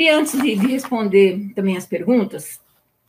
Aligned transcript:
queria, 0.00 0.16
antes 0.16 0.40
de, 0.40 0.56
de 0.56 0.66
responder 0.66 1.52
também 1.54 1.76
as 1.76 1.84
perguntas, 1.84 2.58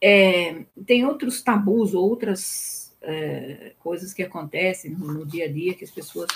é, 0.02 0.66
tem 0.86 1.06
outros 1.06 1.42
tabus, 1.42 1.94
outras 1.94 2.94
é, 3.02 3.72
coisas 3.80 4.14
que 4.14 4.22
acontecem 4.22 4.92
no, 4.92 5.14
no 5.14 5.26
dia 5.26 5.46
a 5.46 5.48
dia 5.48 5.74
que 5.74 5.86
as 5.86 5.92
pessoas 5.92 6.28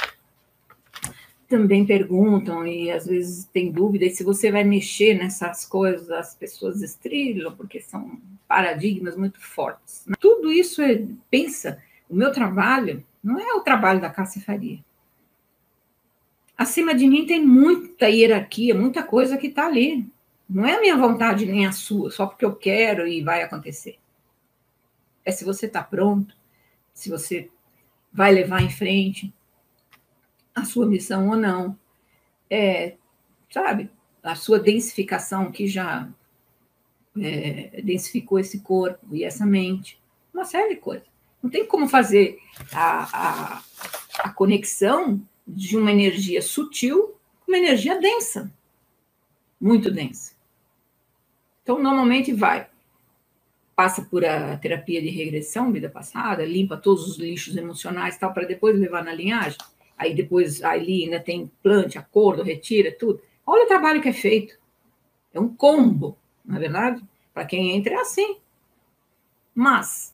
também 1.50 1.86
perguntam 1.86 2.66
e 2.66 2.90
às 2.90 3.06
vezes 3.06 3.44
tem 3.52 3.70
dúvida, 3.70 4.06
e 4.06 4.16
se 4.16 4.24
você 4.24 4.50
vai 4.50 4.64
mexer 4.64 5.16
nessas 5.16 5.66
coisas, 5.66 6.10
as 6.10 6.34
pessoas 6.34 6.82
estrilam, 6.82 7.54
porque 7.54 7.82
são 7.82 8.18
paradigmas 8.48 9.18
muito 9.18 9.42
fortes. 9.42 10.06
Tudo 10.22 10.52
isso 10.54 10.82
é, 10.82 11.06
pensa, 11.30 11.84
o 12.10 12.16
meu 12.16 12.32
trabalho 12.32 13.04
não 13.22 13.38
é 13.38 13.54
o 13.54 13.60
trabalho 13.60 14.00
da 14.00 14.14
Faria. 14.14 14.80
Acima 16.58 16.96
de 16.96 17.06
mim 17.06 17.26
tem 17.26 17.46
muita 17.46 18.08
hierarquia, 18.08 18.74
muita 18.74 19.04
coisa 19.04 19.36
que 19.36 19.48
está 19.48 19.66
ali. 19.66 20.15
Não 20.48 20.66
é 20.66 20.76
a 20.76 20.82
minha 20.82 20.98
vontade 20.98 21.46
nem 21.46 21.66
a 21.66 21.72
sua, 21.72 22.12
só 22.12 22.28
porque 22.28 22.46
eu 22.46 22.56
quero 22.56 23.08
e 23.08 23.24
vai 23.24 23.42
acontecer. 23.42 23.98
É 25.24 25.32
se 25.32 25.44
você 25.44 25.66
está 25.66 25.84
pronto, 25.84 26.36
se 26.94 27.10
você 27.10 27.50
vai 28.14 28.32
levar 28.32 28.62
em 28.62 28.70
frente, 28.70 29.34
a 30.54 30.64
sua 30.64 30.86
missão 30.86 31.30
ou 31.30 31.36
não. 31.36 31.78
É, 32.50 32.96
sabe, 33.50 33.90
a 34.24 34.36
sua 34.36 34.60
densificação 34.60 35.52
que 35.52 35.68
já 35.68 36.08
é, 37.20 37.82
densificou 37.84 38.40
esse 38.40 38.60
corpo 38.60 39.16
e 39.16 39.24
essa 39.24 39.46
mente, 39.46 40.00
uma 40.34 40.46
série 40.46 40.76
de 40.76 40.82
coisas. 40.82 41.08
Não 41.42 41.50
tem 41.50 41.66
como 41.66 41.88
fazer 41.88 42.40
a, 42.72 43.58
a, 43.58 43.64
a 44.20 44.30
conexão 44.30 45.22
de 45.48 45.78
uma 45.78 45.92
energia 45.92 46.42
sutil 46.42 47.16
com 47.46 47.52
uma 47.52 47.58
energia 47.58 48.00
densa, 48.00 48.52
muito 49.60 49.92
densa. 49.92 50.35
Então, 51.66 51.82
normalmente 51.82 52.32
vai, 52.32 52.68
passa 53.76 54.04
por 54.04 54.24
a 54.24 54.56
terapia 54.58 55.02
de 55.02 55.10
regressão, 55.10 55.74
vida 55.74 55.90
passada, 55.90 56.46
limpa 56.46 56.78
todos 56.78 57.08
os 57.08 57.18
lixos 57.18 57.58
emocionais 57.58 58.18
tal, 58.18 58.34
para 58.34 58.46
depois 58.46 58.80
levar 58.80 59.04
na 59.04 59.14
linhagem 59.14 59.58
aí 59.98 60.14
depois 60.14 60.64
ali 60.64 61.04
ainda 61.04 61.20
tem 61.20 61.42
implante, 61.42 61.98
acordo, 61.98 62.44
retira, 62.44 62.92
tudo. 62.92 63.22
Olha 63.46 63.64
o 63.64 63.68
trabalho 63.68 64.02
que 64.02 64.10
é 64.10 64.14
feito. 64.14 64.58
É 65.34 65.40
um 65.40 65.54
combo, 65.54 66.18
na 66.44 66.58
é 66.58 66.60
verdade? 66.60 67.04
Para 67.34 67.46
quem 67.46 67.76
entra 67.76 67.94
é 67.94 67.98
assim. 67.98 68.38
Mas 69.54 70.14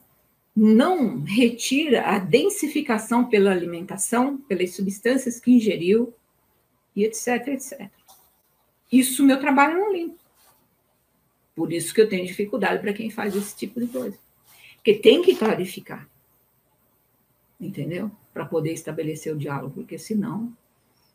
não 0.55 1.21
retira 1.21 2.03
a 2.03 2.19
densificação 2.19 3.25
pela 3.25 3.51
alimentação, 3.51 4.37
pelas 4.37 4.75
substâncias 4.75 5.39
que 5.39 5.51
ingeriu, 5.51 6.13
e 6.95 7.05
etc, 7.05 7.47
etc. 7.47 7.89
Isso 8.91 9.25
meu 9.25 9.39
trabalho 9.39 9.79
não 9.79 9.93
limpa. 9.93 10.20
Por 11.61 11.73
isso 11.73 11.93
que 11.93 12.01
eu 12.01 12.09
tenho 12.09 12.25
dificuldade 12.25 12.81
para 12.81 12.93
quem 12.93 13.09
faz 13.09 13.35
esse 13.35 13.55
tipo 13.55 13.79
de 13.79 13.87
coisa. 13.87 14.17
Porque 14.75 14.95
tem 14.95 15.21
que 15.21 15.35
clarificar. 15.35 16.09
Entendeu? 17.59 18.09
para 18.33 18.45
poder 18.45 18.73
estabelecer 18.73 19.33
o 19.33 19.37
diálogo, 19.37 19.73
porque 19.73 19.97
senão 19.97 20.55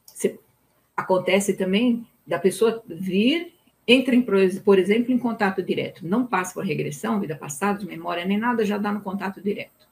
se, 0.05 0.39
acontece 0.97 1.55
também 1.55 2.07
da 2.27 2.39
pessoa 2.39 2.83
vir, 2.87 3.55
entra, 3.87 4.15
em, 4.15 4.23
por 4.23 4.79
exemplo, 4.79 5.13
em 5.13 5.19
contato 5.19 5.63
direto, 5.63 6.07
não 6.07 6.27
passa 6.27 6.55
por 6.55 6.65
regressão, 6.65 7.21
vida 7.21 7.37
passada, 7.37 7.79
de 7.79 7.87
memória, 7.87 8.25
nem 8.25 8.39
nada, 8.39 8.65
já 8.65 8.79
dá 8.79 8.93
no 8.93 9.01
contato 9.01 9.41
direto. 9.41 9.87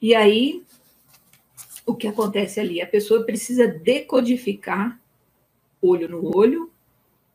E 0.00 0.14
aí, 0.14 0.64
o 1.84 1.94
que 1.94 2.08
acontece 2.08 2.60
ali? 2.60 2.80
A 2.80 2.86
pessoa 2.86 3.24
precisa 3.24 3.66
decodificar, 3.66 5.00
olho 5.80 6.08
no 6.08 6.36
olho, 6.36 6.70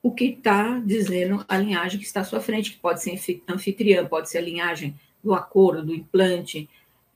o 0.03 0.11
que 0.11 0.25
está 0.25 0.79
dizendo 0.79 1.45
a 1.47 1.57
linhagem 1.57 1.99
que 1.99 2.05
está 2.05 2.21
à 2.21 2.23
sua 2.23 2.41
frente, 2.41 2.71
que 2.71 2.79
pode 2.79 3.01
ser 3.01 3.43
anfitriã, 3.47 4.05
pode 4.05 4.29
ser 4.29 4.39
a 4.39 4.41
linhagem 4.41 4.99
do 5.23 5.33
acordo, 5.33 5.85
do 5.85 5.93
implante, 5.93 6.67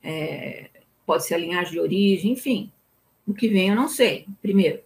é, 0.02 0.70
pode 1.04 1.24
ser 1.24 1.34
a 1.34 1.38
linhagem 1.38 1.72
de 1.72 1.80
origem, 1.80 2.32
enfim. 2.32 2.70
O 3.26 3.34
que 3.34 3.48
vem 3.48 3.70
eu 3.70 3.74
não 3.74 3.88
sei, 3.88 4.26
primeiro. 4.40 4.80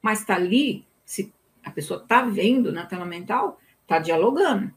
Mas 0.00 0.20
está 0.20 0.36
ali, 0.36 0.86
se 1.04 1.32
a 1.62 1.70
pessoa 1.70 2.00
está 2.00 2.22
vendo 2.22 2.72
na 2.72 2.86
tela 2.86 3.04
mental, 3.04 3.60
está 3.82 3.98
dialogando. 3.98 4.72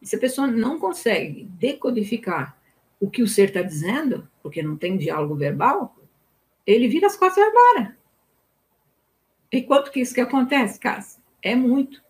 E 0.00 0.06
se 0.06 0.14
a 0.14 0.20
pessoa 0.20 0.46
não 0.46 0.78
consegue 0.78 1.44
decodificar 1.58 2.56
o 3.00 3.10
que 3.10 3.22
o 3.22 3.26
ser 3.26 3.48
está 3.48 3.62
dizendo, 3.62 4.28
porque 4.42 4.62
não 4.62 4.76
tem 4.76 4.96
diálogo 4.96 5.34
verbal, 5.34 5.96
ele 6.64 6.86
vira 6.86 7.08
as 7.08 7.16
costas 7.16 7.38
e 7.38 7.40
vai 7.40 7.50
embora. 7.50 7.98
E 9.50 9.62
quanto 9.62 9.90
que 9.90 10.00
isso 10.00 10.14
que 10.14 10.20
acontece, 10.20 10.78
Cássio? 10.78 11.25
É 11.46 11.54
muito. 11.54 12.02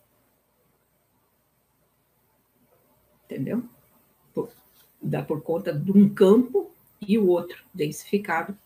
Entendeu? 3.26 3.62
dá 5.02 5.22
por 5.22 5.42
conta 5.42 5.74
de 5.74 5.92
um 5.92 6.08
campo 6.08 6.70
e 7.00 7.18
o 7.18 7.28
outro 7.28 7.62
densificado. 7.72 8.56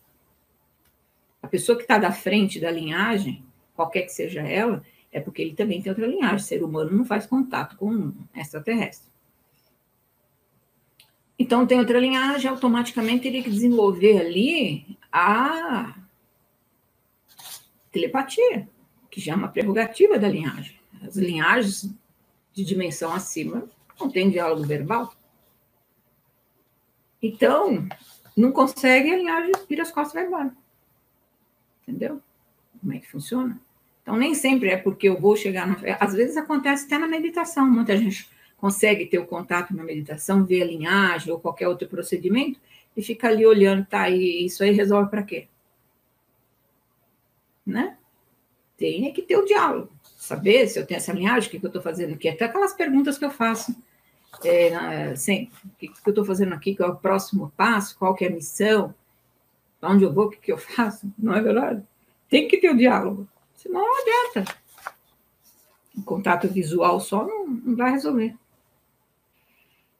A 1.42 1.48
pessoa 1.48 1.76
que 1.76 1.82
está 1.82 1.98
da 1.98 2.12
frente 2.12 2.60
da 2.60 2.70
linhagem, 2.70 3.44
qualquer 3.75 4.03
que 4.03 4.10
seja 4.10 4.42
ela, 4.42 4.84
é 5.10 5.19
porque 5.19 5.42
ele 5.42 5.54
também 5.54 5.82
tem 5.82 5.91
outra 5.91 6.06
linhagem. 6.06 6.36
O 6.36 6.41
ser 6.41 6.62
humano 6.62 6.97
não 6.97 7.04
faz 7.04 7.26
contato 7.26 7.76
com 7.76 7.91
um 7.91 8.14
extraterrestre. 8.32 9.10
Então, 11.36 11.66
tem 11.66 11.80
outra 11.80 11.98
linhagem, 11.98 12.48
automaticamente 12.48 13.25
teria 13.25 13.42
que 13.42 13.50
desenvolver 13.50 14.20
ali 14.20 14.97
a 15.10 15.97
telepatia, 17.91 18.69
que 19.10 19.21
já 19.21 19.32
é 19.32 19.37
uma 19.37 19.48
prerrogativa 19.48 20.19
da 20.19 20.28
linhagem. 20.28 20.78
As 21.03 21.16
linhagens 21.16 21.91
de 22.53 22.65
dimensão 22.65 23.12
acima 23.12 23.69
não 23.98 24.10
têm 24.10 24.31
diálogo 24.31 24.62
verbal. 24.65 25.12
Então, 27.22 27.87
não 28.37 28.53
consegue 28.53 29.12
alinhar, 29.12 29.47
vira 29.69 29.82
as 29.82 29.91
costas 29.91 30.15
e. 30.15 30.56
Entendeu? 31.82 32.22
Como 32.81 32.93
é 32.94 32.98
que 32.98 33.10
funciona? 33.10 33.60
Então, 34.03 34.16
nem 34.16 34.34
sempre 34.34 34.71
é 34.71 34.76
porque 34.76 35.09
eu 35.09 35.21
vou 35.21 35.37
chegar. 35.37 35.66
Na... 35.66 35.77
Às 35.98 36.15
vezes 36.15 36.37
acontece 36.37 36.87
até 36.87 36.98
na 36.98 37.06
meditação. 37.06 37.71
Muita 37.71 37.97
gente 37.97 38.31
consegue 38.56 39.06
ter 39.06 39.19
o 39.19 39.27
contato 39.27 39.75
na 39.75 39.82
meditação, 39.82 40.44
ver 40.44 40.62
a 40.62 40.66
linhagem 40.66 41.32
ou 41.32 41.41
qualquer 41.41 41.69
outro 41.69 41.88
procedimento 41.88 42.60
e 42.97 43.03
fica 43.03 43.28
ali 43.28 43.47
olhando, 43.47 43.87
tá? 43.87 44.09
E 44.09 44.44
isso 44.44 44.62
aí 44.62 44.71
resolve 44.72 45.10
para 45.10 45.22
quê? 45.22 45.48
Né? 47.66 47.97
Tem 48.80 49.12
que 49.12 49.20
ter 49.20 49.36
o 49.36 49.44
diálogo. 49.44 49.92
Saber 50.16 50.66
se 50.66 50.78
eu 50.78 50.86
tenho 50.86 50.96
essa 50.96 51.12
linhagem, 51.12 51.48
o 51.48 51.50
que, 51.52 51.60
que 51.60 51.66
eu 51.66 51.68
estou 51.68 51.82
fazendo 51.82 52.14
aqui. 52.14 52.30
Até 52.30 52.46
aquelas 52.46 52.72
perguntas 52.72 53.18
que 53.18 53.24
eu 53.26 53.30
faço 53.30 53.76
é, 54.42 55.14
sempre. 55.14 55.54
O 55.66 55.76
que, 55.76 55.88
que 55.88 56.08
eu 56.08 56.12
estou 56.12 56.24
fazendo 56.24 56.54
aqui? 56.54 56.74
Qual 56.74 56.88
é 56.88 56.92
o 56.92 56.96
próximo 56.96 57.52
passo? 57.54 57.98
Qual 57.98 58.14
que 58.14 58.24
é 58.24 58.28
a 58.28 58.32
missão? 58.32 58.94
Para 59.78 59.91
onde 59.91 60.02
eu 60.02 60.10
vou? 60.10 60.28
O 60.28 60.30
que, 60.30 60.38
que 60.38 60.50
eu 60.50 60.56
faço? 60.56 61.12
Não 61.18 61.34
é 61.34 61.42
verdade? 61.42 61.82
Tem 62.30 62.48
que 62.48 62.56
ter 62.56 62.70
o 62.70 62.76
diálogo. 62.76 63.28
Senão 63.54 63.82
não 63.82 64.00
adianta. 64.00 64.56
O 65.94 66.02
contato 66.02 66.48
visual 66.48 66.98
só 67.00 67.26
não, 67.26 67.47
não 67.47 67.76
vai 67.76 67.91
resolver. 67.91 68.34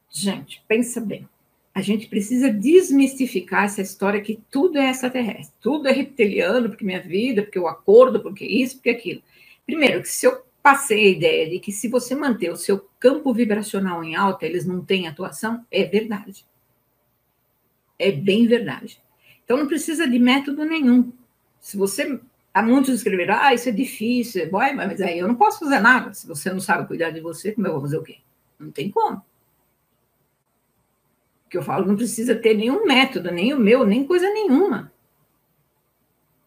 Gente, 0.08 0.64
pensa 0.66 1.00
bem. 1.00 1.28
A 1.72 1.81
gente 1.81 2.08
precisa 2.08 2.53
desmistificar 2.53 3.64
essa 3.64 3.81
história 3.81 4.20
que 4.20 4.41
tudo 4.50 4.76
é 4.78 4.91
extraterrestre, 4.91 5.54
tudo 5.60 5.88
é 5.88 5.92
reptiliano, 5.92 6.69
porque 6.69 6.84
minha 6.84 7.00
vida, 7.00 7.42
porque 7.42 7.58
o 7.58 7.69
acordo, 7.69 8.20
porque 8.20 8.44
isso, 8.44 8.76
porque 8.76 8.91
aquilo. 8.91 9.22
Primeiro, 9.64 10.03
que 10.03 10.09
se 10.09 10.26
eu 10.26 10.42
passei 10.62 11.06
a 11.06 11.10
ideia 11.10 11.48
de 11.48 11.59
que 11.59 11.72
se 11.72 11.88
você 11.88 12.14
manter 12.14 12.50
o 12.50 12.56
seu 12.56 12.88
campo 12.98 13.32
vibracional 13.32 14.03
em 14.03 14.16
alta, 14.16 14.47
eles 14.47 14.66
não 14.66 14.84
têm 14.84 15.06
atuação, 15.06 15.65
é 15.71 15.84
verdade. 15.84 16.45
É 17.98 18.10
bem 18.10 18.47
verdade. 18.47 19.00
Então 19.45 19.56
não 19.56 19.66
precisa 19.66 20.09
de 20.09 20.18
método 20.18 20.65
nenhum. 20.65 21.12
Se 21.60 21.77
você. 21.77 22.21
Há 22.53 22.62
muitos 22.62 22.92
escreveram, 22.92 23.36
ah, 23.39 23.54
isso 23.54 23.68
é 23.68 23.72
difícil, 23.72 24.50
vai, 24.50 24.74
mas 24.74 25.00
aí 25.00 25.21
eu 25.21 25.28
não 25.28 25.36
posso 25.36 25.60
fazer 25.60 25.78
nada. 25.78 26.12
Se 26.12 26.27
você 26.27 26.53
não 26.53 26.59
sabe 26.59 26.89
cuidar 26.89 27.10
de 27.10 27.21
você, 27.21 27.53
como 27.53 27.68
eu 27.68 27.72
vou 27.74 27.83
fazer 27.83 27.97
o 27.97 28.03
quê? 28.03 28.16
Não 28.59 28.72
tem 28.72 28.91
como. 28.91 29.22
Que 31.50 31.58
eu 31.58 31.62
falo, 31.62 31.86
não 31.86 31.97
precisa 31.97 32.34
ter 32.34 32.54
nenhum 32.54 32.86
método, 32.86 33.30
nem 33.30 33.52
o 33.52 33.58
meu, 33.58 33.84
nem 33.84 34.06
coisa 34.06 34.32
nenhuma. 34.32 34.91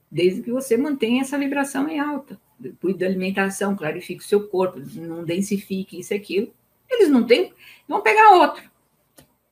Desde 0.10 0.42
que 0.42 0.52
você 0.52 0.78
mantenha 0.78 1.22
essa 1.22 1.38
vibração 1.38 1.88
em 1.88 2.00
alta 2.00 2.40
cuide 2.80 3.00
da 3.00 3.06
alimentação, 3.06 3.76
clarifique 3.76 4.24
o 4.24 4.28
seu 4.28 4.48
corpo, 4.48 4.80
não 4.96 5.24
densifique 5.24 6.00
isso 6.00 6.14
e 6.14 6.18
aquilo. 6.18 6.54
Eles 6.90 7.10
não 7.10 7.26
têm, 7.26 7.54
vão 7.88 8.02
pegar 8.02 8.32
outro 8.32 8.64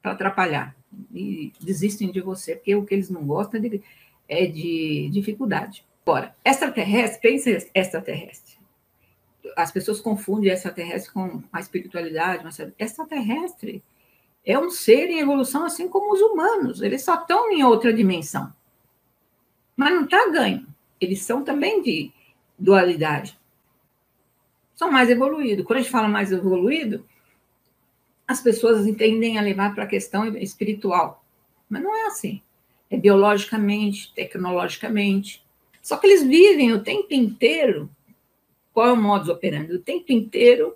para 0.01 0.11
atrapalhar 0.11 0.75
e 1.13 1.51
desistem 1.59 2.11
de 2.11 2.21
você, 2.21 2.55
porque 2.55 2.75
o 2.75 2.85
que 2.85 2.93
eles 2.93 3.09
não 3.09 3.25
gostam 3.25 3.59
é 3.59 3.69
de, 3.69 3.81
é 4.27 4.45
de 4.45 5.09
dificuldade. 5.11 5.85
Agora, 6.05 6.35
extraterrestre, 6.43 7.21
pensa 7.21 7.69
extraterrestre. 7.73 8.59
As 9.55 9.71
pessoas 9.71 9.99
confundem 9.99 10.51
extraterrestre 10.51 11.11
com 11.11 11.41
a 11.51 11.59
espiritualidade, 11.59 12.43
mas 12.43 12.59
extraterrestre 12.77 13.83
é 14.45 14.57
um 14.57 14.69
ser 14.69 15.09
em 15.09 15.19
evolução 15.19 15.65
assim 15.65 15.87
como 15.87 16.13
os 16.13 16.21
humanos, 16.21 16.81
eles 16.81 17.03
só 17.03 17.15
estão 17.15 17.51
em 17.51 17.63
outra 17.63 17.93
dimensão. 17.93 18.51
Mas 19.75 19.93
não 19.93 20.03
está 20.03 20.29
ganho. 20.29 20.67
Eles 20.99 21.21
são 21.21 21.43
também 21.43 21.81
de 21.81 22.11
dualidade. 22.57 23.39
são 24.75 24.91
mais 24.91 25.09
evoluídos. 25.09 25.65
Quando 25.65 25.79
a 25.79 25.81
gente 25.81 25.91
fala 25.91 26.07
mais 26.07 26.31
evoluído, 26.31 27.05
as 28.27 28.41
pessoas 28.41 28.87
entendem 28.87 29.37
a 29.37 29.41
levar 29.41 29.73
para 29.75 29.83
a 29.83 29.87
questão 29.87 30.25
espiritual. 30.37 31.23
Mas 31.69 31.83
não 31.83 31.95
é 31.95 32.07
assim. 32.07 32.41
É 32.89 32.97
biologicamente, 32.97 34.13
tecnologicamente. 34.13 35.43
Só 35.81 35.97
que 35.97 36.07
eles 36.07 36.23
vivem 36.23 36.73
o 36.73 36.83
tempo 36.83 37.13
inteiro. 37.13 37.89
Qual 38.73 38.87
é 38.87 38.91
o 38.91 38.97
modus 38.97 39.29
operandi? 39.29 39.73
O 39.73 39.79
tempo 39.79 40.11
inteiro, 40.11 40.75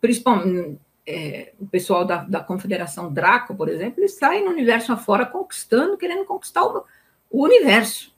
principalmente 0.00 0.78
é, 1.06 1.52
o 1.60 1.66
pessoal 1.66 2.04
da, 2.04 2.24
da 2.24 2.40
Confederação 2.40 3.12
Draco, 3.12 3.54
por 3.54 3.68
exemplo, 3.68 4.00
eles 4.00 4.14
saem 4.14 4.44
no 4.44 4.50
universo 4.50 4.92
afora 4.92 5.26
conquistando, 5.26 5.98
querendo 5.98 6.24
conquistar 6.24 6.64
o, 6.64 6.84
o 7.30 7.44
universo. 7.44 8.14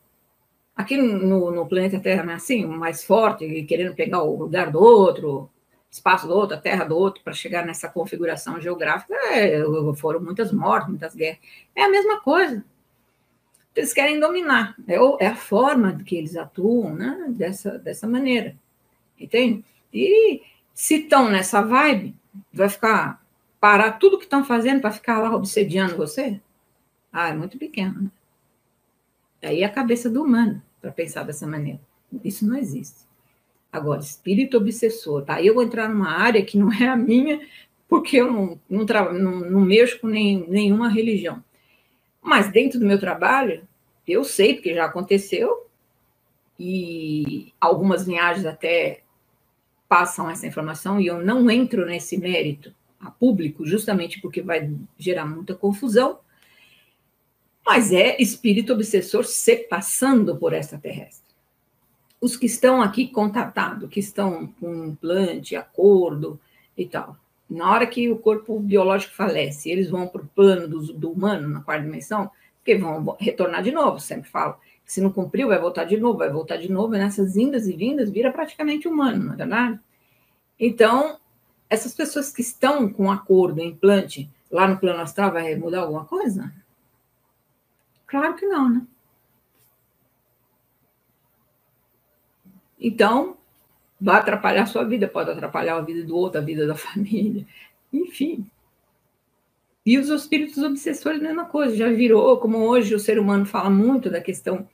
Aqui 0.75 0.97
no, 0.97 1.51
no, 1.51 1.67
planeta 1.67 1.99
Terra 1.99 2.23
não 2.23 2.33
é 2.33 2.37
assim, 2.37 2.65
mais 2.67 3.05
forte, 3.05 3.65
querendo 3.65 3.95
pegar 3.95 4.23
o 4.23 4.37
lugar 4.37 4.71
do 4.71 4.79
outro, 4.79 5.51
espaço 5.91 6.27
do 6.27 6.35
outro, 6.35 6.57
a 6.57 6.61
terra 6.61 6.85
do 6.85 6.97
outro, 6.97 7.23
para 7.25 7.33
chegar 7.33 7.65
nessa 7.65 7.89
configuração 7.89 8.61
geográfica. 8.61 9.15
É, 9.31 9.63
foram 9.97 10.21
muitas 10.21 10.53
mortes, 10.53 10.89
muitas 10.89 11.15
guerras. 11.15 11.39
É 11.75 11.85
a 11.85 11.89
mesma 11.89 12.21
coisa. 12.21 12.63
Eles 13.75 13.93
querem 13.93 14.21
dominar. 14.21 14.77
É, 14.87 14.97
é 15.25 15.29
a 15.29 15.35
forma 15.35 16.03
que 16.05 16.17
eles 16.17 16.37
atuam 16.37 16.95
né, 16.95 17.27
dessa, 17.31 17.79
dessa 17.79 18.07
maneira. 18.07 18.55
Entende? 19.19 19.65
E 19.93 20.43
se 20.75 20.97
estão 20.97 21.31
nessa 21.31 21.63
vibe, 21.63 22.15
vai 22.53 22.69
ficar 22.69 23.25
parar 23.61 23.93
tudo 23.93 24.19
que 24.19 24.25
estão 24.25 24.45
fazendo 24.45 24.81
para 24.81 24.93
ficar 24.93 25.19
lá 25.19 25.35
obsediando 25.35 25.97
você? 25.97 26.41
Ah, 27.13 27.29
é 27.29 27.35
muito 27.35 27.59
pequeno. 27.59 28.03
Né? 28.03 28.11
Aí 29.43 29.63
é 29.63 29.65
a 29.65 29.73
cabeça 29.73 30.11
do 30.11 30.23
humano 30.23 30.63
para 30.81 30.93
pensar 30.93 31.25
dessa 31.25 31.47
maneira. 31.47 31.81
Isso 32.25 32.47
não 32.47 32.57
existe. 32.57 33.07
Agora, 33.73 34.01
espírito 34.01 34.57
obsessor, 34.57 35.23
tá? 35.25 35.43
Eu 35.43 35.55
vou 35.55 35.63
entrar 35.63 35.89
numa 35.89 36.11
área 36.11 36.45
que 36.45 36.59
não 36.59 36.73
é 36.73 36.89
a 36.89 36.97
minha, 36.97 37.47
porque 37.89 38.17
eu 38.17 38.31
não, 38.31 38.61
não, 38.69 38.85
não, 39.13 39.51
não 39.51 39.61
mexo 39.61 40.01
com 40.01 40.07
nem, 40.07 40.49
nenhuma 40.49 40.89
religião. 40.89 41.43
Mas 42.23 42.51
dentro 42.51 42.79
do 42.79 42.87
meu 42.87 42.99
trabalho, 42.99 43.67
eu 44.07 44.25
sei, 44.25 44.55
porque 44.55 44.75
já 44.75 44.85
aconteceu, 44.85 45.67
e 46.59 47.53
algumas 47.61 48.07
linhagens 48.07 48.47
até 48.47 49.03
passam 49.89 50.29
essa 50.29 50.47
informação, 50.47 51.01
e 51.01 51.07
eu 51.07 51.25
não 51.25 51.51
entro 51.51 51.87
nesse 51.87 52.17
mérito 52.17 52.75
a 53.01 53.11
público, 53.11 53.67
justamente 53.67 54.21
porque 54.21 54.43
vai 54.43 54.71
gerar 54.99 55.27
muita 55.27 55.55
confusão, 55.55 56.19
mas 57.65 57.93
é 57.93 58.21
espírito 58.21 58.73
obsessor 58.73 59.25
se 59.25 59.57
passando 59.57 60.37
por 60.37 60.53
essa 60.53 60.79
terrestre. 60.79 61.35
Os 62.21 62.37
que 62.37 62.47
estão 62.47 62.81
aqui 62.81 63.09
contatados, 63.09 63.91
que 63.91 64.01
estão 64.01 64.47
com 64.61 64.87
implante, 64.87 65.57
acordo 65.57 66.41
e 66.77 66.87
tal, 66.87 67.17
na 67.49 67.71
hora 67.71 67.87
que 67.87 68.11
o 68.11 68.19
corpo 68.19 68.59
biológico 68.59 69.15
falece, 69.15 69.71
eles 69.71 69.89
vão 69.89 70.09
para 70.09 70.23
o 70.23 70.27
plano 70.27 70.69
do, 70.69 70.93
do, 70.93 71.11
humano, 71.13 71.49
na 71.49 71.61
quarta 71.61 71.85
dimensão, 71.85 72.31
porque 72.57 72.77
vão 72.77 73.17
retornar 73.21 73.63
de 73.63 73.71
novo, 73.71 74.01
sempre 74.01 74.29
falo. 74.29 74.57
Se 74.87 75.01
não 75.01 75.13
cumpriu, 75.13 75.49
vai 75.49 75.59
voltar 75.59 75.85
de 75.85 75.97
novo, 75.97 76.19
vai 76.19 76.31
voltar 76.31 76.57
de 76.57 76.71
novo, 76.71 76.95
e 76.95 76.99
nessas 76.99 77.37
indas 77.37 77.67
e 77.67 77.77
vindas 77.77 78.09
vira 78.09 78.33
praticamente 78.33 78.87
humano, 78.87 79.25
não 79.25 79.35
é 79.35 79.37
verdade? 79.37 79.81
Então, 80.59 81.19
essas 81.69 81.93
pessoas 81.93 82.33
que 82.33 82.41
estão 82.41 82.89
com 82.89 83.11
acordo, 83.11 83.61
implante, 83.61 84.31
lá 84.51 84.69
no 84.69 84.79
plano 84.79 85.03
astral, 85.03 85.33
vai 85.33 85.57
mudar 85.57 85.81
alguma 85.81 86.05
coisa? 86.05 86.55
Claro 88.07 88.37
que 88.37 88.47
não, 88.47 88.71
né? 88.71 88.87
Então, 92.79 93.37
vai 94.01 94.17
atrapalhar 94.17 94.63
a 94.63 94.67
sua 94.67 94.85
vida, 94.85 95.09
pode 95.09 95.31
atrapalhar 95.31 95.77
a 95.77 95.81
vida 95.81 96.05
do 96.05 96.17
outro, 96.17 96.41
a 96.41 96.45
vida 96.45 96.65
da 96.65 96.75
família, 96.77 97.45
enfim. 97.93 98.49
E 99.85 99.99
os 99.99 100.09
espíritos 100.09 100.63
obsessores, 100.63 101.21
mesma 101.21 101.47
coisa, 101.47 101.77
já 101.77 101.89
virou, 101.91 102.39
como 102.39 102.59
hoje 102.59 102.95
o 102.95 103.01
ser 103.01 103.19
humano 103.19 103.47
fala 103.47 103.71
muito 103.71 104.11
da 104.11 104.21
questão 104.21 104.69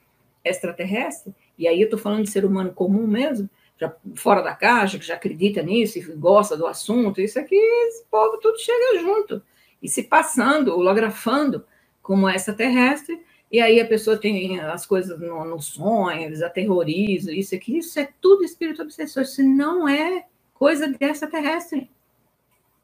extraterrestre, 0.44 1.34
e 1.58 1.68
aí 1.68 1.80
eu 1.80 1.84
estou 1.84 1.98
falando 1.98 2.24
de 2.24 2.30
ser 2.30 2.44
humano 2.44 2.72
comum 2.72 3.06
mesmo, 3.06 3.48
já 3.78 3.94
fora 4.14 4.42
da 4.42 4.54
caixa, 4.54 4.98
que 4.98 5.06
já 5.06 5.14
acredita 5.14 5.62
nisso 5.62 5.98
e 5.98 6.02
gosta 6.02 6.56
do 6.56 6.66
assunto, 6.66 7.20
isso 7.20 7.38
aqui, 7.38 7.56
esse 7.56 8.04
povo 8.10 8.38
tudo 8.38 8.58
chega 8.58 9.00
junto, 9.00 9.42
e 9.82 9.88
se 9.88 10.04
passando, 10.04 10.76
holografando, 10.76 11.64
como 12.02 12.28
essa 12.28 12.52
terrestre, 12.52 13.20
e 13.50 13.60
aí 13.60 13.80
a 13.80 13.86
pessoa 13.86 14.16
tem 14.16 14.58
as 14.60 14.86
coisas 14.86 15.20
no, 15.20 15.44
no 15.44 15.60
sonho, 15.60 16.22
eles 16.22 16.42
aterrorizam, 16.42 17.34
isso 17.34 17.54
aqui, 17.54 17.78
isso 17.78 17.98
é 17.98 18.08
tudo 18.20 18.44
espírito 18.44 18.82
obsessor, 18.82 19.24
isso 19.24 19.42
não 19.42 19.86
é 19.86 20.24
coisa 20.54 20.88
dessa 20.88 21.26
terrestre. 21.26 21.90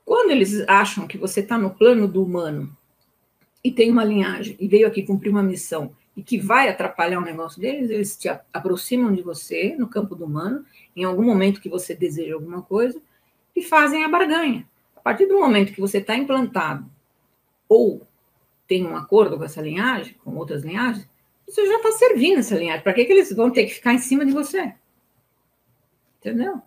Quando 0.05 0.31
eles 0.31 0.67
acham 0.69 1.07
que 1.07 1.17
você 1.17 1.41
está 1.41 1.57
no 1.57 1.71
plano 1.71 2.07
do 2.07 2.23
humano 2.23 2.77
e 3.65 3.71
tem 3.71 3.91
uma 3.91 4.05
linhagem 4.05 4.57
e 4.59 4.69
veio 4.69 4.87
aqui 4.87 5.03
cumprir 5.03 5.31
uma 5.31 5.43
missão 5.43 5.95
e 6.19 6.23
que 6.25 6.37
vai 6.37 6.69
atrapalhar 6.69 7.21
o 7.21 7.25
negócio 7.25 7.61
deles, 7.61 7.91
eles 7.91 8.17
te 8.17 8.29
aproximam 8.53 9.15
de 9.15 9.23
você 9.23 9.77
no 9.79 9.87
campo 9.87 10.17
do 10.17 10.25
humano, 10.25 10.67
em 10.97 11.05
algum 11.05 11.23
momento 11.23 11.61
que 11.61 11.69
você 11.69 11.95
deseja 11.95 12.35
alguma 12.35 12.61
coisa, 12.61 13.01
e 13.55 13.63
fazem 13.63 14.03
a 14.03 14.09
barganha. 14.09 14.69
A 14.97 15.01
partir 15.01 15.27
do 15.27 15.39
momento 15.39 15.73
que 15.73 15.81
você 15.81 15.99
está 15.99 16.17
implantado 16.17 16.91
ou 17.69 18.05
tem 18.67 18.85
um 18.85 18.97
acordo 18.97 19.39
com 19.39 19.45
essa 19.45 19.63
linhagem, 19.63 20.17
com 20.25 20.35
outras 20.35 20.65
linhagens, 20.65 21.09
você 21.47 21.65
já 21.65 21.77
está 21.77 21.93
servindo 21.93 22.41
essa 22.41 22.57
linhagem. 22.57 22.83
Para 22.83 22.95
que, 22.95 23.05
que 23.05 23.13
eles 23.13 23.33
vão 23.33 23.49
ter 23.49 23.67
que 23.67 23.75
ficar 23.75 23.95
em 23.95 23.99
cima 23.99 24.27
de 24.27 24.33
você? 24.33 24.75
Entendeu? 26.19 26.61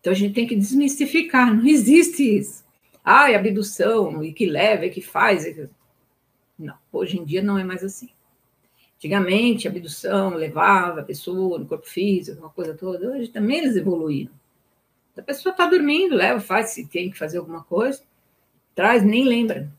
Então 0.00 0.12
a 0.12 0.16
gente 0.16 0.34
tem 0.34 0.48
que 0.48 0.56
desmistificar, 0.56 1.54
não 1.54 1.64
existe 1.64 2.38
isso. 2.38 2.64
Ah, 3.04 3.30
é 3.30 3.36
abdução, 3.36 4.24
e 4.24 4.32
que 4.32 4.46
leva, 4.46 4.86
e 4.86 4.90
que 4.90 5.00
faz. 5.00 5.46
E... 5.46 5.70
Não, 6.58 6.74
hoje 6.92 7.18
em 7.18 7.24
dia 7.24 7.42
não 7.42 7.58
é 7.58 7.64
mais 7.64 7.84
assim. 7.84 8.10
Antigamente, 8.96 9.68
abdução 9.68 10.34
levava 10.34 11.00
a 11.00 11.04
pessoa 11.04 11.58
no 11.58 11.66
corpo 11.66 11.86
físico, 11.86 12.40
uma 12.40 12.50
coisa 12.50 12.74
toda. 12.74 13.12
Hoje 13.12 13.28
também 13.28 13.58
eles 13.58 13.76
evoluíram. 13.76 14.32
A 15.16 15.22
pessoa 15.22 15.52
está 15.52 15.66
dormindo, 15.66 16.14
leva, 16.14 16.40
faz, 16.40 16.70
se 16.70 16.86
tem 16.86 17.10
que 17.10 17.18
fazer 17.18 17.38
alguma 17.38 17.62
coisa, 17.62 18.02
traz, 18.74 19.02
nem 19.04 19.24
lembra. 19.24 19.70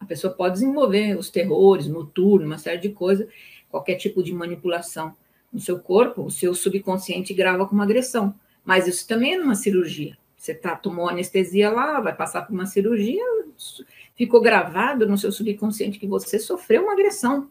A 0.00 0.04
pessoa 0.06 0.32
pode 0.32 0.54
desenvolver 0.54 1.16
os 1.16 1.30
terrores 1.30 1.86
noturnos, 1.86 2.46
uma 2.46 2.58
série 2.58 2.78
de 2.78 2.90
coisas, 2.90 3.26
qualquer 3.70 3.96
tipo 3.96 4.22
de 4.22 4.32
manipulação 4.32 5.16
no 5.52 5.60
seu 5.60 5.78
corpo, 5.78 6.22
o 6.22 6.30
seu 6.30 6.54
subconsciente 6.54 7.32
grava 7.32 7.66
como 7.66 7.82
agressão. 7.82 8.34
Mas 8.64 8.86
isso 8.86 9.06
também 9.06 9.34
é 9.34 9.38
numa 9.38 9.54
cirurgia. 9.54 10.16
Você 10.36 10.54
tá, 10.54 10.76
tomou 10.76 11.08
anestesia 11.08 11.70
lá, 11.70 12.00
vai 12.00 12.14
passar 12.14 12.42
por 12.42 12.52
uma 12.52 12.66
cirurgia, 12.66 13.24
ficou 14.14 14.40
gravado 14.40 15.08
no 15.08 15.18
seu 15.18 15.32
subconsciente 15.32 15.98
que 15.98 16.06
você 16.06 16.38
sofreu 16.38 16.84
uma 16.84 16.92
agressão. 16.92 17.50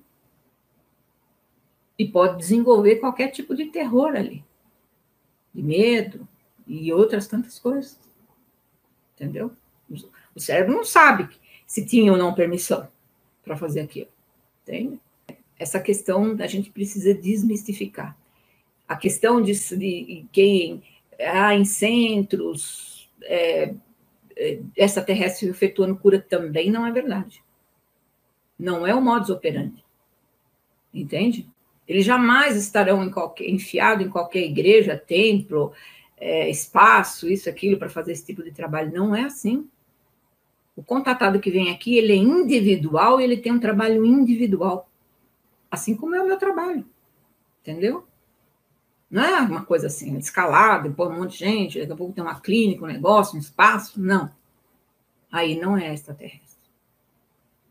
E 1.98 2.08
pode 2.08 2.38
desenvolver 2.38 2.96
qualquer 2.96 3.29
tipo 3.29 3.55
de 3.55 3.65
terror 3.65 4.15
ali, 4.15 4.43
de 5.53 5.62
medo 5.62 6.27
e 6.65 6.91
outras 6.91 7.27
tantas 7.27 7.60
coisas. 7.60 8.00
Entendeu? 9.15 9.51
O 10.36 10.39
cérebro 10.39 10.75
não 10.75 10.84
sabe 10.84 11.29
se 11.67 11.86
tinha 11.86 12.12
ou 12.12 12.17
não 12.17 12.34
permissão 12.34 12.88
para 13.43 13.55
fazer 13.55 13.82
aquilo. 13.82 14.10
Entende? 14.63 15.00
Essa 15.58 15.79
questão 15.79 16.36
a 16.39 16.48
gente 16.48 16.72
precisa 16.72 17.13
desmistificar. 17.13 18.17
A 18.88 18.96
questão 18.96 19.41
de, 19.41 19.53
de 19.53 20.25
quem 20.32 20.84
há 21.20 21.53
em 21.53 21.63
centros, 21.63 23.10
é, 23.22 23.74
essa 24.75 25.01
terrestre 25.01 25.49
efetuando 25.49 25.95
cura 25.95 26.19
também 26.19 26.71
não 26.71 26.85
é 26.85 26.91
verdade. 26.91 27.43
Não 28.57 28.85
é 28.85 28.93
o 28.93 29.01
modus 29.01 29.29
operandi. 29.29 29.83
Entende? 30.93 31.49
Eles 31.87 32.05
jamais 32.05 32.55
estarão 32.55 33.03
em 33.03 33.11
qualquer, 33.11 33.49
enfiados 33.49 34.05
em 34.05 34.09
qualquer 34.09 34.43
igreja, 34.43 34.97
templo, 34.97 35.73
é, 36.17 36.49
espaço, 36.49 37.29
isso, 37.29 37.49
aquilo, 37.49 37.77
para 37.77 37.89
fazer 37.89 38.13
esse 38.13 38.25
tipo 38.25 38.43
de 38.43 38.51
trabalho. 38.51 38.93
Não 38.93 39.15
é 39.15 39.23
assim. 39.23 39.67
O 40.75 40.83
contatado 40.83 41.39
que 41.39 41.51
vem 41.51 41.69
aqui, 41.71 41.97
ele 41.97 42.13
é 42.13 42.15
individual 42.15 43.19
e 43.19 43.23
ele 43.23 43.37
tem 43.37 43.51
um 43.51 43.59
trabalho 43.59 44.05
individual. 44.05 44.89
Assim 45.69 45.95
como 45.95 46.15
é 46.15 46.21
o 46.21 46.27
meu 46.27 46.37
trabalho. 46.37 46.85
Entendeu? 47.61 48.05
Não 49.13 49.24
é 49.24 49.41
uma 49.41 49.63
coisa 49.63 49.86
assim, 49.86 50.17
escalada, 50.17 50.89
põe 50.89 51.08
um 51.08 51.20
monte 51.20 51.34
de 51.34 51.38
gente, 51.38 51.79
daqui 51.79 51.91
a 51.91 51.96
pouco 51.96 52.13
tem 52.13 52.24
uma 52.24 52.39
clínica, 52.39 52.84
um 52.84 52.88
negócio, 52.88 53.36
um 53.36 53.39
espaço. 53.39 54.01
Não. 54.01 54.32
Aí 55.32 55.55
não 55.55 55.77
é 55.77 55.93
extraterrestre. 55.93 56.67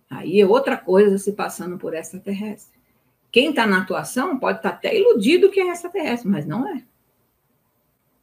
Aí 0.09 0.41
é 0.41 0.47
outra 0.47 0.77
coisa 0.77 1.19
se 1.19 1.33
passando 1.33 1.77
por 1.79 1.95
extraterrestre. 1.95 2.79
Quem 3.33 3.51
está 3.51 3.67
na 3.67 3.83
atuação 3.83 4.39
pode 4.39 4.59
estar 4.59 4.71
tá 4.71 4.77
até 4.77 4.97
iludido 4.97 5.51
que 5.51 5.59
é 5.59 5.73
extraterrestre, 5.73 6.29
mas 6.29 6.47
não 6.47 6.65
é. 6.65 6.85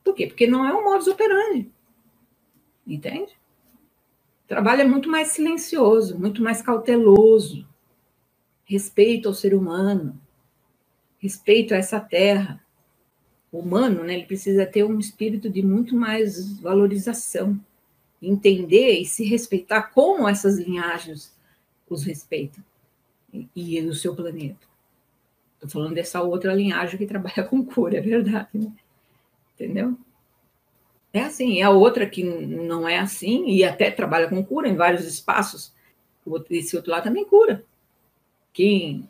Por 0.02 0.16
quê? 0.16 0.26
Porque 0.26 0.48
não 0.48 0.66
é 0.66 0.74
um 0.74 0.86
modus 0.86 1.08
operandi. 1.08 1.70
Entende? 2.88 3.38
trabalho 4.48 4.84
é 4.84 4.86
muito 4.86 5.10
mais 5.10 5.28
silencioso, 5.28 6.18
muito 6.18 6.42
mais 6.42 6.62
cauteloso. 6.62 7.68
Respeito 8.64 9.28
ao 9.28 9.34
ser 9.34 9.54
humano, 9.54 10.18
respeito 11.18 11.74
a 11.74 11.78
essa 11.78 12.00
terra, 12.00 12.64
humano, 13.51 14.03
né, 14.03 14.15
ele 14.15 14.25
precisa 14.25 14.65
ter 14.65 14.84
um 14.84 15.00
espírito 15.00 15.50
de 15.50 15.63
muito 15.63 15.96
mais 15.96 16.60
valorização, 16.60 17.60
entender 18.22 19.00
e 19.00 19.06
se 19.06 19.24
respeitar 19.24 19.84
como 19.84 20.27
essas 20.27 20.58
linhagens 20.58 21.34
os 21.89 22.03
respeitam 22.03 22.63
e, 23.34 23.48
e 23.56 23.79
o 23.82 23.96
seu 23.96 24.15
planeta. 24.15 24.68
Estou 25.56 25.70
falando 25.70 25.96
dessa 25.96 26.22
outra 26.22 26.53
linhagem 26.53 26.98
que 26.98 27.06
trabalha 27.06 27.44
com 27.44 27.65
cura, 27.65 27.98
é 27.98 28.01
verdade, 28.01 28.50
né? 28.53 28.72
Entendeu? 29.56 29.98
É 31.12 31.22
assim, 31.22 31.60
é 31.60 31.63
a 31.63 31.72
outra 31.72 32.08
que 32.08 32.24
não 32.24 32.88
é 32.88 33.00
assim 33.00 33.48
e 33.48 33.63
até 33.63 33.89
trabalha 33.89 34.29
com 34.29 34.46
cura 34.46 34.70
em 34.70 34.75
vários 34.75 35.06
espaços. 35.06 35.74
Esse 36.50 36.75
outro 36.75 36.91
lá 36.91 37.01
também 37.01 37.25
cura. 37.25 37.65
Quem 38.53 39.10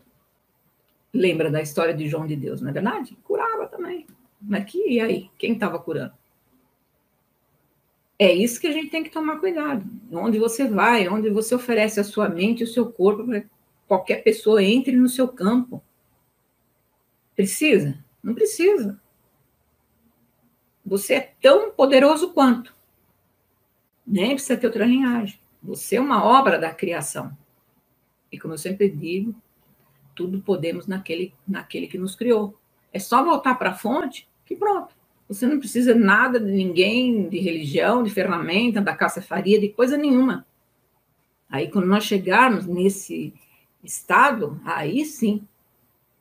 lembra 1.13 1.51
da 1.51 1.61
história 1.61 1.93
de 1.93 2.07
João 2.07 2.25
de 2.25 2.35
Deus, 2.35 2.61
não 2.61 2.69
é 2.69 2.73
verdade? 2.73 3.17
Curava 3.23 3.67
também. 3.67 4.07
Mas 4.49 4.65
que, 4.65 4.93
e 4.93 4.99
aí? 4.99 5.29
Quem 5.37 5.53
estava 5.53 5.77
curando? 5.77 6.11
É 8.17 8.33
isso 8.33 8.59
que 8.59 8.65
a 8.65 8.71
gente 8.71 8.89
tem 8.89 9.03
que 9.03 9.11
tomar 9.11 9.39
cuidado. 9.39 9.87
Onde 10.11 10.39
você 10.39 10.67
vai, 10.67 11.07
onde 11.07 11.29
você 11.29 11.53
oferece 11.53 11.99
a 11.99 12.03
sua 12.03 12.27
mente 12.27 12.63
o 12.63 12.67
seu 12.67 12.91
corpo 12.91 13.23
para 13.27 13.43
qualquer 13.87 14.23
pessoa 14.23 14.63
entre 14.63 14.97
no 14.97 15.07
seu 15.07 15.27
campo. 15.27 15.83
Precisa? 17.35 18.03
Não 18.23 18.33
precisa. 18.33 18.99
Você 20.83 21.13
é 21.13 21.33
tão 21.39 21.71
poderoso 21.71 22.33
quanto. 22.33 22.75
Nem 24.05 24.31
precisa 24.31 24.57
ter 24.57 24.65
outra 24.65 24.85
linhagem. 24.85 25.39
Você 25.61 25.97
é 25.97 26.01
uma 26.01 26.25
obra 26.25 26.57
da 26.57 26.73
criação. 26.73 27.37
E 28.31 28.39
como 28.39 28.55
eu 28.55 28.57
sempre 28.57 28.89
digo, 28.89 29.35
tudo 30.15 30.41
podemos 30.41 30.87
naquele, 30.87 31.35
naquele 31.47 31.85
que 31.85 31.99
nos 31.99 32.15
criou. 32.15 32.57
É 32.91 32.97
só 32.97 33.23
voltar 33.23 33.53
para 33.53 33.69
a 33.69 33.75
fonte 33.75 34.27
que 34.49 34.55
pronto. 34.55 34.95
Você 35.27 35.45
não 35.45 35.59
precisa 35.59 35.93
nada 35.93 36.39
de 36.39 36.51
ninguém, 36.51 37.29
de 37.29 37.37
religião, 37.37 38.01
de 38.01 38.09
ferramenta, 38.09 38.81
da 38.81 38.95
caça-faria, 38.95 39.59
de 39.59 39.69
coisa 39.69 39.95
nenhuma. 39.95 40.43
Aí, 41.47 41.69
quando 41.69 41.85
nós 41.85 42.03
chegarmos 42.03 42.65
nesse 42.65 43.31
estado, 43.83 44.59
aí 44.65 45.05
sim, 45.05 45.47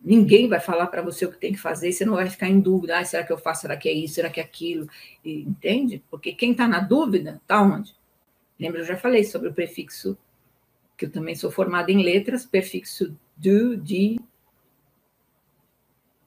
Ninguém 0.00 0.48
vai 0.48 0.60
falar 0.60 0.86
para 0.86 1.02
você 1.02 1.26
o 1.26 1.32
que 1.32 1.38
tem 1.38 1.52
que 1.52 1.58
fazer, 1.58 1.90
você 1.90 2.04
não 2.04 2.14
vai 2.14 2.30
ficar 2.30 2.48
em 2.48 2.60
dúvida, 2.60 2.98
ah, 2.98 3.04
será 3.04 3.24
que 3.24 3.32
eu 3.32 3.38
faço, 3.38 3.62
será 3.62 3.76
que 3.76 3.88
é 3.88 3.92
isso, 3.92 4.14
será 4.14 4.30
que 4.30 4.38
é 4.38 4.44
aquilo, 4.44 4.88
e, 5.24 5.40
entende? 5.40 6.02
Porque 6.08 6.32
quem 6.32 6.52
está 6.52 6.68
na 6.68 6.78
dúvida, 6.78 7.40
está 7.42 7.60
onde? 7.60 7.92
Lembra, 8.60 8.80
eu 8.80 8.84
já 8.84 8.96
falei 8.96 9.24
sobre 9.24 9.48
o 9.48 9.52
prefixo, 9.52 10.16
que 10.96 11.06
eu 11.06 11.10
também 11.10 11.34
sou 11.34 11.50
formada 11.50 11.90
em 11.90 12.00
letras, 12.00 12.46
prefixo 12.46 13.16
do, 13.36 13.76
de, 13.76 14.20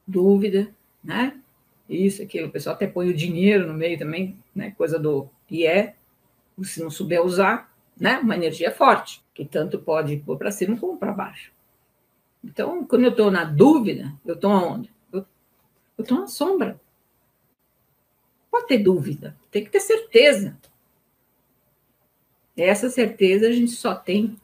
dúvida, 0.06 0.74
né? 1.02 1.41
Isso, 1.92 2.22
aquilo, 2.22 2.48
o 2.48 2.50
pessoal 2.50 2.74
até 2.74 2.86
põe 2.86 3.10
o 3.10 3.14
dinheiro 3.14 3.66
no 3.66 3.74
meio 3.74 3.98
também, 3.98 4.38
né? 4.54 4.70
Coisa 4.72 4.98
do 4.98 5.28
e 5.50 5.66
é, 5.66 5.94
se 6.62 6.82
não 6.82 6.90
souber 6.90 7.22
usar, 7.22 7.72
né? 7.98 8.18
Uma 8.18 8.36
energia 8.36 8.70
forte, 8.70 9.22
que 9.34 9.44
tanto 9.44 9.78
pode 9.78 10.16
pôr 10.18 10.38
para 10.38 10.50
cima 10.50 10.78
como 10.78 10.96
para 10.96 11.12
baixo. 11.12 11.52
Então, 12.42 12.84
quando 12.84 13.04
eu 13.04 13.10
estou 13.10 13.30
na 13.30 13.44
dúvida, 13.44 14.12
eu 14.24 14.34
estou 14.34 14.50
aonde? 14.50 14.90
Eu 15.12 15.24
estou 15.98 16.20
na 16.20 16.26
sombra. 16.26 16.80
Pode 18.50 18.66
ter 18.66 18.78
dúvida, 18.78 19.36
tem 19.50 19.64
que 19.64 19.70
ter 19.70 19.80
certeza. 19.80 20.58
Essa 22.56 22.90
certeza 22.90 23.48
a 23.48 23.52
gente 23.52 23.72
só 23.72 23.94
tem 23.94 24.36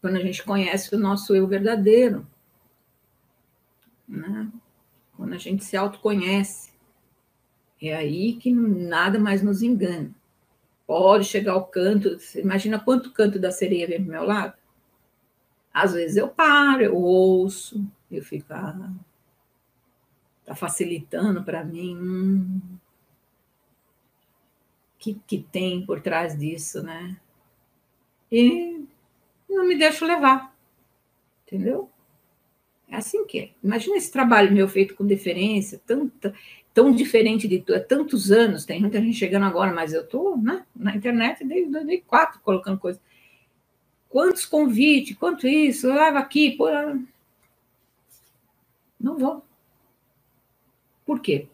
quando 0.00 0.16
a 0.16 0.20
gente 0.20 0.44
conhece 0.44 0.94
o 0.94 0.98
nosso 0.98 1.34
eu 1.34 1.46
verdadeiro. 1.46 2.26
Né? 4.06 4.50
Quando 5.16 5.32
a 5.32 5.38
gente 5.38 5.64
se 5.64 5.76
autoconhece. 5.76 6.73
É 7.88 7.96
aí 7.96 8.34
que 8.34 8.52
nada 8.52 9.18
mais 9.18 9.42
nos 9.42 9.62
engana. 9.62 10.10
Pode 10.86 11.24
chegar 11.24 11.52
ao 11.52 11.66
canto, 11.66 12.16
imagina 12.36 12.78
quanto 12.78 13.12
canto 13.12 13.38
da 13.38 13.50
sereia 13.50 13.86
vem 13.86 14.02
para 14.02 14.12
meu 14.12 14.24
lado? 14.24 14.54
Às 15.72 15.92
vezes 15.92 16.16
eu 16.16 16.28
paro, 16.28 16.82
eu 16.82 16.94
ouço, 16.94 17.84
eu 18.10 18.22
fico, 18.22 18.52
ah, 18.52 18.92
tá 20.44 20.54
facilitando 20.54 21.42
para 21.42 21.64
mim. 21.64 21.96
Hum, 21.96 22.60
que, 24.98 25.20
que 25.26 25.38
tem 25.38 25.84
por 25.84 26.00
trás 26.00 26.38
disso, 26.38 26.82
né? 26.82 27.18
E 28.30 28.84
não 29.48 29.66
me 29.66 29.76
deixo 29.76 30.06
levar, 30.06 30.54
entendeu? 31.46 31.90
É 32.88 32.96
assim 32.96 33.26
que 33.26 33.38
é. 33.38 33.50
Imagina 33.62 33.96
esse 33.96 34.10
trabalho 34.10 34.52
meu 34.52 34.68
feito 34.68 34.94
com 34.94 35.06
deferência, 35.06 35.80
tanta, 35.86 36.34
tão 36.74 36.92
diferente 36.92 37.48
de 37.48 37.60
tu, 37.60 37.72
tantos 37.86 38.32
anos, 38.32 38.64
tem 38.64 38.80
muita 38.80 39.00
gente 39.00 39.16
chegando 39.16 39.46
agora, 39.46 39.72
mas 39.72 39.94
eu 39.94 40.02
estou 40.02 40.36
né, 40.36 40.66
na 40.74 40.94
internet 40.94 41.44
desde 41.44 41.70
2004 41.70 42.40
colocando 42.40 42.78
coisas 42.78 43.00
quantos 44.14 44.46
convites, 44.46 45.16
quanto 45.16 45.44
isso, 45.48 45.88
leva 45.88 46.20
aqui, 46.20 46.52
pô. 46.52 46.68
Não 49.00 49.18
vou. 49.18 49.44
Por 51.04 51.18
quê? 51.18 51.48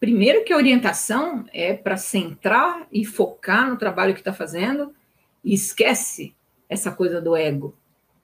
Primeiro 0.00 0.42
que 0.42 0.54
a 0.54 0.56
orientação 0.56 1.44
é 1.52 1.74
para 1.74 1.98
centrar 1.98 2.88
e 2.90 3.04
focar 3.04 3.68
no 3.68 3.76
trabalho 3.76 4.14
que 4.14 4.20
está 4.20 4.32
fazendo 4.32 4.94
e 5.44 5.52
esquece 5.52 6.34
essa 6.66 6.90
coisa 6.90 7.20
do 7.20 7.36
ego, 7.36 7.76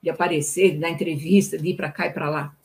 de 0.03 0.09
aparecer, 0.09 0.73
de 0.73 0.79
dar 0.79 0.89
entrevista, 0.89 1.59
de 1.59 1.69
ir 1.69 1.77
para 1.77 1.93
cá 1.93 2.07
e 2.07 2.13
para 2.13 2.31
lá. 2.31 2.57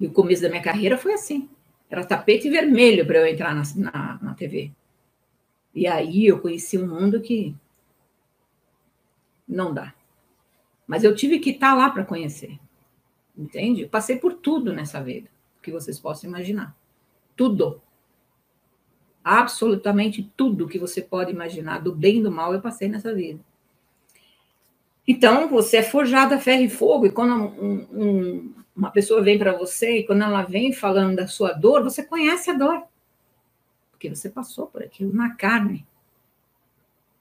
E 0.00 0.06
o 0.06 0.12
começo 0.12 0.40
da 0.40 0.48
minha 0.48 0.62
carreira 0.62 0.96
foi 0.96 1.12
assim. 1.12 1.48
Era 1.90 2.04
tapete 2.04 2.48
vermelho 2.48 3.06
para 3.06 3.18
eu 3.18 3.26
entrar 3.26 3.54
na, 3.54 3.62
na, 3.76 4.18
na 4.22 4.34
TV. 4.34 4.72
E 5.74 5.86
aí 5.86 6.26
eu 6.26 6.40
conheci 6.40 6.78
um 6.78 6.88
mundo 6.88 7.20
que 7.20 7.54
não 9.46 9.74
dá. 9.74 9.92
Mas 10.86 11.04
eu 11.04 11.14
tive 11.14 11.38
que 11.38 11.50
estar 11.50 11.74
lá 11.74 11.90
para 11.90 12.04
conhecer. 12.04 12.58
Entende? 13.36 13.82
Eu 13.82 13.88
passei 13.88 14.16
por 14.16 14.34
tudo 14.34 14.72
nessa 14.72 15.02
vida, 15.02 15.28
que 15.62 15.70
vocês 15.70 15.98
possam 15.98 16.30
imaginar. 16.30 16.76
Tudo. 17.36 17.80
Absolutamente 19.22 20.30
tudo 20.36 20.66
que 20.66 20.78
você 20.78 21.02
pode 21.02 21.30
imaginar, 21.30 21.80
do 21.80 21.94
bem 21.94 22.18
e 22.18 22.22
do 22.22 22.30
mal, 22.30 22.54
eu 22.54 22.60
passei 22.60 22.88
nessa 22.88 23.14
vida. 23.14 23.40
Então, 25.06 25.48
você 25.48 25.78
é 25.78 25.82
forjado 25.82 26.34
a 26.34 26.38
ferro 26.38 26.62
e 26.62 26.70
fogo, 26.70 27.06
e 27.06 27.10
quando 27.10 27.34
um, 27.34 27.86
um, 27.92 28.54
uma 28.76 28.90
pessoa 28.90 29.22
vem 29.22 29.38
para 29.38 29.56
você, 29.56 29.98
e 29.98 30.06
quando 30.06 30.22
ela 30.22 30.42
vem 30.42 30.72
falando 30.72 31.16
da 31.16 31.26
sua 31.26 31.52
dor, 31.52 31.82
você 31.82 32.02
conhece 32.02 32.50
a 32.50 32.54
dor. 32.54 32.82
Porque 33.90 34.08
você 34.08 34.30
passou 34.30 34.66
por 34.66 34.82
aquilo 34.82 35.12
na 35.12 35.34
carne. 35.34 35.86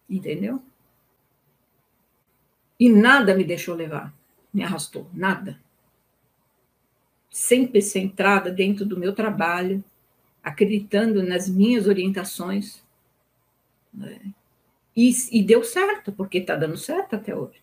Entendeu? 0.09 0.62
E 2.79 2.88
nada 2.89 3.36
me 3.36 3.43
deixou 3.43 3.75
levar, 3.75 4.13
me 4.53 4.63
arrastou, 4.63 5.09
nada. 5.13 5.59
Sempre 7.29 7.81
centrada 7.81 8.50
dentro 8.50 8.86
do 8.86 8.98
meu 8.98 9.13
trabalho, 9.13 9.83
acreditando 10.41 11.21
nas 11.21 11.50
minhas 11.50 11.88
orientações. 11.88 12.81
Né? 13.93 14.19
E, 14.95 15.12
e, 15.31 15.43
deu 15.43 15.63
certo, 15.63 16.12
porque 16.12 16.39
está 16.39 16.55
dando 16.55 16.77
certo 16.77 17.15
até 17.15 17.36
hoje. 17.36 17.62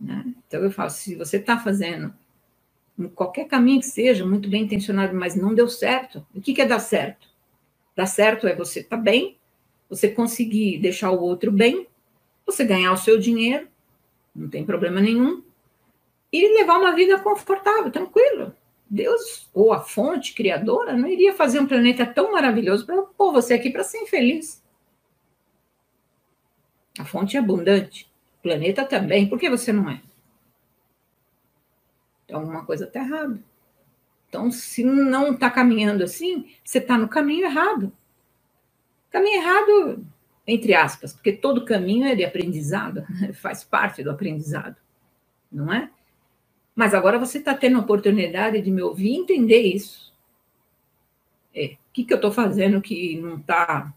Né? 0.00 0.24
Então 0.46 0.62
eu 0.62 0.70
falo, 0.70 0.90
se 0.90 1.14
você 1.14 1.36
está 1.36 1.58
fazendo 1.58 2.14
qualquer 3.14 3.46
caminho 3.46 3.80
que 3.80 3.86
seja, 3.86 4.24
muito 4.24 4.48
bem 4.48 4.64
intencionado, 4.64 5.14
mas 5.14 5.34
não 5.34 5.54
deu 5.54 5.68
certo, 5.68 6.24
o 6.34 6.40
que, 6.40 6.54
que 6.54 6.62
é 6.62 6.66
dar 6.66 6.78
certo? 6.78 7.28
Dar 7.96 8.06
certo 8.06 8.46
é 8.46 8.54
você 8.54 8.80
estar 8.80 8.96
tá 8.96 9.02
bem, 9.02 9.38
você 9.88 10.08
conseguir 10.08 10.78
deixar 10.78 11.10
o 11.10 11.20
outro 11.20 11.50
bem, 11.50 11.86
você 12.46 12.64
ganhar 12.64 12.92
o 12.92 12.96
seu 12.96 13.18
dinheiro, 13.18 13.68
não 14.34 14.48
tem 14.48 14.64
problema 14.64 15.00
nenhum, 15.00 15.42
e 16.32 16.58
levar 16.58 16.78
uma 16.78 16.94
vida 16.94 17.18
confortável, 17.18 17.90
tranquilo. 17.90 18.54
Deus, 18.88 19.48
ou 19.54 19.72
a 19.72 19.80
fonte 19.80 20.34
criadora, 20.34 20.96
não 20.96 21.08
iria 21.08 21.32
fazer 21.34 21.58
um 21.58 21.66
planeta 21.66 22.04
tão 22.04 22.32
maravilhoso 22.32 22.84
para 22.84 23.02
pôr 23.02 23.32
você 23.32 23.54
aqui 23.54 23.70
para 23.70 23.84
ser 23.84 23.98
infeliz. 23.98 24.62
A 26.98 27.04
fonte 27.04 27.36
é 27.36 27.40
abundante, 27.40 28.08
planeta 28.44 28.84
também, 28.84 29.28
por 29.28 29.40
que 29.40 29.50
você 29.50 29.72
não 29.72 29.90
é? 29.90 30.00
Então, 32.24 32.40
alguma 32.40 32.64
coisa 32.64 32.84
está 32.84 33.00
errada. 33.00 33.42
Então, 34.28 34.52
se 34.52 34.84
não 34.84 35.32
está 35.32 35.50
caminhando 35.50 36.04
assim, 36.04 36.54
você 36.62 36.78
está 36.78 36.96
no 36.96 37.08
caminho 37.08 37.46
errado. 37.46 37.92
Caminho 39.10 39.40
errado 39.40 40.06
entre 40.46 40.74
aspas, 40.74 41.12
porque 41.12 41.32
todo 41.32 41.64
caminho 41.64 42.06
é 42.06 42.14
de 42.14 42.24
aprendizado, 42.24 43.04
faz 43.34 43.64
parte 43.64 44.02
do 44.02 44.10
aprendizado, 44.10 44.76
não 45.50 45.72
é? 45.72 45.90
Mas 46.74 46.92
agora 46.92 47.18
você 47.18 47.38
está 47.38 47.54
tendo 47.54 47.78
a 47.78 47.80
oportunidade 47.80 48.60
de 48.60 48.70
me 48.70 48.82
ouvir 48.82 49.12
e 49.12 49.16
entender 49.16 49.62
isso. 49.62 50.12
É, 51.54 51.76
o 51.88 51.92
que, 51.92 52.04
que 52.04 52.12
eu 52.12 52.16
estou 52.16 52.32
fazendo 52.32 52.82
que 52.82 53.18
não 53.20 53.36
está 53.36 53.94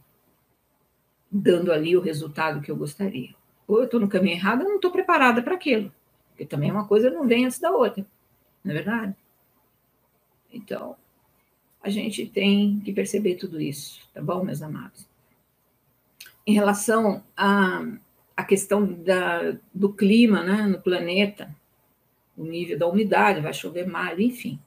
dando 1.29 1.71
ali 1.71 1.97
o 1.97 2.01
resultado 2.01 2.61
que 2.61 2.69
eu 2.69 2.75
gostaria? 2.75 3.35
Ou 3.67 3.79
eu 3.79 3.85
estou 3.85 3.99
no 3.99 4.07
caminho 4.07 4.35
errado, 4.35 4.61
eu 4.61 4.69
não 4.69 4.75
estou 4.75 4.91
preparada 4.91 5.41
para 5.41 5.55
aquilo. 5.55 5.91
Porque 6.29 6.45
também 6.45 6.71
uma 6.71 6.87
coisa 6.87 7.09
não 7.09 7.27
vem 7.27 7.45
antes 7.45 7.59
da 7.59 7.71
outra, 7.71 8.05
não 8.63 8.71
é 8.71 8.75
verdade? 8.75 9.15
Então, 10.53 10.95
a 11.81 11.89
gente 11.89 12.25
tem 12.27 12.79
que 12.79 12.93
perceber 12.93 13.35
tudo 13.35 13.59
isso, 13.59 14.07
tá 14.13 14.21
bom, 14.21 14.43
meus 14.43 14.61
amados? 14.61 15.07
Em 16.45 16.53
relação 16.53 17.23
à, 17.35 17.83
à 18.35 18.43
questão 18.43 18.85
da, 18.85 19.57
do 19.73 19.91
clima 19.91 20.43
né, 20.43 20.67
no 20.67 20.79
planeta, 20.81 21.53
o 22.37 22.45
nível 22.45 22.77
da 22.77 22.87
umidade, 22.87 23.41
vai 23.41 23.53
chover 23.53 23.87
mais, 23.87 24.19
enfim. 24.19 24.59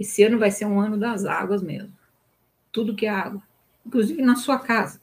Esse 0.00 0.22
ano 0.22 0.38
vai 0.38 0.50
ser 0.50 0.64
um 0.64 0.80
ano 0.80 0.96
das 0.96 1.26
águas 1.26 1.62
mesmo. 1.62 1.92
Tudo 2.72 2.96
que 2.96 3.04
é 3.04 3.10
água. 3.10 3.42
Inclusive 3.84 4.22
na 4.22 4.36
sua 4.36 4.58
casa, 4.58 5.01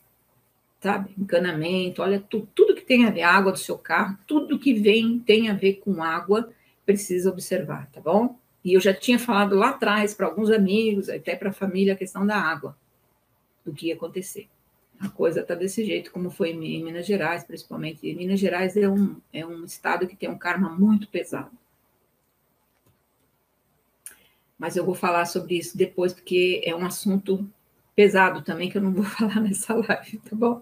sabe? 0.80 1.14
Encanamento, 1.18 2.02
olha, 2.02 2.20
tu, 2.20 2.48
tudo 2.56 2.74
que 2.74 2.82
tem 2.82 3.06
a 3.06 3.12
ver, 3.12 3.24
água 3.24 3.52
do 3.52 3.60
seu 3.60 3.78
carro, 3.78 4.18
tudo 4.26 4.60
que 4.60 4.74
vem 4.74 5.20
tem 5.20 5.50
a 5.50 5.54
ver 5.54 5.76
com 5.76 6.02
água, 6.02 6.50
precisa 6.86 7.30
observar, 7.30 7.90
tá 7.92 8.02
bom? 8.02 8.38
E 8.64 8.74
eu 8.74 8.82
já 8.82 8.94
tinha 8.94 9.20
falado 9.20 9.56
lá 9.56 9.70
atrás 9.70 10.14
para 10.14 10.26
alguns 10.26 10.50
amigos, 10.50 11.10
até 11.10 11.36
para 11.36 11.50
a 11.50 11.54
família, 11.54 11.94
a 11.94 11.98
questão 11.98 12.26
da 12.26 12.38
água, 12.38 12.78
do 13.66 13.74
que 13.74 13.88
ia 13.88 13.96
acontecer. 13.96 14.48
A 15.00 15.08
coisa 15.08 15.42
está 15.42 15.56
desse 15.56 15.86
jeito, 15.86 16.12
como 16.12 16.30
foi 16.30 16.52
em 16.52 16.84
Minas 16.84 17.06
Gerais, 17.06 17.44
principalmente. 17.44 18.06
E 18.06 18.14
Minas 18.14 18.40
Gerais 18.40 18.76
é 18.76 18.90
um, 18.90 19.16
é 19.32 19.46
um 19.46 19.64
estado 19.64 20.08
que 20.08 20.16
tem 20.16 20.30
um 20.30 20.38
karma 20.38 20.70
muito 20.70 21.08
pesado. 21.08 21.52
Mas 24.58 24.76
eu 24.76 24.84
vou 24.84 24.94
falar 24.94 25.26
sobre 25.26 25.58
isso 25.58 25.78
depois, 25.78 26.12
porque 26.12 26.62
é 26.66 26.76
um 26.76 26.86
assunto 26.86 27.50
pesado 28.00 28.42
também, 28.42 28.70
que 28.70 28.78
eu 28.78 28.82
não 28.82 28.94
vou 28.94 29.04
falar 29.04 29.42
nessa 29.42 29.74
live, 29.74 30.20
tá 30.20 30.34
bom? 30.34 30.62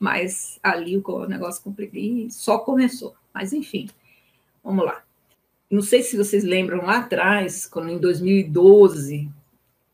Mas 0.00 0.58
ali 0.60 0.96
o 0.96 1.26
negócio 1.28 1.62
complicado 1.62 1.96
e 1.96 2.28
só 2.28 2.58
começou. 2.58 3.14
Mas 3.32 3.52
enfim, 3.52 3.88
vamos 4.64 4.84
lá. 4.84 5.04
Não 5.70 5.80
sei 5.80 6.02
se 6.02 6.16
vocês 6.16 6.42
lembram 6.42 6.84
lá 6.84 6.98
atrás, 6.98 7.66
quando 7.66 7.88
em 7.88 7.98
2012 7.98 9.30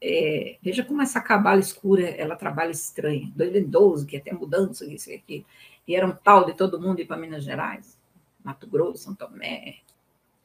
é, 0.01 0.57
veja 0.63 0.83
como 0.83 1.03
essa 1.03 1.21
cabala 1.21 1.61
escura, 1.61 2.09
ela 2.09 2.35
trabalha 2.37 2.71
estranha. 2.71 3.31
2012, 3.37 4.07
que 4.07 4.17
até 4.17 4.33
mudança, 4.33 4.87
isso 4.87 5.11
e 5.11 5.17
aquilo. 5.17 5.45
E 5.87 5.95
era 5.95 6.07
um 6.07 6.13
tal 6.13 6.47
de 6.47 6.55
todo 6.55 6.81
mundo 6.81 7.01
ir 7.01 7.05
para 7.07 7.19
Minas 7.19 7.45
Gerais, 7.45 7.99
Mato 8.43 8.67
Grosso, 8.67 9.05
São 9.05 9.15
Tomé. 9.15 9.81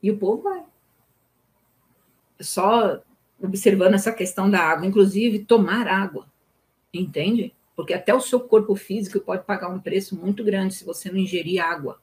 E 0.02 0.12
o 0.12 0.18
povo 0.18 0.44
vai. 0.44 0.62
Só 2.42 3.02
observando 3.42 3.94
essa 3.94 4.12
questão 4.12 4.52
da 4.52 4.60
água, 4.60 4.86
inclusive 4.86 5.46
tomar 5.46 5.88
água, 5.88 6.28
entende? 6.94 7.54
Porque 7.76 7.94
até 7.94 8.14
o 8.14 8.22
seu 8.22 8.40
corpo 8.40 8.76
físico 8.76 9.20
pode 9.20 9.44
pagar 9.46 9.70
um 9.70 9.80
preço 9.80 10.16
muito 10.16 10.44
grande 10.44 10.76
se 10.76 10.86
você 10.86 11.10
não 11.10 11.18
ingerir 11.18 11.64
água 11.64 12.00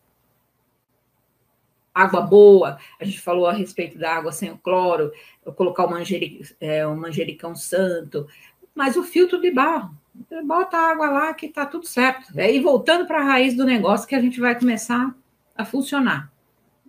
água 1.95 2.21
boa, 2.21 2.79
a 2.99 3.05
gente 3.05 3.21
falou 3.21 3.47
a 3.47 3.53
respeito 3.53 3.99
da 3.99 4.15
água 4.15 4.33
sem 4.33 4.51
o 4.51 4.59
cloro, 4.59 5.13
colocar 5.57 5.85
o, 5.85 5.91
manjeri, 5.91 6.41
é, 6.61 6.87
o 6.87 6.97
manjericão 6.97 7.55
santo, 7.55 8.27
mas 8.75 8.97
o 8.97 9.03
filtro 9.03 9.41
de 9.41 9.51
barro, 9.51 9.95
bota 10.45 10.77
a 10.77 10.91
água 10.93 11.11
lá 11.11 11.35
que 11.35 11.47
está 11.47 11.67
tudo 11.67 11.87
certo. 11.87 12.39
É, 12.39 12.53
e 12.55 12.61
voltando 12.61 13.07
para 13.07 13.21
a 13.21 13.25
raiz 13.25 13.57
do 13.57 13.65
negócio 13.65 14.09
que 14.09 14.15
a 14.15 14.21
gente 14.21 14.41
vai 14.41 14.59
começar 14.59 15.15
a 15.57 15.65
funcionar, 15.65 16.33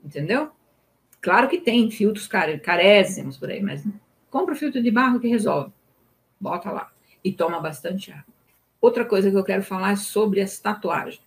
entendeu? 0.03 0.51
Claro 1.19 1.49
que 1.49 1.59
tem 1.59 1.89
filtros 1.91 2.27
carésimos 2.27 3.37
por 3.37 3.49
aí, 3.49 3.61
mas 3.61 3.83
compra 4.29 4.53
o 4.53 4.57
filtro 4.57 4.81
de 4.81 4.89
barro 4.89 5.19
que 5.19 5.27
resolve. 5.27 5.71
Bota 6.39 6.71
lá 6.71 6.90
e 7.23 7.31
toma 7.31 7.59
bastante 7.59 8.11
água. 8.11 8.33
Outra 8.79 9.05
coisa 9.05 9.29
que 9.29 9.37
eu 9.37 9.43
quero 9.43 9.63
falar 9.63 9.91
é 9.91 9.95
sobre 9.95 10.41
as 10.41 10.59
tatuagens. 10.59 11.21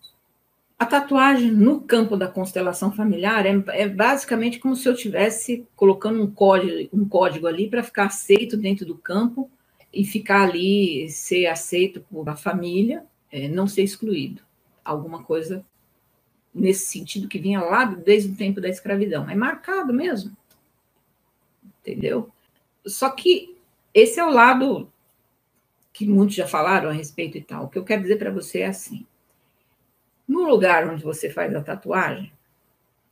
A 0.76 0.84
tatuagem 0.84 1.52
no 1.52 1.80
campo 1.80 2.16
da 2.16 2.26
constelação 2.26 2.90
familiar 2.90 3.46
é, 3.46 3.62
é 3.68 3.88
basicamente 3.88 4.58
como 4.58 4.74
se 4.74 4.88
eu 4.88 4.94
estivesse 4.94 5.66
colocando 5.76 6.20
um 6.20 6.30
código, 6.30 6.88
um 6.92 7.08
código 7.08 7.46
ali 7.46 7.68
para 7.68 7.82
ficar 7.82 8.06
aceito 8.06 8.56
dentro 8.56 8.84
do 8.84 8.96
campo 8.96 9.48
e 9.92 10.04
ficar 10.04 10.42
ali, 10.42 11.08
ser 11.08 11.46
aceito 11.46 12.04
por 12.10 12.28
a 12.28 12.34
família, 12.34 13.04
é, 13.30 13.46
não 13.46 13.68
ser 13.68 13.82
excluído. 13.82 14.42
Alguma 14.84 15.22
coisa 15.22 15.64
nesse 16.52 16.86
sentido 16.86 17.28
que 17.28 17.38
vinha 17.38 17.60
lá 17.60 17.84
desde 17.84 18.32
o 18.32 18.36
tempo 18.36 18.60
da 18.60 18.68
escravidão. 18.68 19.30
É 19.30 19.34
marcado 19.34 19.92
mesmo. 19.92 20.36
Entendeu? 21.80 22.30
Só 22.84 23.10
que 23.10 23.56
esse 23.92 24.18
é 24.18 24.24
o 24.24 24.30
lado 24.30 24.92
que 25.94 26.04
muitos 26.04 26.34
já 26.34 26.46
falaram 26.46 26.90
a 26.90 26.92
respeito 26.92 27.38
e 27.38 27.40
tal. 27.40 27.64
O 27.64 27.68
que 27.68 27.78
eu 27.78 27.84
quero 27.84 28.02
dizer 28.02 28.16
para 28.16 28.32
você 28.32 28.60
é 28.60 28.66
assim: 28.66 29.06
no 30.26 30.42
lugar 30.42 30.86
onde 30.90 31.04
você 31.04 31.30
faz 31.30 31.54
a 31.54 31.62
tatuagem, 31.62 32.32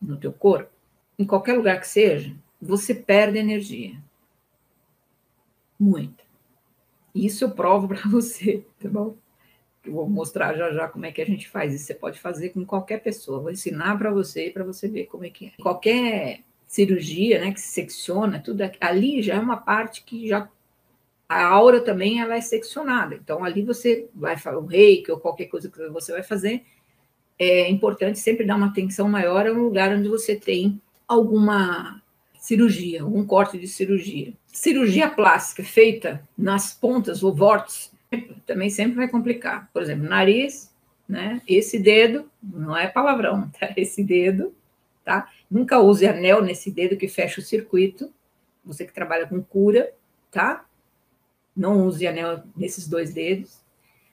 no 0.01 0.17
teu 0.17 0.33
corpo, 0.33 0.71
em 1.17 1.25
qualquer 1.25 1.55
lugar 1.55 1.81
que 1.81 1.87
seja, 1.87 2.35
você 2.61 2.93
perde 2.93 3.39
energia. 3.39 3.97
Muita. 5.79 6.25
Isso 7.15 7.45
eu 7.45 7.53
provo 7.53 7.87
para 7.87 8.03
você, 8.11 8.67
tá 8.81 8.89
bom? 8.89 9.17
Eu 9.85 9.93
vou 9.93 10.09
mostrar 10.09 10.55
já 10.55 10.73
já 10.73 10.89
como 10.89 11.07
é 11.07 11.13
que 11.13 11.23
a 11.23 11.27
gente 11.27 11.49
faz. 11.49 11.73
Isso 11.73 11.87
você 11.87 11.95
pode 11.95 12.19
fazer 12.19 12.51
com 12.51 12.65
qualquer 12.65 13.03
pessoa. 13.03 13.41
Vou 13.41 13.51
ensinar 13.51 13.97
para 13.97 14.11
você 14.11 14.51
para 14.51 14.65
você 14.65 14.89
ver 14.89 15.07
como 15.07 15.25
é 15.25 15.31
que 15.31 15.47
é. 15.47 15.63
Qualquer 15.63 16.41
cirurgia, 16.67 17.41
né, 17.41 17.53
que 17.53 17.61
se 17.61 17.69
secciona, 17.69 18.41
tudo 18.41 18.63
ali 18.81 19.23
já 19.23 19.35
é 19.35 19.39
uma 19.39 19.59
parte 19.59 20.03
que 20.05 20.27
já 20.27 20.49
a 21.33 21.47
aura 21.47 21.81
também 21.81 22.21
ela 22.21 22.37
é 22.37 22.41
seccionada. 22.41 23.15
Então 23.15 23.45
ali 23.45 23.63
você 23.63 24.09
vai 24.15 24.37
falar 24.37 24.59
o 24.59 24.67
reiki 24.67 25.11
ou 25.11 25.19
qualquer 25.19 25.47
coisa 25.47 25.71
que 25.71 25.89
você 25.89 26.13
vai 26.13 26.23
fazer, 26.23 26.65
é 27.39 27.69
importante 27.71 28.19
sempre 28.19 28.47
dar 28.47 28.57
uma 28.57 28.67
atenção 28.67 29.09
maior 29.09 29.47
a 29.47 29.53
um 29.53 29.63
lugar 29.63 29.97
onde 29.97 30.09
você 30.09 30.37
tem 30.37 30.81
alguma 31.09 32.01
cirurgia, 32.39 33.03
algum 33.03 33.25
corte 33.25 33.59
de 33.59 33.67
cirurgia. 33.67 34.33
Cirurgia 34.47 35.09
plástica 35.09 35.65
feita 35.65 36.23
nas 36.37 36.75
pontas 36.75 37.23
ou 37.23 37.35
vórtices 37.35 37.93
também 38.47 38.69
sempre 38.69 38.97
vai 38.97 39.09
complicar. 39.09 39.71
Por 39.73 39.83
exemplo, 39.83 40.09
nariz, 40.09 40.71
né? 41.09 41.41
Esse 41.49 41.79
dedo, 41.79 42.31
não 42.43 42.77
é 42.77 42.87
palavrão, 42.87 43.51
tá? 43.59 43.73
Esse 43.77 44.05
dedo, 44.05 44.55
tá? 45.05 45.29
Nunca 45.51 45.81
use 45.81 46.07
anel 46.07 46.43
nesse 46.43 46.71
dedo 46.71 46.97
que 46.97 47.09
fecha 47.09 47.41
o 47.41 47.45
circuito. 47.45 48.13
Você 48.65 48.85
que 48.85 48.93
trabalha 48.93 49.27
com 49.27 49.43
cura, 49.43 49.93
tá? 50.31 50.65
Não 51.57 51.87
use 51.87 52.07
anel 52.07 52.43
nesses 52.57 52.89
dois 52.89 53.13
dedos 53.13 53.61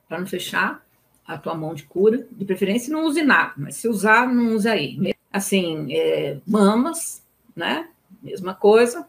para 0.08 0.20
não 0.20 0.28
fechar 0.28 0.86
a 1.26 1.38
tua 1.38 1.56
mão 1.56 1.74
de 1.74 1.84
cura. 1.84 2.28
De 2.32 2.44
preferência, 2.46 2.92
não 2.92 3.06
use 3.06 3.22
nada, 3.22 3.54
mas 3.58 3.76
se 3.76 3.88
usar, 3.88 4.28
não 4.28 4.56
use 4.56 4.68
aí. 4.68 5.14
Assim, 5.32 5.94
é, 5.94 6.40
mamas, 6.46 7.24
né? 7.56 7.88
Mesma 8.22 8.54
coisa. 8.54 9.08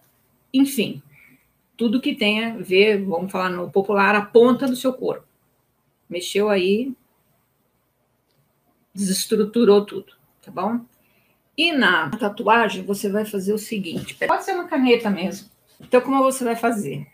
Enfim, 0.52 1.02
tudo 1.76 2.00
que 2.00 2.14
tenha 2.14 2.54
a 2.54 2.58
ver, 2.58 3.02
vamos 3.02 3.32
falar 3.32 3.48
no 3.48 3.70
popular, 3.70 4.14
a 4.14 4.20
ponta 4.20 4.66
do 4.66 4.76
seu 4.76 4.92
corpo. 4.92 5.24
Mexeu 6.08 6.50
aí, 6.50 6.92
desestruturou 8.94 9.86
tudo, 9.86 10.12
tá 10.42 10.50
bom? 10.50 10.80
E 11.56 11.72
na 11.72 12.10
tatuagem, 12.10 12.84
você 12.84 13.08
vai 13.08 13.24
fazer 13.24 13.52
o 13.52 13.58
seguinte: 13.58 14.14
pode 14.26 14.44
ser 14.44 14.52
uma 14.52 14.68
caneta 14.68 15.08
mesmo. 15.08 15.48
Então, 15.80 16.00
como 16.00 16.22
você 16.22 16.44
vai 16.44 16.56
fazer? 16.56 17.06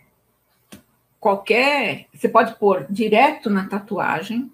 Qualquer. 1.26 2.06
Você 2.14 2.28
pode 2.28 2.54
pôr 2.54 2.86
direto 2.88 3.50
na 3.50 3.66
tatuagem, 3.66 4.48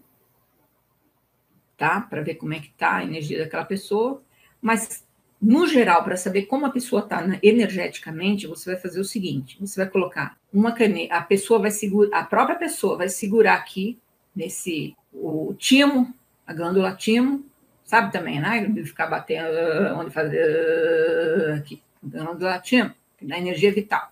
tá? 1.76 2.00
Para 2.00 2.22
ver 2.22 2.36
como 2.36 2.54
é 2.54 2.60
que 2.60 2.70
tá 2.70 2.94
a 2.96 3.04
energia 3.04 3.40
daquela 3.40 3.66
pessoa. 3.66 4.22
Mas, 4.58 5.06
no 5.38 5.66
geral, 5.66 6.02
para 6.02 6.16
saber 6.16 6.46
como 6.46 6.64
a 6.64 6.70
pessoa 6.70 7.02
está 7.02 7.22
energeticamente, 7.42 8.46
você 8.46 8.72
vai 8.72 8.80
fazer 8.80 9.00
o 9.00 9.04
seguinte: 9.04 9.58
você 9.60 9.82
vai 9.82 9.90
colocar 9.90 10.38
uma 10.50 10.72
caneta, 10.72 11.14
a 11.14 11.20
pessoa 11.20 11.60
vai 11.60 11.70
segurar, 11.70 12.18
a 12.18 12.24
própria 12.24 12.56
pessoa 12.56 12.96
vai 12.96 13.10
segurar 13.10 13.56
aqui 13.56 13.98
nesse 14.34 14.96
o 15.12 15.54
timo, 15.58 16.14
a 16.46 16.54
glândula 16.54 16.94
timo, 16.94 17.44
sabe 17.84 18.10
também, 18.10 18.40
né? 18.40 18.66
Ficar 18.82 19.08
batendo 19.08 19.54
onde 19.98 20.10
fazer 20.10 21.52
aqui, 21.58 21.82
glândula 22.02 22.58
timo, 22.60 22.94
dá 23.20 23.36
energia 23.36 23.70
vital. 23.70 24.11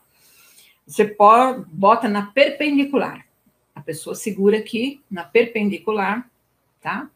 Você 0.90 1.04
pode, 1.04 1.64
bota 1.70 2.08
na 2.08 2.26
perpendicular. 2.26 3.24
A 3.72 3.80
pessoa 3.80 4.16
segura 4.16 4.58
aqui 4.58 5.00
na 5.08 5.22
perpendicular, 5.22 6.28
tá? 6.80 7.08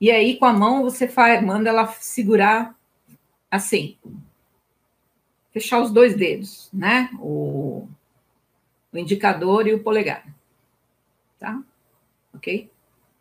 E 0.00 0.12
aí, 0.12 0.38
com 0.38 0.44
a 0.44 0.52
mão, 0.52 0.84
você 0.84 1.08
faz, 1.08 1.42
manda 1.42 1.68
ela 1.68 1.88
segurar 1.88 2.72
assim. 3.50 3.96
Fechar 5.50 5.80
os 5.80 5.90
dois 5.90 6.14
dedos, 6.14 6.70
né? 6.72 7.10
O, 7.18 7.88
o 8.92 8.96
indicador 8.96 9.66
e 9.66 9.74
o 9.74 9.82
polegar. 9.82 10.24
Tá? 11.36 11.60
Ok? 12.32 12.70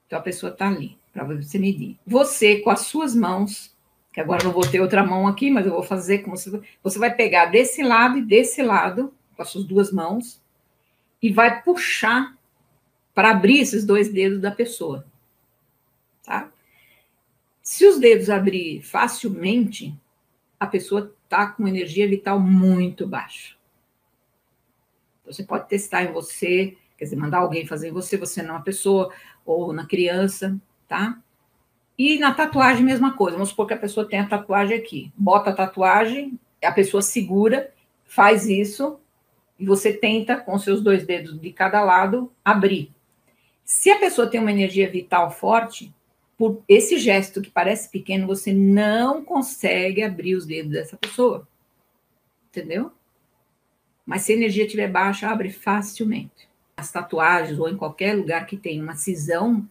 Então, 0.05 0.19
a 0.19 0.21
pessoa 0.21 0.51
está 0.51 0.67
ali, 0.67 0.99
para 1.11 1.23
você 1.23 1.57
medir. 1.57 1.97
Você, 2.05 2.59
com 2.59 2.69
as 2.69 2.81
suas 2.81 3.15
mãos, 3.15 3.75
que 4.13 4.21
agora 4.21 4.43
não 4.43 4.51
vou 4.51 4.69
ter 4.69 4.81
outra 4.81 5.03
mão 5.03 5.27
aqui, 5.27 5.49
mas 5.49 5.65
eu 5.65 5.71
vou 5.71 5.83
fazer 5.83 6.19
como 6.19 6.37
se. 6.37 6.61
Você 6.83 6.99
vai 6.99 7.11
pegar 7.11 7.47
desse 7.47 7.81
lado 7.81 8.19
e 8.19 8.21
desse 8.21 8.61
lado, 8.61 9.11
com 9.39 9.43
as 9.43 9.49
suas 9.51 9.63
duas 9.63 9.89
mãos, 9.89 10.41
e 11.21 11.31
vai 11.31 11.63
puxar 11.63 12.37
para 13.13 13.31
abrir 13.31 13.61
esses 13.61 13.85
dois 13.85 14.11
dedos 14.11 14.41
da 14.41 14.51
pessoa. 14.51 15.05
Tá? 16.25 16.51
Se 17.61 17.87
os 17.87 17.97
dedos 17.97 18.29
abrir 18.29 18.81
facilmente, 18.81 19.97
a 20.59 20.67
pessoa 20.67 21.15
está 21.23 21.47
com 21.47 21.65
energia 21.65 22.05
vital 22.05 22.37
muito 22.37 23.07
baixa. 23.07 23.55
Você 25.25 25.41
pode 25.41 25.69
testar 25.69 26.03
em 26.03 26.11
você, 26.11 26.75
quer 26.97 27.05
dizer, 27.05 27.15
mandar 27.15 27.37
alguém 27.37 27.65
fazer 27.65 27.87
em 27.87 27.93
você, 27.93 28.17
você 28.17 28.43
não 28.43 28.55
é 28.55 28.57
uma 28.57 28.63
pessoa, 28.63 29.09
ou 29.45 29.71
na 29.71 29.85
criança, 29.85 30.59
tá? 30.85 31.17
E 31.97 32.19
na 32.19 32.33
tatuagem, 32.33 32.83
mesma 32.83 33.15
coisa. 33.15 33.37
Vamos 33.37 33.51
supor 33.51 33.67
que 33.67 33.73
a 33.73 33.79
pessoa 33.79 34.05
tem 34.05 34.19
a 34.19 34.27
tatuagem 34.27 34.77
aqui. 34.77 35.13
Bota 35.15 35.51
a 35.51 35.55
tatuagem, 35.55 36.37
a 36.61 36.73
pessoa 36.73 37.01
segura, 37.01 37.73
faz 38.05 38.47
isso, 38.47 38.99
e 39.59 39.65
você 39.65 39.91
tenta, 39.91 40.37
com 40.37 40.57
seus 40.57 40.81
dois 40.81 41.05
dedos 41.05 41.39
de 41.39 41.51
cada 41.51 41.83
lado, 41.83 42.31
abrir. 42.43 42.91
Se 43.65 43.91
a 43.91 43.99
pessoa 43.99 44.27
tem 44.27 44.39
uma 44.39 44.51
energia 44.51 44.89
vital 44.89 45.29
forte, 45.29 45.93
por 46.37 46.63
esse 46.67 46.97
gesto 46.97 47.41
que 47.41 47.51
parece 47.51 47.89
pequeno, 47.89 48.25
você 48.25 48.53
não 48.53 49.23
consegue 49.23 50.01
abrir 50.01 50.35
os 50.35 50.45
dedos 50.45 50.71
dessa 50.71 50.95
pessoa. 50.95 51.45
Entendeu? 52.49 52.91
Mas 54.05 54.21
se 54.21 54.31
a 54.31 54.35
energia 54.35 54.63
estiver 54.63 54.89
baixa, 54.89 55.29
abre 55.29 55.51
facilmente. 55.51 56.47
As 56.77 56.91
tatuagens 56.91 57.59
ou 57.59 57.69
em 57.69 57.75
qualquer 57.75 58.15
lugar 58.15 58.47
que 58.47 58.55
tenha 58.55 58.81
uma 58.81 58.95
cisão, 58.95 59.67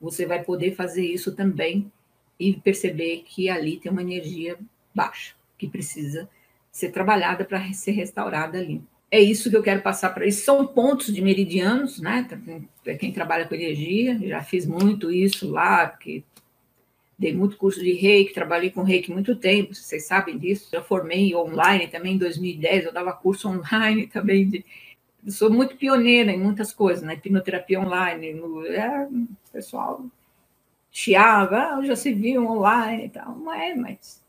você 0.00 0.24
vai 0.24 0.42
poder 0.42 0.76
fazer 0.76 1.04
isso 1.04 1.34
também 1.34 1.90
e 2.38 2.54
perceber 2.54 3.24
que 3.26 3.50
ali 3.50 3.76
tem 3.76 3.90
uma 3.90 4.02
energia 4.02 4.56
baixa, 4.94 5.34
que 5.58 5.68
precisa 5.68 6.30
ser 6.70 6.92
trabalhada 6.92 7.44
para 7.44 7.72
ser 7.72 7.92
restaurada 7.92 8.58
ali. 8.58 8.82
É 9.10 9.20
isso 9.20 9.50
que 9.50 9.56
eu 9.56 9.62
quero 9.62 9.82
passar 9.82 10.10
para 10.10 10.24
eles. 10.24 10.36
São 10.36 10.66
pontos 10.66 11.12
de 11.12 11.22
meridianos, 11.22 12.00
né? 12.00 12.26
Para 12.82 12.96
quem 12.96 13.12
trabalha 13.12 13.46
com 13.46 13.54
energia, 13.54 14.18
já 14.26 14.42
fiz 14.42 14.66
muito 14.66 15.10
isso 15.10 15.50
lá, 15.50 15.86
porque 15.86 16.24
dei 17.18 17.32
muito 17.32 17.56
curso 17.56 17.80
de 17.80 17.92
reiki, 17.92 18.34
trabalhei 18.34 18.70
com 18.70 18.82
reiki 18.82 19.12
muito 19.12 19.36
tempo, 19.36 19.74
vocês 19.74 20.06
sabem 20.06 20.36
disso. 20.36 20.68
Já 20.72 20.82
formei 20.82 21.34
online 21.34 21.86
também 21.86 22.14
em 22.14 22.18
2010, 22.18 22.86
eu 22.86 22.92
dava 22.92 23.12
curso 23.12 23.48
online 23.50 24.06
também. 24.08 24.48
De, 24.48 24.64
sou 25.28 25.50
muito 25.50 25.76
pioneira 25.76 26.32
em 26.32 26.38
muitas 26.38 26.72
coisas, 26.72 27.02
né? 27.04 27.14
Hipnoterapia 27.14 27.80
online, 27.80 28.34
no, 28.34 28.66
é, 28.66 29.08
pessoal 29.52 30.04
chiava, 30.94 31.74
ah, 31.74 31.82
já 31.84 31.96
se 31.96 32.12
viu 32.12 32.46
online 32.46 33.06
e 33.06 33.08
tal. 33.08 33.36
Não 33.36 33.52
é, 33.52 33.74
mas 33.74 34.23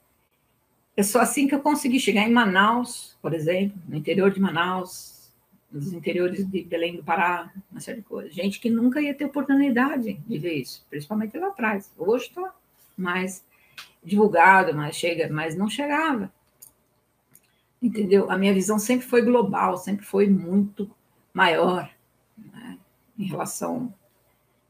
é 0.96 1.04
só 1.04 1.20
assim 1.20 1.48
que 1.48 1.56
eu 1.56 1.60
consegui 1.60 2.00
chegar 2.00 2.28
em 2.28 2.32
Manaus, 2.32 3.18
por 3.22 3.34
exemplo, 3.34 3.78
no 3.88 3.96
interior 3.96 4.32
de 4.32 4.40
Manaus, 4.40 5.34
nos 5.72 5.92
interiores 5.92 6.50
de 6.50 6.64
Belém 6.64 6.96
do 6.96 7.04
Pará, 7.04 7.52
uma 7.72 7.82
série 7.82 7.98
de 7.98 8.04
coisas. 8.04 8.34
Gente 8.34 8.60
que 8.60 8.70
nunca 8.70 9.02
ia 9.02 9.14
ter 9.14 9.26
oportunidade 9.26 10.14
de 10.14 10.38
ver 10.38 10.54
isso, 10.54 10.86
principalmente 10.90 11.38
lá 11.38 11.48
atrás. 11.48 11.92
Hoje 11.98 12.28
está 12.28 12.54
mais 12.98 13.44
divulgado, 14.04 14.74
mas 14.74 14.96
chega, 14.96 15.28
mas 15.32 15.56
não 15.56 15.70
chegava. 15.70 16.32
Entendeu? 17.82 18.32
A 18.32 18.38
minha 18.38 18.54
visão 18.54 18.80
sempre 18.80 19.06
foi 19.06 19.22
global, 19.22 19.78
sempre 19.78 20.06
foi 20.06 20.30
muito 20.30 20.90
maior 21.34 21.92
né, 22.38 22.78
em 23.20 23.26
relação 23.26 23.94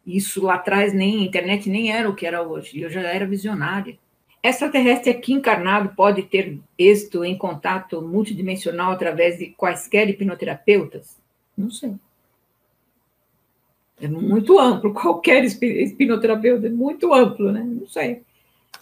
isso 0.06 0.44
lá 0.44 0.56
atrás 0.56 0.94
nem 0.94 1.26
internet 1.26 1.70
nem 1.70 1.92
era 1.92 2.08
o 2.08 2.16
que 2.16 2.28
era 2.28 2.44
hoje. 2.44 2.80
Eu 2.80 2.90
já 2.90 3.02
era 3.02 3.26
visionária. 3.26 3.98
Extraterrestre 4.46 5.10
aqui 5.10 5.34
encarnado 5.34 5.96
pode 5.96 6.22
ter 6.22 6.60
êxito 6.78 7.26
em 7.26 7.36
contato 7.36 8.00
multidimensional 8.00 8.92
através 8.92 9.40
de 9.40 9.48
quaisquer 9.48 10.08
hipnoterapeutas? 10.08 11.18
Não 11.58 11.72
sei. 11.72 11.96
É 14.00 14.08
muito 14.08 14.60
amplo, 14.60 14.94
qualquer 14.94 15.44
hipnoterapeuta 15.46 16.68
é 16.68 16.70
muito 16.70 17.12
amplo, 17.12 17.52
né? 17.52 17.64
Não 17.64 17.88
sei. 17.88 18.22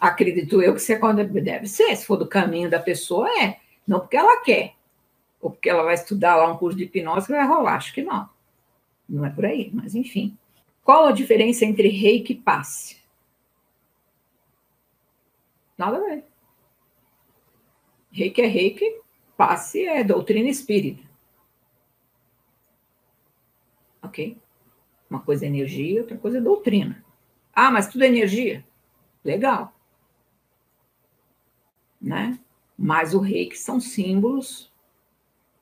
Acredito 0.02 0.62
eu 0.62 0.74
que 0.74 0.82
você 0.82 1.00
deve 1.42 1.68
ser, 1.68 1.96
se 1.96 2.06
for 2.06 2.18
do 2.18 2.28
caminho 2.28 2.70
da 2.70 2.80
pessoa, 2.80 3.30
é. 3.42 3.58
Não 3.88 4.02
porque 4.02 4.18
ela 4.18 4.42
quer, 4.44 4.74
ou 5.40 5.50
porque 5.50 5.70
ela 5.70 5.84
vai 5.84 5.94
estudar 5.94 6.36
lá 6.36 6.52
um 6.52 6.58
curso 6.58 6.78
de 6.78 6.84
hipnose 6.84 7.28
que 7.28 7.32
vai 7.32 7.48
rolar, 7.48 7.76
acho 7.76 7.94
que 7.94 8.02
não. 8.02 8.28
Não 9.08 9.26
é 9.26 9.30
por 9.30 9.46
aí, 9.46 9.70
mas 9.74 9.96
enfim. 9.96 10.38
Qual 10.84 11.06
a 11.06 11.14
diferença 11.14 11.64
entre 11.64 11.88
reiki 11.88 12.34
e 12.34 12.36
passe? 12.36 13.03
Nada 15.84 15.98
a 15.98 16.00
ver. 16.00 16.24
Reiki 18.10 18.42
é 18.42 18.46
reiki, 18.46 19.02
passe 19.36 19.86
é 19.86 20.02
doutrina 20.02 20.48
espírita. 20.48 21.04
Ok? 24.02 24.38
Uma 25.10 25.20
coisa 25.20 25.44
é 25.44 25.50
energia, 25.50 26.00
outra 26.00 26.18
coisa 26.18 26.38
é 26.38 26.42
doutrina. 26.42 27.04
Ah, 27.54 27.70
mas 27.70 27.90
tudo 27.90 28.06
é 28.06 28.08
energia? 28.08 28.66
Legal. 29.26 29.74
Né? 32.02 32.40
Mas 32.78 33.14
o 33.14 33.20
reiki 33.20 33.58
são 33.58 33.82
símbolos 33.82 34.72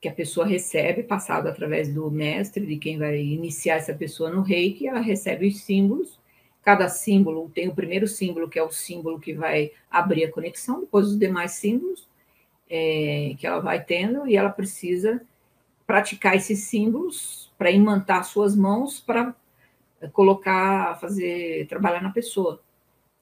que 0.00 0.08
a 0.08 0.14
pessoa 0.14 0.46
recebe, 0.46 1.02
passado 1.02 1.48
através 1.48 1.92
do 1.92 2.08
mestre, 2.12 2.64
de 2.64 2.76
quem 2.76 2.96
vai 2.96 3.18
iniciar 3.20 3.76
essa 3.76 3.94
pessoa 3.94 4.30
no 4.30 4.42
reiki, 4.42 4.86
ela 4.86 5.00
recebe 5.00 5.48
os 5.48 5.62
símbolos 5.62 6.21
Cada 6.62 6.88
símbolo 6.88 7.50
tem 7.52 7.68
o 7.68 7.74
primeiro 7.74 8.06
símbolo, 8.06 8.48
que 8.48 8.58
é 8.58 8.62
o 8.62 8.70
símbolo 8.70 9.18
que 9.18 9.34
vai 9.34 9.72
abrir 9.90 10.24
a 10.24 10.30
conexão, 10.30 10.80
depois 10.80 11.08
os 11.08 11.18
demais 11.18 11.52
símbolos 11.52 12.08
é, 12.70 13.34
que 13.38 13.46
ela 13.46 13.60
vai 13.60 13.82
tendo, 13.82 14.26
e 14.26 14.36
ela 14.36 14.50
precisa 14.50 15.20
praticar 15.86 16.36
esses 16.36 16.60
símbolos 16.60 17.52
para 17.58 17.70
imantar 17.70 18.24
suas 18.24 18.56
mãos 18.56 19.00
para 19.00 19.34
colocar, 20.12 20.98
fazer, 21.00 21.66
trabalhar 21.66 22.02
na 22.02 22.10
pessoa, 22.10 22.60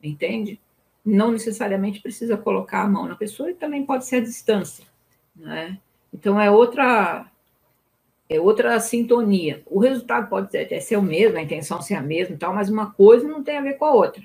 entende? 0.03 0.61
Não 1.05 1.33
necessariamente 1.33 2.01
precisa 2.01 2.37
colocar 2.37 2.83
a 2.83 2.89
mão 2.89 3.07
na 3.09 3.17
pessoa 3.17 3.51
e 3.51 3.55
também 3.55 3.85
pode 3.85 4.07
ser 4.07 4.17
a 4.17 4.21
distância, 4.21 4.85
né? 5.35 5.79
Então 6.13 6.41
é 6.41 6.51
outra 6.51 7.27
é 8.31 8.41
outra 8.41 8.79
sintonia. 8.79 9.61
O 9.67 9.81
resultado 9.81 10.29
pode 10.29 10.57
até 10.57 10.79
ser 10.79 10.97
o 10.97 11.03
mesmo, 11.03 11.37
a 11.37 11.43
intenção 11.43 11.83
ser 11.83 11.95
a 11.95 12.01
mesma, 12.01 12.37
tal, 12.37 12.55
mas 12.55 12.71
uma 12.71 12.93
coisa 12.93 13.27
não 13.27 13.43
tem 13.43 13.59
a 13.59 13.61
ver 13.61 13.75
com 13.75 13.85
a 13.85 13.93
outra. 13.93 14.23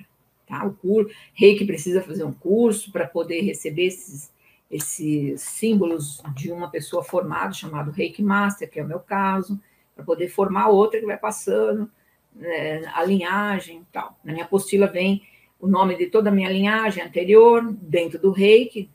Tá? 0.48 0.64
O 0.64 0.74
curso, 0.74 1.12
que 1.36 1.66
precisa 1.66 2.04
fazer 2.04 2.24
um 2.24 2.32
curso 2.32 2.92
para 2.92 3.08
poder 3.08 3.42
receber 3.42 3.88
esses, 3.88 4.32
esses 4.70 5.42
símbolos 5.42 6.22
de 6.36 6.52
uma 6.52 6.70
pessoa 6.70 7.04
formada, 7.04 7.52
chamado 7.52 7.90
Reiki 7.90 8.22
Master, 8.22 8.70
que 8.70 8.80
é 8.80 8.84
o 8.84 8.88
meu 8.88 9.00
caso, 9.00 9.60
para 9.96 10.06
poder 10.06 10.30
formar 10.30 10.68
outra 10.68 11.00
que 11.00 11.06
vai 11.08 11.18
passando 11.18 11.90
né, 12.36 12.84
a 12.94 13.04
linhagem 13.04 13.80
e 13.80 13.86
tal. 13.92 14.16
Na 14.24 14.34
minha 14.34 14.46
apostila 14.46 14.86
vem 14.86 15.24
o 15.60 15.66
nome 15.66 15.98
de 15.98 16.06
toda 16.06 16.30
a 16.30 16.34
minha 16.34 16.52
linhagem 16.52 17.04
anterior, 17.04 17.74
dentro 17.82 18.20
do 18.20 18.30
Reiki, 18.32 18.88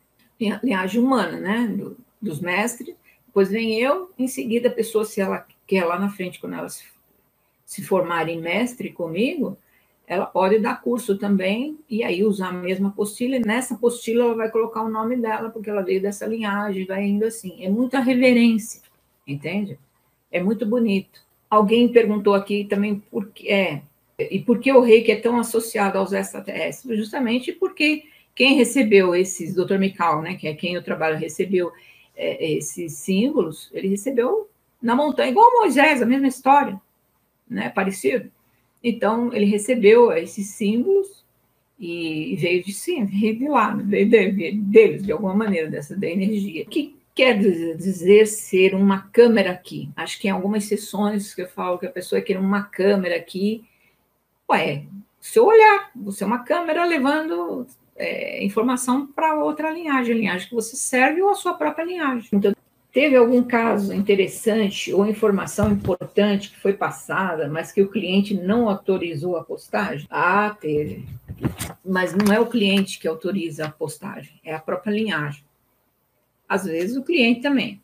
linhagem 0.63 1.03
humana, 1.03 1.37
né, 1.41 1.67
do, 1.67 1.97
dos 2.23 2.41
mestres, 2.41 2.95
depois 3.31 3.49
vem 3.49 3.79
eu, 3.79 4.11
em 4.19 4.27
seguida 4.27 4.69
a 4.69 4.73
pessoa, 4.73 5.05
se 5.05 5.21
ela 5.21 5.47
quer 5.65 5.85
lá 5.85 5.97
na 5.97 6.11
frente, 6.11 6.41
quando 6.41 6.55
elas 6.55 6.83
se 7.65 7.81
formarem 7.81 8.41
mestre 8.41 8.91
comigo, 8.91 9.57
ela 10.05 10.27
pode 10.27 10.59
dar 10.59 10.83
curso 10.83 11.17
também 11.17 11.79
e 11.89 12.03
aí 12.03 12.25
usar 12.25 12.49
a 12.49 12.53
mesma 12.53 12.89
apostila. 12.89 13.37
E 13.37 13.39
nessa 13.39 13.75
apostila 13.75 14.25
ela 14.25 14.35
vai 14.35 14.51
colocar 14.51 14.83
o 14.83 14.91
nome 14.91 15.17
dela, 15.17 15.49
porque 15.49 15.71
ela 15.71 15.83
veio 15.83 16.03
dessa 16.03 16.27
linhagem, 16.27 16.85
vai 16.85 17.07
indo 17.07 17.25
assim. 17.25 17.65
É 17.65 17.71
muita 17.71 18.01
reverência, 18.01 18.83
entende? 19.25 19.79
É 20.33 20.43
muito 20.43 20.67
bonito. 20.67 21.21
Alguém 21.49 21.87
perguntou 21.87 22.35
aqui 22.35 22.65
também 22.65 22.99
por 22.99 23.29
que 23.29 23.49
é 23.49 23.83
e 24.19 24.41
por 24.41 24.59
que 24.59 24.73
o 24.73 24.81
reiki 24.81 25.13
é 25.13 25.21
tão 25.21 25.39
associado 25.39 25.97
aos 25.97 26.13
extraterrestres? 26.13 26.99
Justamente 26.99 27.53
porque 27.53 28.03
quem 28.35 28.57
recebeu 28.57 29.15
esses, 29.15 29.55
Dr. 29.55 29.79
Mikal, 29.79 30.21
né, 30.21 30.35
que 30.35 30.49
é 30.49 30.55
quem 30.55 30.75
eu 30.75 30.83
trabalho, 30.83 31.17
recebeu 31.17 31.73
é, 32.21 32.53
esses 32.53 32.93
símbolos, 32.95 33.71
ele 33.73 33.89
recebeu 33.89 34.49
na 34.81 34.95
montanha, 34.95 35.31
igual 35.31 35.51
Moisés, 35.59 36.03
a 36.03 36.07
mesma 36.07 36.29
história, 36.29 36.81
né? 37.49 37.71
Parecido. 37.71 38.31
Então, 38.83 39.33
ele 39.33 39.47
recebeu 39.47 40.13
esses 40.13 40.49
símbolos 40.49 41.25
e 41.79 42.37
veio 42.37 42.63
de 42.63 42.73
cima, 42.73 43.07
veio 43.07 43.39
de 43.39 43.49
lá, 43.49 43.75
veio 43.75 44.09
deles, 44.09 45.03
de 45.03 45.13
alguma 45.13 45.35
maneira, 45.35 45.71
dessa 45.71 45.97
da 45.97 46.07
energia. 46.07 46.65
O 46.65 46.67
que 46.67 46.95
quer 47.15 47.39
dizer 47.39 48.27
ser 48.27 48.75
uma 48.75 49.09
câmera 49.13 49.53
aqui? 49.53 49.91
Acho 49.97 50.21
que 50.21 50.29
em 50.29 50.31
algumas 50.31 50.65
sessões 50.65 51.35
que 51.35 51.43
eu 51.43 51.49
falo 51.49 51.79
que 51.79 51.87
a 51.87 51.91
pessoa 51.91 52.21
quer 52.21 52.39
uma 52.39 52.63
câmera 52.63 53.17
aqui, 53.17 53.65
ué, 54.51 54.85
seu 55.21 55.47
olhar, 55.47 55.91
você 55.95 56.25
é 56.25 56.27
uma 56.27 56.45
câmera 56.45 56.85
levando 56.85 57.67
é, 58.01 58.43
informação 58.43 59.07
para 59.07 59.35
outra 59.35 59.71
linhagem, 59.71 60.15
a 60.15 60.17
linhagem 60.17 60.49
que 60.49 60.55
você 60.55 60.75
serve 60.75 61.21
ou 61.21 61.29
a 61.29 61.35
sua 61.35 61.53
própria 61.53 61.85
linhagem. 61.85 62.31
Então, 62.33 62.53
teve 62.91 63.15
algum 63.15 63.43
caso 63.43 63.93
interessante 63.93 64.93
ou 64.93 65.07
informação 65.07 65.71
importante 65.71 66.51
que 66.51 66.59
foi 66.59 66.73
passada, 66.73 67.47
mas 67.47 67.71
que 67.71 67.83
o 67.83 67.91
cliente 67.91 68.33
não 68.35 68.71
autorizou 68.71 69.37
a 69.37 69.45
postagem? 69.45 70.07
Ah, 70.11 70.57
teve. 70.59 71.05
Mas 71.85 72.15
não 72.15 72.33
é 72.33 72.41
o 72.41 72.47
cliente 72.47 72.99
que 72.99 73.07
autoriza 73.07 73.67
a 73.67 73.71
postagem, 73.71 74.41
é 74.43 74.55
a 74.55 74.61
própria 74.61 74.93
linhagem. 74.93 75.45
Às 76.49 76.65
vezes 76.65 76.97
o 76.97 77.05
cliente 77.05 77.43
também. 77.43 77.81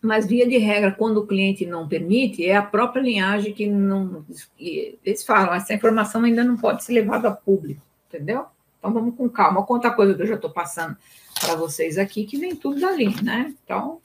Mas, 0.00 0.26
via 0.26 0.46
de 0.46 0.58
regra, 0.58 0.90
quando 0.92 1.18
o 1.18 1.26
cliente 1.26 1.64
não 1.64 1.88
permite, 1.88 2.44
é 2.44 2.56
a 2.56 2.62
própria 2.62 3.00
linhagem 3.00 3.54
que 3.54 3.66
não. 3.66 4.22
Eles 4.58 5.24
falam, 5.24 5.54
essa 5.54 5.72
informação 5.72 6.24
ainda 6.24 6.44
não 6.44 6.58
pode 6.58 6.84
ser 6.84 6.92
levada 6.92 7.28
a 7.28 7.32
público, 7.32 7.80
entendeu? 8.08 8.44
Então 8.84 8.92
vamos 8.92 9.16
com 9.16 9.30
calma. 9.30 9.64
Quanta 9.64 9.90
coisa 9.90 10.12
que 10.12 10.20
eu 10.20 10.26
já 10.26 10.34
estou 10.34 10.50
passando 10.50 10.94
para 11.40 11.54
vocês 11.54 11.96
aqui, 11.96 12.24
que 12.24 12.36
vem 12.36 12.54
tudo 12.54 12.78
dali, 12.78 13.14
né? 13.22 13.54
Então, 13.64 13.98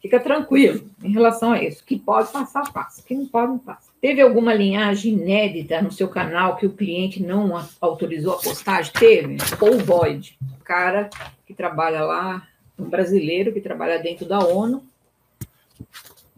Fica 0.00 0.20
tranquilo 0.20 0.88
em 1.02 1.12
relação 1.12 1.52
a 1.52 1.62
isso. 1.62 1.84
Que 1.84 1.98
pode 1.98 2.30
passar, 2.30 2.72
passa. 2.72 3.02
Que 3.02 3.14
não 3.14 3.26
pode, 3.26 3.48
não 3.48 3.58
passa. 3.58 3.90
Teve 4.00 4.20
alguma 4.20 4.54
linhagem 4.54 5.12
inédita 5.14 5.82
no 5.82 5.90
seu 5.90 6.08
canal 6.08 6.56
que 6.56 6.64
o 6.66 6.72
cliente 6.72 7.20
não 7.22 7.52
autorizou 7.80 8.34
a 8.34 8.38
postagem? 8.38 8.92
Teve. 8.92 9.36
Paul 9.58 9.78
Void, 9.78 10.38
o 10.60 10.64
cara 10.64 11.10
que 11.44 11.52
trabalha 11.52 12.04
lá, 12.04 12.46
um 12.78 12.88
brasileiro 12.88 13.52
que 13.52 13.60
trabalha 13.60 13.98
dentro 13.98 14.24
da 14.24 14.38
ONU. 14.38 14.84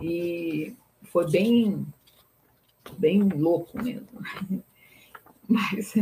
E 0.01 0.75
foi 1.05 1.31
bem, 1.31 1.87
bem 2.97 3.23
louco 3.23 3.77
mesmo. 3.81 4.09
Mas 5.47 5.95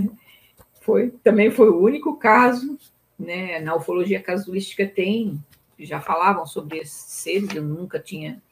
foi, 0.89 1.11
também 1.23 1.51
foi 1.51 1.69
o 1.69 1.79
único 1.79 2.17
caso, 2.17 2.79
né? 3.19 3.61
Na 3.61 3.77
ufologia 3.77 4.23
casuística 4.23 4.87
tem, 4.87 5.39
já 5.79 6.01
falavam 6.01 6.47
sobre 6.47 6.79
esses 6.79 7.13
seres, 7.13 7.55
eu 7.55 7.63
nunca 7.63 7.99
tinha 7.99 8.43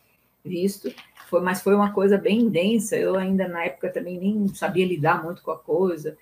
visto, 0.44 0.94
foi, 1.30 1.40
mas 1.40 1.62
foi 1.62 1.74
uma 1.74 1.94
coisa 1.94 2.18
bem 2.18 2.50
densa. 2.50 2.94
Eu 2.94 3.16
ainda 3.16 3.48
na 3.48 3.64
época 3.64 3.88
também 3.88 4.18
nem 4.18 4.48
sabia 4.48 4.84
lidar 4.84 5.24
muito 5.24 5.42
com 5.42 5.50
a 5.50 5.58
coisa. 5.58 6.14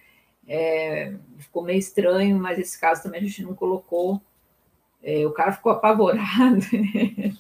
É, 0.47 1.15
ficou 1.37 1.65
meio 1.65 1.81
estranho, 1.81 2.39
mas 2.39 2.61
esse 2.61 2.81
caso 2.81 3.03
também 3.03 3.21
a 3.21 3.25
gente 3.25 3.43
não 3.43 3.53
colocou. 3.53 4.23
É, 5.03 5.27
o 5.27 5.33
cara 5.33 5.51
ficou 5.51 5.73
apavorado. 5.73 6.61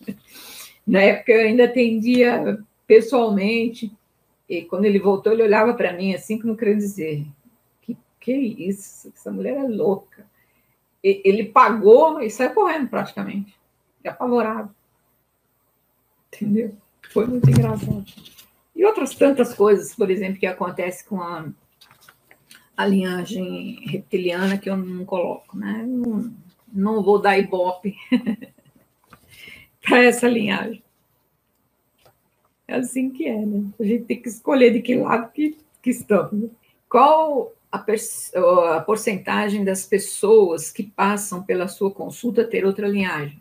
na 0.84 1.00
época 1.00 1.30
eu 1.30 1.46
ainda 1.46 1.66
atendia 1.66 2.58
pessoalmente, 2.88 3.92
e 4.48 4.62
quando 4.62 4.84
ele 4.84 4.98
voltou, 4.98 5.32
ele 5.32 5.44
olhava 5.44 5.74
para 5.74 5.92
mim 5.92 6.12
assim, 6.12 6.40
como 6.40 6.56
queria 6.56 6.74
dizer: 6.74 7.24
que, 8.24 8.32
isso? 8.32 9.12
Essa 9.14 9.30
mulher 9.30 9.56
é 9.56 9.68
louca. 9.68 10.26
E, 11.02 11.20
ele 11.24 11.44
pagou 11.44 12.22
e 12.22 12.30
saiu 12.30 12.54
correndo 12.54 12.88
praticamente, 12.88 13.54
apavorado. 14.04 14.74
Entendeu? 16.32 16.74
Foi 17.12 17.26
muito 17.26 17.48
engraçado. 17.50 18.04
E 18.74 18.84
outras 18.84 19.14
tantas 19.14 19.54
coisas, 19.54 19.94
por 19.94 20.10
exemplo, 20.10 20.40
que 20.40 20.46
acontece 20.46 21.04
com 21.04 21.20
a, 21.20 21.46
a 22.74 22.86
linhagem 22.86 23.86
reptiliana 23.86 24.56
que 24.56 24.70
eu 24.70 24.76
não 24.76 25.04
coloco, 25.04 25.56
né? 25.56 25.84
Não, 25.86 26.34
não 26.72 27.02
vou 27.02 27.20
dar 27.20 27.38
ibope 27.38 27.94
para 29.82 30.02
essa 30.02 30.26
linhagem. 30.26 30.82
É 32.66 32.76
assim 32.76 33.10
que 33.10 33.28
é, 33.28 33.44
né? 33.44 33.70
A 33.78 33.84
gente 33.84 34.04
tem 34.04 34.20
que 34.20 34.28
escolher 34.28 34.72
de 34.72 34.80
que 34.80 34.96
lado 34.96 35.30
que, 35.30 35.58
que 35.82 35.90
estamos. 35.90 36.50
Qual 36.88 37.52
a, 37.74 38.76
a 38.76 38.80
porcentagem 38.80 39.64
das 39.64 39.84
pessoas 39.84 40.70
que 40.70 40.82
passam 40.82 41.42
pela 41.42 41.68
sua 41.68 41.90
consulta 41.90 42.44
ter 42.44 42.64
outra 42.64 42.86
linhagem? 42.86 43.38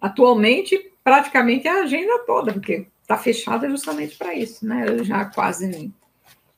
Atualmente, 0.00 0.92
praticamente 1.02 1.68
é 1.68 1.70
a 1.70 1.82
agenda 1.82 2.18
toda, 2.26 2.52
porque 2.52 2.86
está 3.00 3.16
fechada 3.16 3.68
justamente 3.70 4.16
para 4.16 4.34
isso, 4.34 4.66
né? 4.66 4.84
Eu 4.88 5.04
já 5.04 5.24
quase 5.24 5.92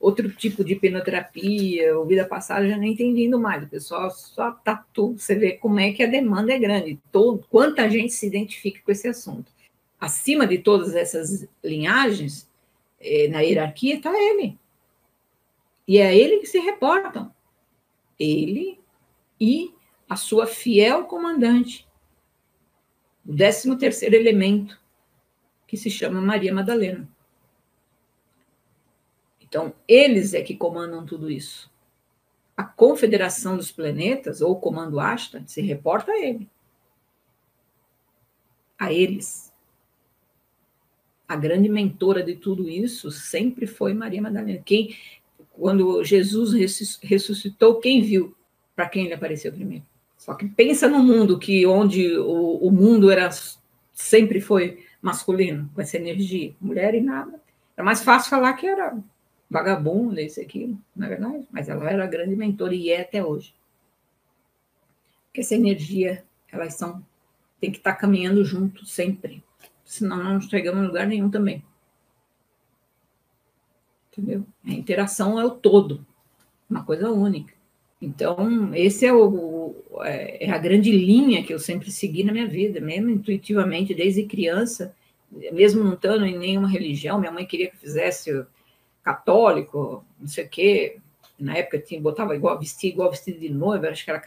outro 0.00 0.30
tipo 0.30 0.64
de 0.64 0.74
hipnoterapia, 0.74 1.96
ou 1.98 2.06
vida 2.06 2.24
passada, 2.24 2.68
já 2.68 2.76
nem 2.76 2.96
tem 2.96 3.12
vindo 3.14 3.38
mais. 3.38 3.64
O 3.64 3.68
pessoal 3.68 4.11
só 4.11 4.52
tatu. 4.52 5.14
Você 5.18 5.34
vê 5.34 5.52
como 5.52 5.78
é 5.80 5.92
que 5.92 6.02
a 6.02 6.06
demanda 6.06 6.52
é 6.52 6.58
grande, 6.58 6.98
todo, 7.12 7.44
quanta 7.50 7.88
gente 7.90 8.12
se 8.12 8.26
identifica 8.26 8.80
com 8.84 8.92
esse 8.92 9.08
assunto. 9.08 9.52
Acima 10.00 10.46
de 10.46 10.58
todas 10.58 10.94
essas 10.94 11.46
linhagens, 11.62 12.48
eh, 13.00 13.28
na 13.28 13.40
hierarquia, 13.40 13.96
está 13.96 14.12
ele. 14.16 14.56
E 15.88 15.96
é 15.96 16.07
a 16.07 16.14
ele 16.14 16.40
que 16.40 16.46
se 16.46 16.59
reportam. 16.59 17.35
Ele 18.20 18.79
e 19.40 19.74
a 20.07 20.16
sua 20.16 20.46
fiel 20.46 21.05
comandante, 21.05 21.88
o 23.27 23.33
décimo 23.33 23.79
terceiro 23.79 24.14
elemento, 24.14 24.79
que 25.66 25.79
se 25.79 25.90
chama 25.90 26.20
Maria 26.20 26.53
Madalena. 26.53 27.09
Então, 29.40 29.72
eles 29.87 30.35
é 30.35 30.42
que 30.42 30.55
comandam 30.55 31.07
tudo 31.07 31.31
isso. 31.31 31.70
A 32.55 32.64
Confederação 32.64 33.57
dos 33.57 33.72
Planetas, 33.72 34.42
ou 34.42 34.53
o 34.53 34.61
Comando 34.61 35.01
Asta, 35.01 35.42
se 35.46 35.62
reporta 35.62 36.12
a 36.12 36.18
ele. 36.18 36.51
A 38.79 38.92
eles. 38.92 39.53
A 41.27 41.37
grande 41.37 41.68
mentora 41.68 42.22
de 42.22 42.35
tudo 42.35 42.68
isso 42.68 43.11
sempre 43.11 43.66
foi 43.66 43.94
Maria 43.94 44.20
Madalena. 44.20 44.62
Quem, 44.64 44.96
quando 45.58 46.04
Jesus 46.04 46.52
ressuscitou, 47.02 47.80
quem 47.80 48.00
viu? 48.00 48.34
Para 48.76 48.88
quem 48.88 49.06
ele 49.06 49.14
apareceu 49.14 49.52
primeiro? 49.52 49.84
Só 50.16 50.34
que 50.34 50.46
pensa 50.46 50.88
no 50.88 51.02
mundo 51.02 51.38
que 51.38 51.66
onde 51.66 52.16
o, 52.16 52.56
o 52.56 52.70
mundo 52.70 53.10
era 53.10 53.28
sempre 53.92 54.40
foi 54.40 54.84
masculino, 55.02 55.68
com 55.74 55.80
essa 55.80 55.96
energia, 55.96 56.54
mulher 56.60 56.94
e 56.94 57.00
nada. 57.00 57.40
É 57.76 57.82
mais 57.82 58.02
fácil 58.02 58.30
falar 58.30 58.52
que 58.54 58.66
era 58.66 58.96
vagabundo, 59.50 60.20
isso 60.20 60.40
aqui, 60.40 60.76
não 60.94 61.06
é 61.06 61.08
verdade? 61.08 61.46
Mas 61.50 61.68
ela 61.68 61.88
era 61.90 62.04
a 62.04 62.08
grande 62.08 62.36
mentora 62.36 62.74
e 62.74 62.90
é 62.90 63.00
até 63.00 63.24
hoje. 63.24 63.54
Porque 65.26 65.40
essa 65.40 65.54
energia, 65.54 66.24
elas 66.50 66.74
são, 66.74 67.04
tem 67.60 67.70
que 67.70 67.78
estar 67.78 67.94
caminhando 67.94 68.44
junto 68.44 68.84
sempre, 68.86 69.42
senão 69.84 70.22
não 70.22 70.40
chegamos 70.40 70.82
em 70.82 70.86
lugar 70.86 71.06
nenhum 71.06 71.30
também. 71.30 71.64
Entendeu? 74.18 74.44
A 74.66 74.70
interação 74.72 75.38
é 75.38 75.44
o 75.44 75.50
todo, 75.50 76.04
uma 76.68 76.83
coisa 76.83 77.09
única. 77.09 77.54
Então, 78.02 78.74
esse 78.74 79.07
é, 79.07 79.12
o, 79.12 79.76
é, 80.02 80.46
é 80.46 80.50
a 80.50 80.59
grande 80.59 80.90
linha 80.90 81.44
que 81.44 81.54
eu 81.54 81.59
sempre 81.59 81.90
segui 81.92 82.24
na 82.24 82.33
minha 82.33 82.48
vida, 82.48 82.81
mesmo 82.81 83.11
intuitivamente, 83.11 83.94
desde 83.94 84.24
criança, 84.24 84.94
mesmo 85.52 85.85
não 85.85 85.94
estando 85.94 86.26
em 86.26 86.37
nenhuma 86.37 86.68
religião, 86.68 87.18
minha 87.18 87.31
mãe 87.31 87.46
queria 87.46 87.68
que 87.68 87.76
eu 87.76 87.81
fizesse 87.81 88.44
católico, 89.04 90.04
não 90.18 90.26
sei 90.26 90.44
o 90.44 90.48
quê. 90.48 90.98
Na 91.38 91.57
época 91.57 91.78
tinha, 91.78 92.00
botava 92.00 92.35
igual, 92.35 92.59
vestia 92.59 92.90
igual 92.90 93.11
vestido 93.11 93.38
de 93.38 93.48
noiva, 93.48 93.88
acho 93.88 94.04
que 94.04 94.11
era 94.11 94.20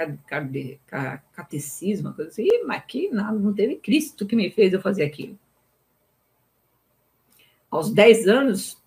catecismo, 1.33 2.07
uma 2.07 2.15
coisa 2.15 2.31
assim. 2.31 2.47
mas 2.65 2.77
aqui 2.77 3.09
nada, 3.09 3.37
não 3.37 3.53
teve 3.53 3.75
Cristo 3.75 4.25
que 4.25 4.35
me 4.35 4.49
fez 4.49 4.71
eu 4.71 4.81
fazer 4.81 5.03
aquilo. 5.03 5.37
Aos 7.69 7.91
10 7.91 8.27
anos, 8.27 8.80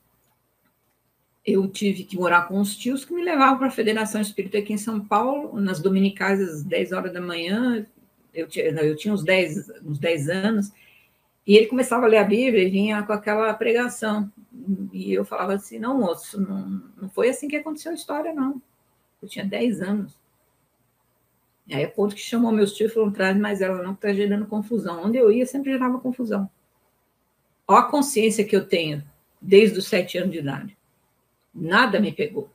eu 1.45 1.69
tive 1.69 2.05
que 2.05 2.17
morar 2.17 2.49
com 2.49 2.59
os 2.59 2.75
tios 2.77 3.05
que 3.05 3.13
me 3.13 3.23
levavam 3.23 3.59
para 3.59 3.67
a 3.67 3.71
Federação 3.71 4.21
Espírita 4.21 4.59
aqui 4.59 4.73
em 4.73 4.79
São 4.79 5.01
Paulo, 5.01 5.61
nas 5.61 5.81
dominicais 5.81 6.41
às 6.41 6.63
10 6.63 6.93
horas 6.93 7.13
da 7.13 7.21
manhã. 7.21 7.87
Eu 8.33 8.49
tinha, 8.49 8.65
eu 8.65 8.97
tinha 8.97 9.13
uns 9.13 9.23
10, 9.23 9.83
uns 9.85 9.99
10 9.99 10.29
anos, 10.29 10.73
e 11.47 11.57
ele 11.57 11.67
começava 11.67 12.07
a 12.07 12.09
ler 12.09 12.19
a 12.19 12.25
Bíblia 12.25 12.65
e 12.65 12.71
vinha 12.71 13.03
com 13.03 13.13
aquela 13.13 13.53
pregação. 13.53 14.33
E 14.93 15.13
eu 15.13 15.25
falava 15.25 15.55
assim: 15.55 15.79
não, 15.79 15.99
moço, 15.99 16.41
não, 16.41 16.83
não 17.01 17.09
foi 17.11 17.29
assim 17.29 17.47
que 17.47 17.57
aconteceu 17.57 17.93
a 17.93 17.95
história, 17.95 18.33
não. 18.33 18.61
Eu 19.23 19.29
tinha 19.29 19.45
10 19.45 19.83
anos. 19.83 20.19
E 21.67 21.75
aí, 21.75 21.85
a 21.85 21.91
ponto 21.91 22.15
que 22.15 22.21
chamou 22.21 22.53
meus 22.53 22.73
tios 22.73 22.91
e 22.91 22.95
falou: 22.95 23.11
traz 23.11 23.37
mais 23.37 23.61
ela, 23.61 23.83
não, 23.83 23.95
que 23.95 24.07
está 24.07 24.15
gerando 24.15 24.47
confusão. 24.47 25.05
Onde 25.05 25.19
eu 25.19 25.31
ia, 25.31 25.45
sempre 25.45 25.73
gerava 25.73 26.01
confusão. 26.01 26.49
Olha 27.69 27.81
a 27.81 27.91
consciência 27.91 28.45
que 28.45 28.57
eu 28.57 28.67
tenho 28.67 29.03
desde 29.41 29.79
os 29.79 29.87
sete 29.87 30.17
anos 30.17 30.33
de 30.33 30.39
idade. 30.39 30.77
Nada 31.55 32.01
me 32.01 32.13
pegou. 32.13 32.51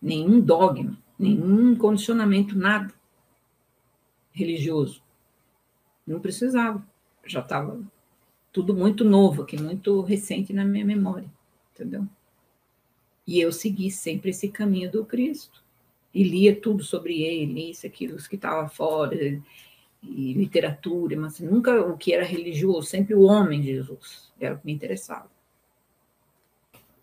Nenhum 0.00 0.40
dogma, 0.40 0.98
nenhum 1.18 1.74
condicionamento, 1.76 2.58
nada 2.58 2.92
religioso. 4.32 5.02
Não 6.06 6.20
precisava. 6.20 6.84
Já 7.24 7.40
estava 7.40 7.80
tudo 8.52 8.74
muito 8.74 9.04
novo 9.04 9.42
aqui, 9.42 9.60
muito 9.60 10.00
recente 10.00 10.52
na 10.52 10.64
minha 10.64 10.84
memória, 10.84 11.30
entendeu? 11.72 12.06
E 13.26 13.40
eu 13.40 13.52
segui 13.52 13.90
sempre 13.90 14.30
esse 14.30 14.48
caminho 14.48 14.90
do 14.90 15.04
Cristo. 15.04 15.62
E 16.12 16.24
lia 16.24 16.60
tudo 16.60 16.82
sobre 16.82 17.22
ele, 17.22 17.70
isso, 17.70 17.86
aquilo, 17.86 18.16
os 18.16 18.26
que 18.26 18.34
estavam 18.34 18.68
fora, 18.68 19.14
e 20.02 20.32
literatura, 20.32 21.16
mas 21.16 21.38
nunca 21.38 21.80
o 21.80 21.96
que 21.96 22.12
era 22.12 22.24
religioso, 22.24 22.88
sempre 22.88 23.14
o 23.14 23.22
homem 23.22 23.60
de 23.60 23.68
Jesus, 23.74 24.32
era 24.40 24.56
o 24.56 24.58
que 24.58 24.66
me 24.66 24.72
interessava. 24.72 25.30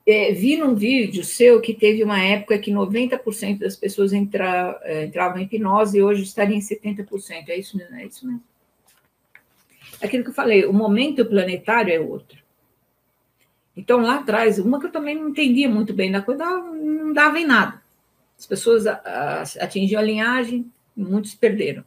É, 0.10 0.32
vi 0.32 0.56
num 0.56 0.74
vídeo 0.74 1.22
seu 1.22 1.60
que 1.60 1.74
teve 1.74 2.02
uma 2.02 2.18
época 2.18 2.58
que 2.58 2.72
90% 2.72 3.60
das 3.60 3.76
pessoas 3.76 4.14
entra, 4.14 4.80
é, 4.84 5.04
entravam 5.04 5.38
em 5.38 5.44
hipnose 5.44 5.98
e 5.98 6.02
hoje 6.02 6.24
estaria 6.24 6.56
em 6.56 6.62
70%. 6.62 7.50
É 7.50 7.58
isso 7.58 7.76
mesmo? 7.76 7.94
É 7.94 8.06
isso 8.06 8.26
mesmo. 8.26 8.42
Aquilo 10.02 10.24
que 10.24 10.30
eu 10.30 10.34
falei, 10.34 10.66
o 10.66 10.72
momento 10.72 11.26
planetário 11.26 11.94
é 11.94 12.00
outro. 12.00 12.42
Então, 13.76 14.00
lá 14.00 14.20
atrás, 14.20 14.58
uma 14.60 14.80
que 14.80 14.86
eu 14.86 14.92
também 14.92 15.14
não 15.14 15.28
entendia 15.28 15.68
muito 15.68 15.94
bem 15.94 16.10
da 16.10 16.22
coisa, 16.22 16.46
não 16.46 17.12
dava 17.12 17.38
em 17.38 17.46
nada. 17.46 17.82
As 18.40 18.46
pessoas 18.46 18.86
atingiam 18.88 20.00
a 20.00 20.06
linhagem, 20.06 20.72
muitos 20.96 21.36
perderam. 21.36 21.84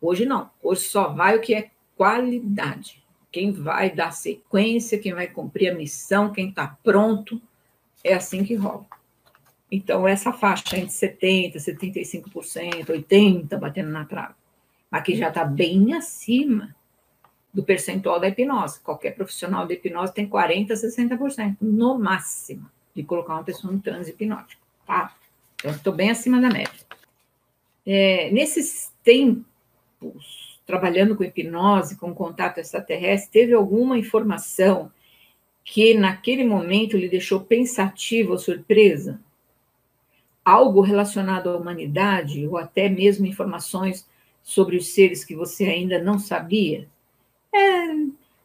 Hoje 0.00 0.24
não. 0.24 0.50
Hoje 0.62 0.84
só 0.84 1.08
vai 1.12 1.36
o 1.36 1.40
que 1.42 1.54
é 1.54 1.70
qualidade 1.96 3.03
quem 3.34 3.50
vai 3.50 3.90
dar 3.90 4.12
sequência, 4.12 4.96
quem 4.96 5.12
vai 5.12 5.26
cumprir 5.26 5.72
a 5.72 5.74
missão, 5.74 6.30
quem 6.30 6.50
está 6.50 6.78
pronto, 6.84 7.42
é 8.04 8.14
assim 8.14 8.44
que 8.44 8.54
rola. 8.54 8.86
Então, 9.68 10.06
essa 10.06 10.32
faixa 10.32 10.78
entre 10.78 10.94
70%, 10.94 11.56
75%, 11.56 12.86
80% 12.86 13.58
batendo 13.58 13.90
na 13.90 14.04
trave. 14.04 14.34
mas 14.88 15.02
que 15.02 15.16
já 15.16 15.30
está 15.30 15.44
bem 15.44 15.94
acima 15.94 16.76
do 17.52 17.64
percentual 17.64 18.20
da 18.20 18.28
hipnose. 18.28 18.78
Qualquer 18.78 19.16
profissional 19.16 19.66
de 19.66 19.74
hipnose 19.74 20.14
tem 20.14 20.28
40%, 20.28 20.68
60%, 20.68 21.56
no 21.60 21.98
máximo, 21.98 22.70
de 22.94 23.02
colocar 23.02 23.34
uma 23.34 23.42
pessoa 23.42 23.72
no 23.72 23.80
transe 23.80 24.10
hipnótico, 24.10 24.62
tá? 24.86 25.12
Então, 25.56 25.72
estou 25.72 25.92
bem 25.92 26.10
acima 26.10 26.40
da 26.40 26.50
média. 26.50 26.86
É, 27.84 28.30
nesses 28.30 28.92
tempos, 29.02 30.43
trabalhando 30.66 31.16
com 31.16 31.24
hipnose, 31.24 31.96
com 31.96 32.14
contato 32.14 32.58
extraterrestre, 32.58 33.30
teve 33.30 33.52
alguma 33.52 33.98
informação 33.98 34.90
que 35.64 35.94
naquele 35.94 36.44
momento 36.44 36.96
lhe 36.96 37.08
deixou 37.08 37.40
pensativo 37.40 38.32
ou 38.32 38.38
surpresa? 38.38 39.20
Algo 40.44 40.80
relacionado 40.80 41.48
à 41.48 41.56
humanidade, 41.56 42.46
ou 42.46 42.58
até 42.58 42.88
mesmo 42.88 43.26
informações 43.26 44.06
sobre 44.42 44.76
os 44.76 44.88
seres 44.88 45.24
que 45.24 45.34
você 45.34 45.64
ainda 45.64 45.98
não 46.02 46.18
sabia? 46.18 46.86
É, 47.54 47.86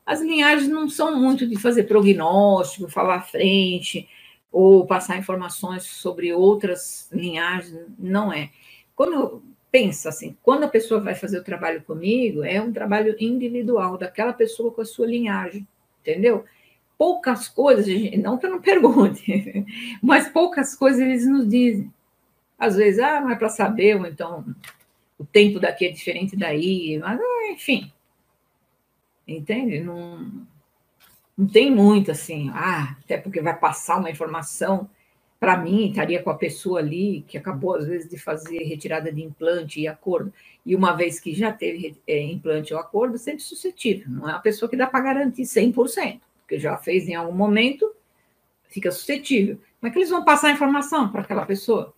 as 0.05 0.21
linhagens 0.21 0.69
não 0.69 0.89
são 0.89 1.19
muito 1.19 1.45
de 1.45 1.58
fazer 1.58 1.84
prognóstico, 1.84 2.89
falar 2.89 3.17
à 3.17 3.21
frente, 3.21 4.08
ou 4.51 4.86
passar 4.86 5.17
informações 5.17 5.84
sobre 5.84 6.34
outras 6.34 7.10
linhagens, 7.12 7.86
não 7.97 8.32
é. 8.32 8.49
Quando 8.95 9.43
pensa 9.71 10.10
assim, 10.10 10.36
quando 10.41 10.63
a 10.63 10.67
pessoa 10.67 10.99
vai 10.99 11.15
fazer 11.15 11.39
o 11.39 11.43
trabalho 11.43 11.82
comigo, 11.84 12.43
é 12.43 12.62
um 12.62 12.71
trabalho 12.71 13.15
individual 13.19 13.97
daquela 13.97 14.34
pessoa 14.34 14.71
com 14.71 14.82
a 14.82 14.86
sua 14.86 15.08
linhagem, 15.08 15.67
entendeu? 16.01 16.45
Poucas 16.97 17.47
coisas, 17.47 17.88
não 18.17 18.38
que 18.38 18.45
eu 18.45 18.49
não 18.49 18.62
pergunte, 18.62 19.65
mas 20.01 20.27
poucas 20.27 20.75
coisas 20.75 20.99
eles 20.99 21.27
nos 21.27 21.47
dizem. 21.47 21.91
Às 22.58 22.75
vezes, 22.75 22.99
ah, 22.99 23.21
não 23.21 23.32
é 23.32 23.36
para 23.36 23.49
saber, 23.49 23.95
ou 23.95 24.05
então 24.05 24.45
o 25.17 25.25
tempo 25.25 25.60
daqui 25.60 25.86
é 25.86 25.91
diferente 25.91 26.36
daí, 26.36 26.97
mas 26.99 27.19
enfim. 27.51 27.91
Entende? 29.27 29.79
Não, 29.79 30.29
não 31.38 31.47
tem 31.47 31.71
muito 31.71 32.12
assim, 32.12 32.49
ah, 32.53 32.97
até 33.03 33.17
porque 33.17 33.41
vai 33.41 33.58
passar 33.58 33.97
uma 33.97 34.10
informação 34.10 34.89
para 35.39 35.58
mim, 35.58 35.89
estaria 35.89 36.21
com 36.21 36.30
a 36.30 36.36
pessoa 36.36 36.80
ali 36.80 37.23
que 37.28 37.38
acabou, 37.38 37.75
às 37.75 37.88
vezes, 37.88 38.10
de 38.10 38.17
fazer 38.17 38.60
retirada 38.63 39.12
de 39.12 39.23
implante 39.23 39.80
e 39.80 39.88
acordo, 39.88 40.34
e 40.65 40.75
uma 40.75 40.93
vez 40.93 41.19
que 41.19 41.34
já 41.34 41.52
teve 41.52 41.97
é, 42.06 42.21
implante 42.21 42.73
ou 42.73 42.80
acordo, 42.80 43.17
sempre 43.17 43.41
suscetível, 43.41 44.10
não 44.10 44.30
é 44.30 44.34
uma 44.34 44.41
pessoa 44.41 44.69
que 44.69 44.75
dá 44.75 44.86
para 44.86 44.99
garantir 44.99 45.43
100%, 45.43 46.19
porque 46.41 46.60
já 46.60 46.75
fez 46.78 47.08
em 47.08 47.15
algum 47.15 47.32
momento, 47.32 47.89
fica 48.67 48.91
suscetível. 48.91 49.58
Como 49.80 49.89
é 49.89 49.91
que 49.91 49.97
eles 49.97 50.10
vão 50.10 50.25
passar 50.25 50.49
a 50.49 50.52
informação 50.52 51.10
para 51.10 51.21
aquela 51.21 51.45
pessoa? 51.45 51.93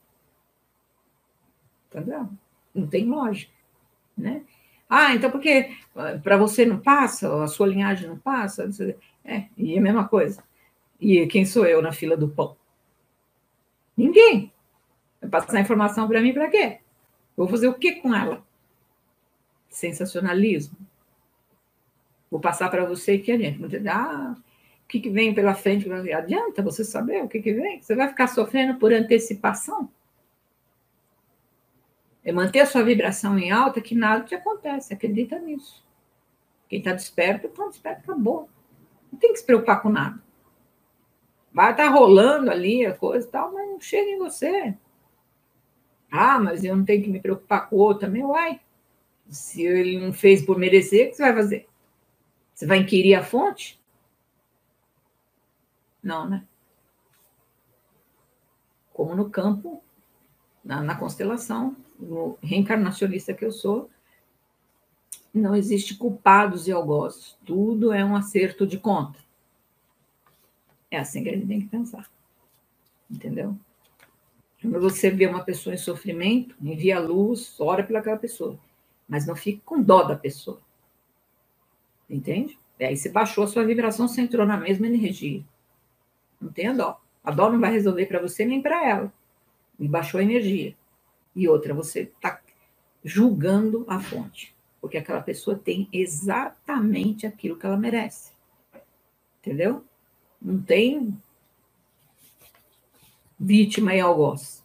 Entendeu? 1.90 2.30
Não 2.74 2.88
tem 2.88 3.06
lógica, 3.06 3.52
né? 4.16 4.44
Ah, 4.88 5.16
então 5.16 5.32
porque 5.32 5.72
ah, 5.96 6.20
para 6.22 6.38
você 6.38 6.64
não 6.66 6.78
passa, 6.78 7.44
a 7.44 7.48
sua 7.48 7.68
linhagem 7.68 8.08
não 8.08 8.20
passa? 8.20 8.70
É, 9.26 9.46
e 9.58 9.76
é 9.76 9.80
a 9.80 9.82
mesma 9.82 10.08
coisa. 10.08 10.44
E 11.00 11.26
quem 11.26 11.44
sou 11.44 11.66
eu 11.66 11.82
na 11.82 11.92
fila 11.92 12.16
do 12.16 12.30
pão? 12.30 12.56
Ninguém. 13.96 14.52
Vai 15.20 15.30
passar 15.30 15.60
informação 15.60 16.08
para 16.08 16.22
mim 16.22 16.34
para 16.34 16.50
quê? 16.50 16.80
Vou 17.36 17.48
fazer 17.48 17.68
o 17.68 17.74
que 17.74 17.94
com 17.94 18.14
ela? 18.14 18.44
Sensacionalismo. 19.70 20.78
Vou 22.30 22.40
passar 22.40 22.70
para 22.70 22.86
você 22.86 23.18
que 23.18 23.32
adianta. 23.32 23.68
Ah, 23.90 24.36
o 24.84 24.88
que, 24.88 25.00
que 25.00 25.10
vem 25.10 25.34
pela 25.34 25.54
frente? 25.54 25.92
Adianta 25.92 26.62
você 26.62 26.84
saber 26.84 27.24
o 27.24 27.28
que, 27.28 27.42
que 27.42 27.54
vem? 27.54 27.82
Você 27.82 27.96
vai 27.96 28.08
ficar 28.08 28.28
sofrendo 28.28 28.80
por 28.80 28.94
antecipação? 28.94 29.90
É 32.24 32.32
manter 32.32 32.60
a 32.60 32.66
sua 32.66 32.84
vibração 32.84 33.38
em 33.38 33.52
alta 33.52 33.82
que 33.82 33.96
nada 33.96 34.24
te 34.24 34.36
acontece. 34.36 34.94
Acredita 34.94 35.40
nisso. 35.40 35.84
Quem 36.70 36.80
está 36.80 36.94
desperto, 36.94 37.48
está 37.48 37.68
desperto, 37.68 38.12
acabou. 38.12 38.50
Não 39.12 39.20
tem 39.20 39.34
que 39.34 39.40
se 39.40 39.46
preocupar 39.46 39.82
com 39.82 39.90
nada. 39.90 40.22
Vai 41.54 41.72
estar 41.72 41.86
tá 41.86 41.90
rolando 41.90 42.50
ali 42.50 42.86
a 42.86 42.96
coisa 42.96 43.28
e 43.28 43.32
tal, 43.32 43.52
mas 43.54 43.68
não 43.68 43.80
chega 43.80 44.10
em 44.10 44.18
você. 44.18 44.78
Ah, 46.10 46.40
mas 46.40 46.64
eu 46.64 46.76
não 46.76 46.86
tenho 46.86 47.04
que 47.04 47.10
me 47.10 47.20
preocupar 47.20 47.70
com 47.70 47.76
o 47.76 47.80
outro 47.80 48.08
também. 48.08 48.24
Uai, 48.24 48.60
se 49.28 49.64
ele 49.64 50.00
não 50.00 50.14
fez 50.14 50.46
por 50.46 50.58
merecer, 50.58 51.08
o 51.08 51.10
que 51.10 51.16
você 51.16 51.24
vai 51.24 51.34
fazer? 51.34 51.70
Você 52.54 52.66
vai 52.66 52.78
inquirir 52.80 53.16
a 53.16 53.24
fonte? 53.24 53.82
Não, 56.04 56.30
né? 56.30 56.46
Como 58.94 59.16
no 59.16 59.30
campo, 59.30 59.84
na, 60.64 60.82
na 60.82 60.96
constelação, 60.96 61.76
no 62.00 62.38
reencarnacionista 62.42 63.34
que 63.34 63.46
eu 63.46 63.52
sou, 63.52 63.90
não 65.34 65.56
existe 65.56 65.96
culpados 65.96 66.68
e 66.68 66.72
algozes. 66.72 67.38
Tudo 67.46 67.94
é 67.94 68.04
um 68.04 68.16
acerto 68.16 68.68
de 68.68 68.78
conta. 68.78 69.20
É 70.92 71.00
assim 71.00 71.24
que 71.24 71.30
a 71.30 71.34
gente 71.34 71.48
tem 71.48 71.62
que 71.62 71.68
pensar. 71.68 72.12
Entendeu? 73.10 73.58
Quando 74.62 74.80
você 74.80 75.10
vê 75.10 75.26
uma 75.26 75.44
pessoa 75.44 75.74
em 75.74 75.78
sofrimento, 75.78 76.56
envia 76.62 77.00
luz, 77.00 77.60
ora 77.60 77.84
pelaquela 77.84 78.18
pessoa. 78.18 78.60
Mas 79.08 79.26
não 79.26 79.36
fique 79.36 79.62
com 79.66 79.82
dó 79.82 80.04
da 80.04 80.16
pessoa. 80.16 80.62
Entende? 82.10 82.60
E 82.80 82.84
aí 82.84 82.98
você 82.98 83.10
baixou 83.10 83.44
a 83.44 83.48
sua 83.48 83.64
vibração, 83.64 84.08
você 84.08 84.22
entrou 84.22 84.46
na 84.46 84.58
mesma 84.58 84.86
energia. 84.86 85.44
Não 86.40 86.52
tenha 86.52 86.74
dó. 86.74 87.02
A 87.24 87.32
dó 87.32 87.50
não 87.50 87.60
vai 87.60 87.72
resolver 87.72 88.06
para 88.06 88.20
você 88.20 88.46
nem 88.46 88.62
para 88.62 88.88
ela. 88.88 89.14
E 89.80 89.88
baixou 89.88 90.20
a 90.20 90.24
energia. 90.24 90.76
E 91.36 91.48
outra, 91.48 91.74
você 91.74 92.02
está 92.02 92.42
julgando 93.04 93.86
a 93.88 94.00
fonte. 94.00 94.56
Porque 94.80 94.98
aquela 94.98 95.22
pessoa 95.22 95.58
tem 95.58 95.88
exatamente 95.94 97.26
aquilo 97.26 97.56
que 97.56 97.66
ela 97.66 97.78
merece. 97.78 98.32
Entendeu? 99.40 99.84
Não 100.42 100.60
tem 100.62 101.16
vítima 103.40 103.94
e 103.94 104.00
algoz. 104.00 104.64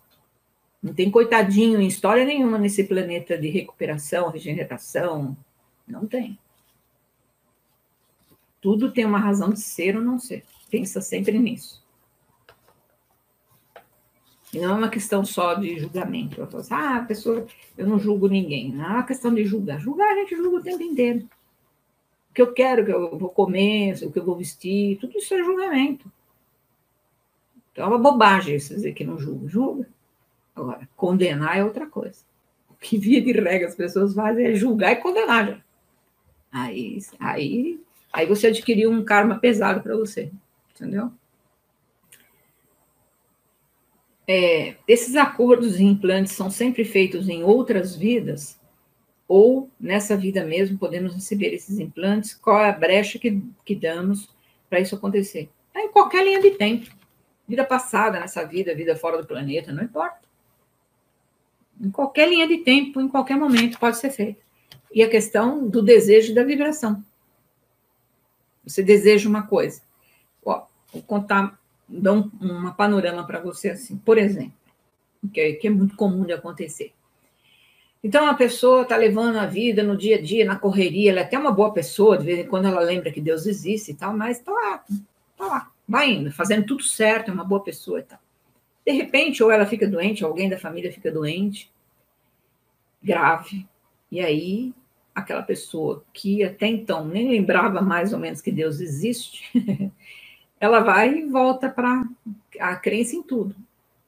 Não 0.82 0.94
tem 0.94 1.10
coitadinho 1.10 1.80
em 1.80 1.86
história 1.86 2.24
nenhuma 2.24 2.58
nesse 2.58 2.84
planeta 2.84 3.36
de 3.36 3.48
recuperação, 3.48 4.30
regeneração. 4.30 5.36
Não 5.86 6.06
tem. 6.06 6.38
Tudo 8.60 8.92
tem 8.92 9.04
uma 9.04 9.18
razão 9.18 9.50
de 9.50 9.60
ser 9.60 9.96
ou 9.96 10.02
não 10.02 10.18
ser. 10.18 10.44
Pensa 10.70 11.00
sempre 11.00 11.38
nisso. 11.38 11.84
E 14.52 14.58
não 14.58 14.70
é 14.70 14.74
uma 14.74 14.88
questão 14.88 15.24
só 15.24 15.54
de 15.54 15.78
julgamento. 15.78 16.40
Eu 16.40 16.46
falo 16.46 16.60
assim, 16.60 16.74
ah, 16.74 17.04
pessoa, 17.06 17.46
eu 17.76 17.86
não 17.86 17.98
julgo 17.98 18.28
ninguém. 18.28 18.72
Não 18.72 18.84
é 18.84 18.88
uma 18.88 19.02
questão 19.02 19.34
de 19.34 19.44
julgar. 19.44 19.78
Julgar 19.80 20.12
a 20.12 20.16
gente 20.20 20.36
julga 20.36 20.56
o 20.56 20.62
tempo 20.62 20.82
inteiro 20.82 21.28
que 22.36 22.42
eu 22.42 22.52
quero, 22.52 22.84
que 22.84 22.92
eu 22.92 23.16
vou 23.16 23.30
comer, 23.30 23.94
o 24.02 24.12
que 24.12 24.18
eu 24.18 24.24
vou 24.24 24.36
vestir, 24.36 24.98
tudo 24.98 25.16
isso 25.16 25.32
é 25.32 25.42
julgamento. 25.42 26.12
Então 27.72 27.86
é 27.86 27.88
uma 27.88 27.98
bobagem 27.98 28.56
isso 28.56 28.74
dizer 28.74 28.92
que 28.92 29.04
não 29.04 29.18
julga. 29.18 29.48
Julga. 29.48 29.88
Agora, 30.54 30.86
condenar 30.94 31.56
é 31.56 31.64
outra 31.64 31.86
coisa. 31.86 32.20
O 32.68 32.74
que 32.74 32.98
via 32.98 33.22
de 33.22 33.32
regra 33.32 33.66
as 33.66 33.74
pessoas 33.74 34.12
fazem 34.12 34.44
é 34.44 34.54
julgar 34.54 34.92
e 34.92 34.96
condenar 34.96 35.46
já. 35.46 35.60
Aí, 36.52 36.98
aí, 37.18 37.80
aí 38.12 38.26
você 38.26 38.48
adquiriu 38.48 38.90
um 38.90 39.02
karma 39.02 39.38
pesado 39.38 39.80
para 39.80 39.96
você, 39.96 40.30
entendeu? 40.74 41.10
É, 44.28 44.76
esses 44.86 45.16
acordos 45.16 45.80
e 45.80 45.84
implantes 45.84 46.32
são 46.32 46.50
sempre 46.50 46.84
feitos 46.84 47.30
em 47.30 47.42
outras 47.42 47.96
vidas 47.96 48.60
ou 49.28 49.70
nessa 49.78 50.16
vida 50.16 50.44
mesmo 50.44 50.78
podemos 50.78 51.14
receber 51.14 51.52
esses 51.52 51.78
implantes, 51.78 52.34
qual 52.34 52.60
é 52.60 52.68
a 52.68 52.72
brecha 52.72 53.18
que, 53.18 53.42
que 53.64 53.74
damos 53.74 54.28
para 54.68 54.80
isso 54.80 54.94
acontecer? 54.94 55.50
É 55.74 55.80
em 55.80 55.90
qualquer 55.90 56.24
linha 56.24 56.40
de 56.40 56.52
tempo. 56.52 56.90
Vida 57.48 57.64
passada, 57.64 58.20
nessa 58.20 58.44
vida, 58.44 58.74
vida 58.74 58.96
fora 58.96 59.18
do 59.18 59.26
planeta, 59.26 59.72
não 59.72 59.82
importa. 59.82 60.20
Em 61.80 61.90
qualquer 61.90 62.28
linha 62.28 62.46
de 62.46 62.58
tempo, 62.58 63.00
em 63.00 63.08
qualquer 63.08 63.36
momento, 63.36 63.78
pode 63.78 63.98
ser 63.98 64.10
feito. 64.10 64.40
E 64.92 65.02
a 65.02 65.08
questão 65.08 65.68
do 65.68 65.82
desejo 65.82 66.32
e 66.32 66.34
da 66.34 66.42
vibração. 66.42 67.04
Você 68.64 68.82
deseja 68.82 69.28
uma 69.28 69.46
coisa. 69.46 69.82
Ó, 70.44 70.66
vou 70.92 71.02
contar, 71.02 71.60
dar 71.88 72.12
um, 72.12 72.30
uma 72.40 72.72
panorama 72.72 73.26
para 73.26 73.40
você 73.40 73.70
assim. 73.70 73.96
Por 73.98 74.18
exemplo, 74.18 74.54
que 75.32 75.40
é, 75.40 75.52
que 75.52 75.66
é 75.66 75.70
muito 75.70 75.94
comum 75.96 76.24
de 76.24 76.32
acontecer. 76.32 76.92
Então, 78.06 78.28
a 78.28 78.34
pessoa 78.34 78.82
está 78.82 78.96
levando 78.96 79.36
a 79.36 79.46
vida 79.46 79.82
no 79.82 79.96
dia 79.96 80.14
a 80.14 80.22
dia, 80.22 80.44
na 80.44 80.54
correria, 80.54 81.10
ela 81.10 81.22
é 81.22 81.24
até 81.24 81.36
uma 81.36 81.50
boa 81.50 81.72
pessoa, 81.72 82.16
de 82.16 82.24
vez 82.24 82.38
em 82.38 82.46
quando 82.46 82.68
ela 82.68 82.80
lembra 82.80 83.10
que 83.10 83.20
Deus 83.20 83.46
existe 83.46 83.90
e 83.90 83.94
tal, 83.94 84.16
mas 84.16 84.38
está 84.38 84.52
lá, 84.52 84.84
está 84.88 85.44
lá, 85.44 85.72
vai 85.88 86.12
indo, 86.12 86.30
fazendo 86.30 86.64
tudo 86.66 86.84
certo, 86.84 87.32
é 87.32 87.34
uma 87.34 87.42
boa 87.42 87.64
pessoa 87.64 87.98
e 87.98 88.04
tal. 88.04 88.20
De 88.86 88.92
repente, 88.92 89.42
ou 89.42 89.50
ela 89.50 89.66
fica 89.66 89.88
doente, 89.88 90.22
ou 90.22 90.30
alguém 90.30 90.48
da 90.48 90.56
família 90.56 90.92
fica 90.92 91.10
doente, 91.10 91.68
grave, 93.02 93.66
e 94.08 94.20
aí 94.20 94.72
aquela 95.12 95.42
pessoa 95.42 96.04
que 96.12 96.44
até 96.44 96.68
então 96.68 97.04
nem 97.04 97.28
lembrava 97.28 97.80
mais 97.80 98.12
ou 98.12 98.20
menos 98.20 98.40
que 98.40 98.52
Deus 98.52 98.78
existe, 98.78 99.50
ela 100.60 100.78
vai 100.78 101.12
e 101.12 101.28
volta 101.28 101.68
para 101.68 102.04
a 102.60 102.76
crença 102.76 103.16
em 103.16 103.22
tudo. 103.24 103.56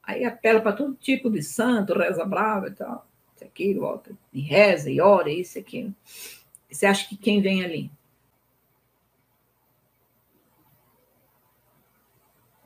Aí 0.05 0.25
apela 0.25 0.61
para 0.61 0.77
todo 0.77 0.95
tipo 0.95 1.29
de 1.29 1.43
santo, 1.43 1.99
reza 1.99 2.25
brava 2.25 2.69
e 2.69 2.71
tal 2.71 3.08
aquilo, 3.45 3.81
volta 3.81 4.11
e 4.33 4.41
reza, 4.41 4.91
e 4.91 5.01
ora, 5.01 5.31
isso 5.31 5.59
aquilo. 5.59 5.95
Você 6.71 6.87
acha 6.87 7.09
que 7.09 7.17
quem 7.17 7.41
vem 7.41 7.65
ali? 7.65 7.91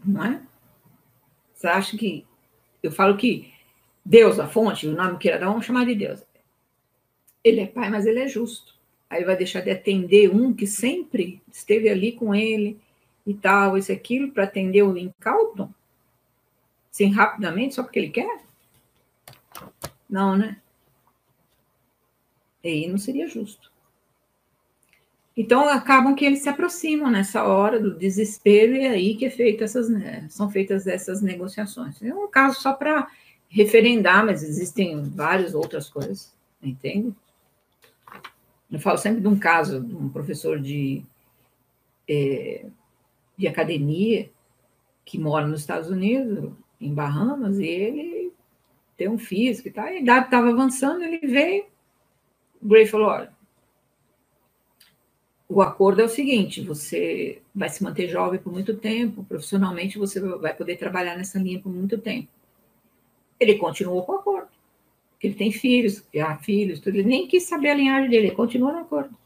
Não 0.04 0.24
é? 0.24 0.42
Você 1.54 1.66
acha 1.68 1.96
que. 1.96 2.26
Eu 2.82 2.90
falo 2.90 3.16
que 3.16 3.52
Deus, 4.04 4.40
a 4.40 4.48
fonte, 4.48 4.88
o 4.88 4.94
nome 4.94 5.18
que 5.18 5.28
era, 5.28 5.46
vamos 5.46 5.64
chamar 5.64 5.86
de 5.86 5.94
Deus. 5.94 6.24
Ele 7.44 7.60
é 7.60 7.66
pai, 7.66 7.90
mas 7.90 8.06
ele 8.06 8.20
é 8.20 8.28
justo. 8.28 8.74
Aí 9.08 9.24
vai 9.24 9.36
deixar 9.36 9.60
de 9.60 9.70
atender 9.70 10.34
um 10.34 10.52
que 10.52 10.66
sempre 10.66 11.40
esteve 11.50 11.88
ali 11.88 12.12
com 12.12 12.34
ele 12.34 12.80
e 13.26 13.34
tal, 13.34 13.76
isso 13.76 13.92
aquilo, 13.92 14.32
para 14.32 14.44
atender 14.44 14.82
o 14.82 14.96
incauto? 14.96 15.72
Assim, 16.90 17.10
rapidamente, 17.10 17.74
só 17.74 17.82
porque 17.82 17.98
ele 17.98 18.10
quer? 18.10 18.42
Não, 20.08 20.36
né? 20.36 20.61
Aí 22.64 22.86
não 22.86 22.98
seria 22.98 23.26
justo. 23.26 23.72
Então 25.36 25.66
acabam 25.68 26.14
que 26.14 26.24
eles 26.24 26.42
se 26.42 26.48
aproximam 26.48 27.10
nessa 27.10 27.44
hora 27.44 27.80
do 27.80 27.94
desespero 27.94 28.74
e 28.74 28.84
é 28.84 28.90
aí 28.90 29.16
que 29.16 29.24
é 29.24 29.30
feita 29.30 29.64
essas, 29.64 29.88
são 30.30 30.50
feitas 30.50 30.86
essas 30.86 31.22
negociações. 31.22 32.02
É 32.02 32.14
um 32.14 32.28
caso 32.28 32.60
só 32.60 32.74
para 32.74 33.08
referendar, 33.48 34.24
mas 34.24 34.42
existem 34.42 35.02
várias 35.02 35.54
outras 35.54 35.88
coisas, 35.88 36.34
entende? 36.62 37.14
Eu 38.70 38.80
falo 38.80 38.98
sempre 38.98 39.20
de 39.20 39.28
um 39.28 39.38
caso 39.38 39.80
de 39.82 39.94
um 39.94 40.08
professor 40.08 40.58
de, 40.58 41.02
é, 42.08 42.66
de 43.36 43.46
academia 43.46 44.30
que 45.04 45.18
mora 45.18 45.46
nos 45.46 45.60
Estados 45.60 45.90
Unidos, 45.90 46.52
em 46.80 46.94
Bahamas, 46.94 47.58
e 47.58 47.66
ele 47.66 48.32
tem 48.96 49.08
um 49.08 49.18
físico 49.18 49.68
e 49.68 49.70
tal, 49.70 49.86
a 49.86 49.94
idade 49.94 50.26
estava 50.26 50.48
avançando, 50.48 51.02
ele 51.02 51.26
veio, 51.26 51.64
Gray 52.62 52.86
falou, 52.86 53.08
olha, 53.08 53.32
o 55.52 55.60
acordo 55.60 56.00
é 56.00 56.04
o 56.04 56.08
seguinte: 56.08 56.62
você 56.62 57.42
vai 57.54 57.68
se 57.68 57.82
manter 57.82 58.08
jovem 58.08 58.40
por 58.40 58.52
muito 58.52 58.74
tempo, 58.74 59.24
profissionalmente 59.24 59.98
você 59.98 60.18
vai 60.20 60.54
poder 60.54 60.76
trabalhar 60.76 61.16
nessa 61.16 61.38
linha 61.38 61.60
por 61.60 61.70
muito 61.70 61.98
tempo. 61.98 62.28
Ele 63.38 63.56
continuou 63.56 64.02
com 64.04 64.12
o 64.12 64.16
acordo. 64.16 64.48
Ele 65.20 65.34
tem 65.34 65.52
filhos, 65.52 66.04
filhos, 66.40 66.80
tudo. 66.80 66.96
ele 66.96 67.08
nem 67.08 67.28
quis 67.28 67.44
saber 67.44 67.70
a 67.70 67.74
linhagem 67.74 68.10
dele, 68.10 68.28
ele 68.28 68.34
continua 68.34 68.72
no 68.72 68.78
acordo. 68.78 69.16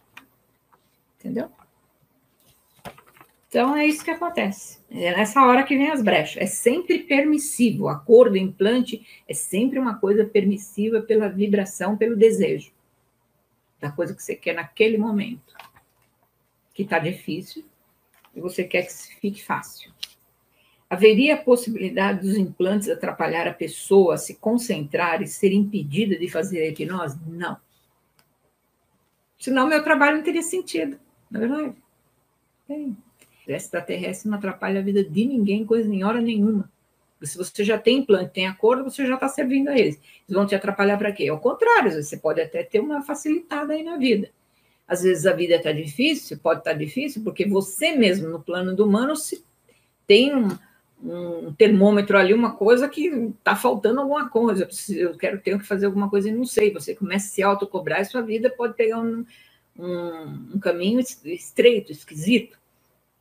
Entendeu? 1.19 1.49
Então 3.49 3.75
é 3.75 3.87
isso 3.87 4.05
que 4.05 4.11
acontece. 4.11 4.81
É 4.91 5.17
nessa 5.17 5.43
hora 5.47 5.63
que 5.63 5.77
vem 5.77 5.91
as 5.91 6.03
brechas. 6.03 6.43
É 6.43 6.47
sempre 6.47 6.99
permissivo. 6.99 7.85
O 7.85 7.89
acordo, 7.89 8.37
implante, 8.37 9.07
é 9.27 9.33
sempre 9.33 9.79
uma 9.79 9.99
coisa 9.99 10.25
permissiva 10.25 11.01
pela 11.01 11.29
vibração, 11.29 11.97
pelo 11.97 12.17
desejo 12.17 12.76
da 13.81 13.91
coisa 13.91 14.15
que 14.15 14.23
você 14.23 14.35
quer 14.35 14.55
naquele 14.55 14.99
momento 14.99 15.55
que 16.75 16.83
está 16.83 16.99
difícil 16.99 17.65
e 18.35 18.41
você 18.41 18.65
quer 18.65 18.83
que 18.83 18.93
fique 18.93 19.43
fácil. 19.43 19.93
Haveria 20.89 21.35
a 21.35 21.43
possibilidade 21.43 22.21
dos 22.21 22.37
implantes 22.37 22.89
atrapalhar 22.89 23.49
a 23.49 23.55
pessoa 23.55 24.15
a 24.15 24.19
se 24.19 24.37
concentrar 24.37 25.21
e 25.21 25.27
ser 25.27 25.53
impedida 25.53 26.17
de 26.17 26.29
fazer 26.29 26.61
a 26.61 26.69
hipnose? 26.69 27.19
Não. 27.27 27.57
Senão 29.39 29.67
meu 29.67 29.83
trabalho 29.83 30.19
não 30.19 30.25
teria 30.25 30.43
sentido, 30.43 30.99
não 31.31 31.43
é 31.43 31.47
verdade? 31.47 31.77
Tem. 32.69 32.97
Extraterrestre 33.47 34.29
não 34.29 34.39
atrapalha 34.39 34.81
a 34.81 34.83
vida 34.83 35.05
de 35.05 35.25
ninguém, 35.25 35.65
coisa 35.65 35.93
em 35.93 36.03
hora 36.03 36.21
nenhuma. 36.21 36.71
Se 37.23 37.39
você 37.39 37.65
já 37.65 37.79
tem 37.79 37.99
implante, 37.99 38.35
tem 38.35 38.47
acordo, 38.47 38.85
você 38.85 39.07
já 39.07 39.15
está 39.15 39.29
servindo 39.29 39.69
a 39.69 39.79
eles. 39.79 39.97
Eles 39.97 40.37
vão 40.37 40.47
te 40.47 40.55
atrapalhar 40.55 40.99
para 40.99 41.13
quê? 41.13 41.29
Ao 41.29 41.39
contrário, 41.39 41.91
você 41.91 42.17
pode 42.17 42.41
até 42.41 42.63
ter 42.63 42.81
uma 42.81 43.03
facilitada 43.03 43.73
aí 43.73 43.83
na 43.83 43.97
vida. 43.97 44.31
Às 44.87 45.03
vezes 45.03 45.27
a 45.27 45.33
vida 45.33 45.57
está 45.57 45.73
difícil, 45.73 46.39
pode 46.39 46.61
estar 46.61 46.73
tá 46.73 46.77
difícil, 46.77 47.25
porque 47.25 47.47
você 47.47 47.93
mesmo, 47.93 48.29
no 48.29 48.41
plano 48.41 48.75
do 48.75 48.85
humano, 48.85 49.17
se 49.17 49.45
tem 50.07 50.35
um, 50.35 50.49
um 51.03 51.53
termômetro 51.55 52.17
ali, 52.17 52.33
uma 52.33 52.53
coisa 52.53 52.89
que 52.89 53.09
está 53.09 53.57
faltando 53.57 54.01
alguma 54.01 54.29
coisa. 54.29 54.63
Eu, 54.63 54.67
preciso, 54.67 55.01
eu 55.01 55.17
quero 55.17 55.41
ter 55.41 55.59
que 55.59 55.67
fazer 55.67 55.87
alguma 55.87 56.09
coisa 56.09 56.29
e 56.29 56.33
não 56.33 56.45
sei. 56.45 56.73
Você 56.73 56.95
começa 56.95 57.27
a 57.27 57.31
se 57.31 57.43
autocobrar 57.43 58.01
e 58.01 58.05
sua 58.05 58.23
vida 58.23 58.49
pode 58.51 58.75
pegar 58.75 59.01
um, 59.01 59.25
um, 59.77 60.55
um 60.55 60.59
caminho 60.61 61.01
estreito, 61.01 61.91
esquisito, 61.91 62.59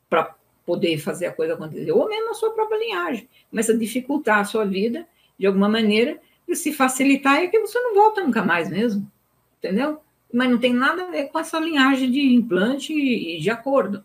para 0.09 0.35
poder 0.65 0.97
fazer 0.97 1.27
a 1.27 1.33
coisa 1.33 1.53
acontecer. 1.53 1.91
Ou 1.91 2.07
mesmo 2.07 2.31
a 2.31 2.33
sua 2.33 2.51
própria 2.51 2.79
linhagem. 2.79 3.29
Começa 3.49 3.71
a 3.71 3.77
dificultar 3.77 4.39
a 4.39 4.45
sua 4.45 4.65
vida 4.65 5.07
de 5.37 5.45
alguma 5.45 5.67
maneira, 5.67 6.19
e 6.47 6.55
se 6.55 6.71
facilitar 6.71 7.37
é 7.37 7.47
que 7.47 7.59
você 7.59 7.79
não 7.79 7.93
volta 7.93 8.23
nunca 8.23 8.41
mais 8.41 8.69
mesmo. 8.69 9.11
Entendeu? 9.57 9.99
mas 10.35 10.49
não 10.49 10.57
tem 10.57 10.73
nada 10.73 11.03
a 11.03 11.11
ver 11.11 11.29
com 11.29 11.39
essa 11.39 11.57
linhagem 11.57 12.11
de 12.11 12.19
implante 12.19 12.91
e 12.93 13.39
de 13.39 13.49
acordo. 13.49 14.03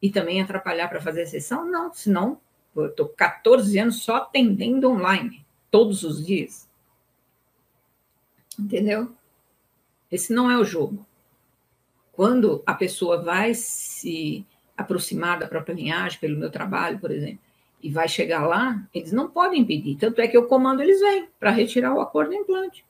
E 0.00 0.10
também 0.10 0.40
atrapalhar 0.40 0.88
para 0.88 1.02
fazer 1.02 1.26
sessão? 1.26 1.66
Não, 1.66 1.92
senão 1.92 2.40
eu 2.74 2.86
estou 2.86 3.06
14 3.06 3.78
anos 3.78 4.02
só 4.02 4.16
atendendo 4.16 4.90
online, 4.90 5.44
todos 5.70 6.02
os 6.04 6.24
dias. 6.24 6.66
Entendeu? 8.58 9.12
Esse 10.10 10.32
não 10.32 10.50
é 10.50 10.56
o 10.56 10.64
jogo. 10.64 11.06
Quando 12.12 12.62
a 12.64 12.72
pessoa 12.72 13.22
vai 13.22 13.52
se 13.52 14.46
aproximar 14.76 15.38
da 15.38 15.46
própria 15.46 15.74
linhagem, 15.74 16.18
pelo 16.18 16.38
meu 16.38 16.50
trabalho, 16.50 16.98
por 16.98 17.10
exemplo, 17.10 17.40
e 17.82 17.90
vai 17.90 18.08
chegar 18.08 18.46
lá, 18.46 18.80
eles 18.94 19.12
não 19.12 19.28
podem 19.28 19.60
impedir. 19.60 19.96
Tanto 19.96 20.20
é 20.20 20.28
que 20.28 20.36
eu 20.36 20.46
comando, 20.46 20.80
eles 20.80 21.00
vêm 21.00 21.28
para 21.38 21.50
retirar 21.50 21.92
o 21.92 22.00
acordo 22.00 22.30
do 22.30 22.36
implante. 22.36 22.84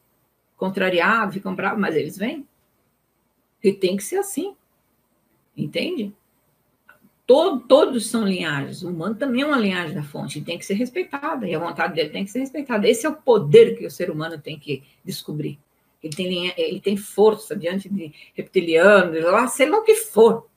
Contrariado, 0.57 1.33
ficam 1.33 1.55
bravos, 1.55 1.81
mas 1.81 1.97
eles 1.97 2.17
vêm. 2.17 2.47
E 3.65 3.73
tem 3.73 3.97
que 3.97 4.05
ser 4.05 4.17
assim. 4.17 4.55
Entende? 5.57 6.13
Todo, 7.27 7.61
todos 7.61 8.11
são 8.11 8.25
linhagens. 8.25 8.83
O 8.83 8.91
humano 8.91 9.15
também 9.15 9.43
é 9.43 9.47
uma 9.47 9.59
linhagem 9.59 9.95
da 9.95 10.03
fonte, 10.03 10.43
tem 10.43 10.59
que 10.59 10.67
ser 10.67 10.75
respeitada, 10.75 11.49
e 11.49 11.55
a 11.55 11.59
vontade 11.59 11.95
dele 11.95 12.11
tem 12.11 12.25
que 12.25 12.31
ser 12.31 12.41
respeitada. 12.41 12.87
Esse 12.87 13.07
é 13.07 13.09
o 13.09 13.15
poder 13.15 13.79
que 13.79 13.87
o 13.87 13.91
ser 13.91 14.11
humano 14.11 14.39
tem 14.39 14.59
que 14.59 14.83
descobrir. 15.05 15.59
Ele 16.03 16.15
tem, 16.15 16.29
linha, 16.29 16.55
ele 16.57 16.81
tem 16.81 16.97
força 16.97 17.57
diante 17.57 17.89
de 17.89 18.13
reptiliano, 18.35 19.19
lá, 19.31 19.47
sei 19.47 19.69
lá 19.69 19.79
o 19.79 19.85
que 19.85 19.95
for. 19.95 20.49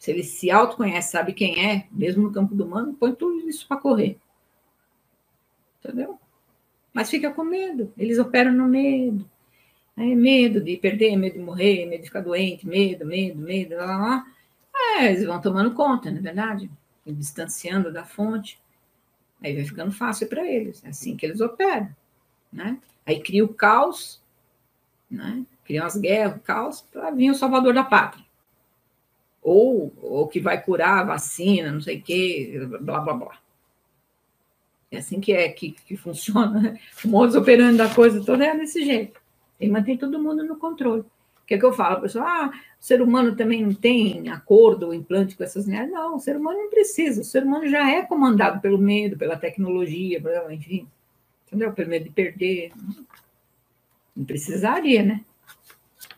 Se 0.00 0.10
ele 0.10 0.24
se 0.24 0.50
autoconhece, 0.50 1.10
sabe 1.10 1.34
quem 1.34 1.62
é, 1.62 1.86
mesmo 1.92 2.22
no 2.22 2.32
campo 2.32 2.54
do 2.54 2.64
humano, 2.64 2.96
põe 2.98 3.14
tudo 3.14 3.46
isso 3.46 3.68
para 3.68 3.76
correr. 3.76 4.18
Entendeu? 5.78 6.18
Mas 6.90 7.10
fica 7.10 7.30
com 7.30 7.44
medo. 7.44 7.92
Eles 7.98 8.18
operam 8.18 8.50
no 8.50 8.66
medo. 8.66 9.28
É 9.94 10.02
medo 10.14 10.58
de 10.58 10.78
perder, 10.78 11.14
medo 11.16 11.34
de 11.34 11.40
morrer, 11.40 11.84
medo 11.84 12.00
de 12.00 12.06
ficar 12.06 12.22
doente, 12.22 12.66
medo, 12.66 13.04
medo, 13.04 13.42
medo, 13.42 13.76
lá, 13.76 13.98
lá. 13.98 14.26
É, 14.74 15.08
eles 15.08 15.26
vão 15.26 15.38
tomando 15.38 15.74
conta, 15.74 16.10
não 16.10 16.16
é 16.16 16.22
verdade? 16.22 16.70
E 17.04 17.12
distanciando 17.12 17.92
da 17.92 18.02
fonte. 18.02 18.58
Aí 19.42 19.54
vai 19.54 19.64
ficando 19.66 19.92
fácil 19.92 20.26
para 20.28 20.50
eles. 20.50 20.82
É 20.82 20.88
assim 20.88 21.14
que 21.14 21.26
eles 21.26 21.42
operam. 21.42 21.94
Né? 22.50 22.78
Aí 23.04 23.20
cria 23.20 23.44
o 23.44 23.52
caos, 23.52 24.22
né? 25.10 25.44
criam 25.62 25.84
as 25.84 25.98
guerras, 25.98 26.38
o 26.38 26.40
caos, 26.40 26.80
para 26.80 27.10
vir 27.10 27.30
o 27.30 27.34
salvador 27.34 27.74
da 27.74 27.84
pátria. 27.84 28.24
Ou 29.42 29.92
o 30.02 30.26
que 30.26 30.40
vai 30.40 30.62
curar 30.62 30.98
a 30.98 31.04
vacina, 31.04 31.72
não 31.72 31.80
sei 31.80 31.98
o 31.98 32.02
quê, 32.02 32.68
blá, 32.80 33.00
blá, 33.00 33.14
blá. 33.14 33.38
É 34.90 34.98
assim 34.98 35.20
que 35.20 35.32
é 35.32 35.48
que, 35.48 35.72
que 35.72 35.96
funciona. 35.96 36.78
O 37.04 37.08
modus 37.08 37.36
operandi 37.36 37.78
da 37.78 37.88
coisa 37.94 38.22
toda 38.24 38.44
é 38.44 38.56
desse 38.56 38.84
jeito. 38.84 39.20
Tem 39.58 39.68
que 39.68 39.72
manter 39.72 39.96
todo 39.96 40.22
mundo 40.22 40.44
no 40.44 40.56
controle. 40.56 41.02
O 41.02 41.46
que 41.46 41.54
é 41.54 41.58
que 41.58 41.64
eu 41.64 41.72
falo? 41.72 41.96
A 41.96 42.00
pessoa, 42.00 42.24
ah, 42.24 42.48
o 42.48 42.84
ser 42.84 43.00
humano 43.00 43.34
também 43.36 43.62
não 43.64 43.74
tem 43.74 44.28
acordo 44.28 44.86
ou 44.86 44.94
implante 44.94 45.36
com 45.36 45.44
essas 45.44 45.66
linhas. 45.66 45.90
Não, 45.90 46.16
o 46.16 46.20
ser 46.20 46.36
humano 46.36 46.58
não 46.58 46.70
precisa. 46.70 47.22
O 47.22 47.24
ser 47.24 47.44
humano 47.44 47.68
já 47.68 47.88
é 47.90 48.02
comandado 48.02 48.60
pelo 48.60 48.78
medo, 48.78 49.16
pela 49.16 49.36
tecnologia, 49.36 50.22
enfim. 50.50 50.88
Entendeu? 51.46 51.72
Pelo 51.72 51.88
medo 51.88 52.04
de 52.04 52.10
perder. 52.10 52.72
Não 54.16 54.24
precisaria, 54.24 55.02
né? 55.02 55.24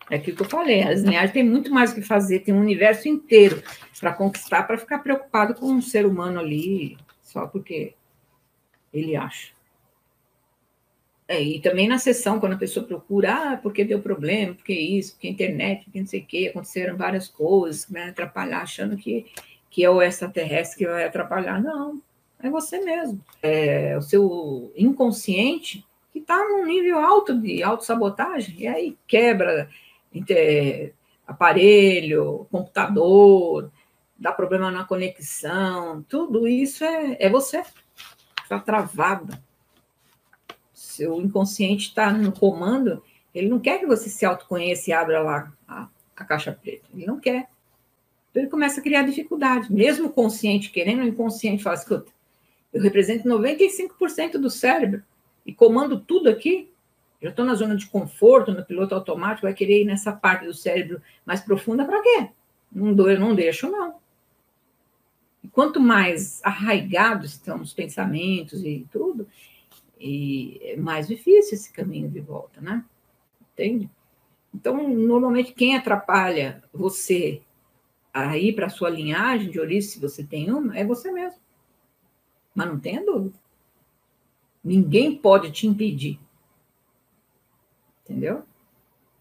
É 0.09 0.15
aquilo 0.15 0.37
que 0.37 0.43
eu 0.43 0.49
falei, 0.49 0.83
as 0.83 1.01
linhagens 1.01 1.31
têm 1.31 1.43
muito 1.43 1.71
mais 1.71 1.91
o 1.91 1.95
que 1.95 2.01
fazer, 2.01 2.39
tem 2.39 2.53
um 2.53 2.59
universo 2.59 3.07
inteiro 3.07 3.63
para 3.99 4.13
conquistar, 4.13 4.63
para 4.63 4.77
ficar 4.77 4.99
preocupado 4.99 5.55
com 5.55 5.67
um 5.67 5.81
ser 5.81 6.05
humano 6.05 6.39
ali, 6.39 6.97
só 7.21 7.47
porque 7.47 7.93
ele 8.93 9.15
acha. 9.15 9.51
É, 11.27 11.41
e 11.41 11.59
também 11.61 11.87
na 11.87 11.97
sessão, 11.97 12.39
quando 12.39 12.53
a 12.53 12.57
pessoa 12.57 12.85
procura, 12.85 13.33
ah, 13.33 13.57
porque 13.57 13.85
deu 13.85 14.01
problema, 14.01 14.53
porque 14.53 14.73
isso, 14.73 15.13
porque 15.13 15.29
internet, 15.29 15.85
porque 15.85 15.99
não 15.99 16.07
sei 16.07 16.19
o 16.19 16.25
quê, 16.25 16.47
aconteceram 16.49 16.97
várias 16.97 17.27
coisas 17.27 17.87
vai 17.89 18.09
atrapalhar, 18.09 18.61
achando 18.61 18.97
que, 18.97 19.25
que 19.69 19.83
é 19.83 19.89
o 19.89 20.01
extraterrestre 20.01 20.79
que 20.79 20.85
vai 20.85 21.05
atrapalhar. 21.05 21.61
Não, 21.61 22.01
é 22.41 22.49
você 22.49 22.79
mesmo. 22.81 23.23
É 23.41 23.97
o 23.97 24.01
seu 24.01 24.71
inconsciente 24.75 25.85
que 26.11 26.19
está 26.19 26.37
num 26.37 26.65
nível 26.65 26.99
alto 26.99 27.33
de 27.39 27.63
autossabotagem, 27.63 28.55
e 28.59 28.67
aí 28.67 28.97
quebra 29.07 29.69
aparelho, 31.25 32.47
computador, 32.51 33.71
dá 34.17 34.31
problema 34.31 34.69
na 34.71 34.83
conexão, 34.83 36.03
tudo 36.03 36.47
isso 36.47 36.83
é, 36.83 37.17
é 37.19 37.29
você. 37.29 37.63
Está 38.43 38.59
travada 38.59 39.41
seu 40.93 41.19
inconsciente 41.19 41.87
está 41.87 42.11
no 42.11 42.31
comando 42.31 43.01
Ele 43.33 43.49
não 43.49 43.59
quer 43.59 43.79
que 43.79 43.85
você 43.85 44.09
se 44.09 44.25
autoconheça 44.25 44.89
e 44.89 44.93
abra 44.93 45.21
lá 45.21 45.51
a, 45.67 45.87
a 46.15 46.23
caixa 46.23 46.51
preta. 46.51 46.87
Ele 46.93 47.05
não 47.05 47.19
quer. 47.19 47.49
Então 48.29 48.43
ele 48.43 48.51
começa 48.51 48.79
a 48.79 48.83
criar 48.83 49.01
dificuldade. 49.01 49.73
Mesmo 49.73 50.11
consciente 50.11 50.69
querendo, 50.69 51.01
o 51.01 51.07
inconsciente 51.07 51.63
fala, 51.63 51.75
escuta, 51.75 52.11
eu 52.71 52.81
represento 52.81 53.27
95% 53.27 54.33
do 54.33 54.49
cérebro 54.51 55.01
e 55.45 55.53
comando 55.53 55.99
tudo 55.99 56.29
aqui. 56.29 56.71
Eu 57.23 57.29
estou 57.29 57.45
na 57.45 57.55
zona 57.55 57.77
de 57.77 57.87
conforto, 57.87 58.51
no 58.51 58.65
piloto 58.65 58.93
automático, 58.93 59.47
vai 59.47 59.53
querer 59.53 59.81
ir 59.81 59.85
nessa 59.85 60.11
parte 60.11 60.45
do 60.45 60.53
cérebro 60.53 61.01
mais 61.25 61.39
profunda 61.39 61.85
para 61.85 62.01
quê? 62.01 62.29
Não, 62.69 62.93
dou, 62.93 63.09
eu 63.09 63.17
não 63.17 63.33
deixo, 63.33 63.71
não. 63.71 63.95
E 65.41 65.47
quanto 65.47 65.79
mais 65.79 66.43
arraigados 66.43 67.31
estão 67.31 67.61
os 67.61 67.73
pensamentos 67.73 68.61
e 68.65 68.85
tudo, 68.91 69.25
e 69.97 70.59
é 70.63 70.75
mais 70.75 71.07
difícil 71.07 71.53
esse 71.53 71.71
caminho 71.71 72.09
de 72.09 72.19
volta, 72.19 72.59
né? 72.59 72.83
Entende? 73.53 73.89
Então, 74.53 74.89
normalmente, 74.89 75.53
quem 75.53 75.77
atrapalha 75.77 76.61
você 76.73 77.41
a 78.13 78.37
ir 78.37 78.53
para 78.53 78.65
a 78.65 78.69
sua 78.69 78.89
linhagem 78.89 79.49
de 79.49 79.61
origem, 79.61 79.89
se 79.89 79.99
você 79.99 80.25
tem 80.25 80.51
uma, 80.51 80.77
é 80.77 80.83
você 80.83 81.09
mesmo. 81.09 81.39
Mas 82.53 82.67
não 82.67 82.79
tenha 82.79 83.03
dúvida. 83.03 83.39
Ninguém 84.61 85.15
pode 85.15 85.51
te 85.51 85.65
impedir. 85.65 86.19
Entendeu? 88.03 88.43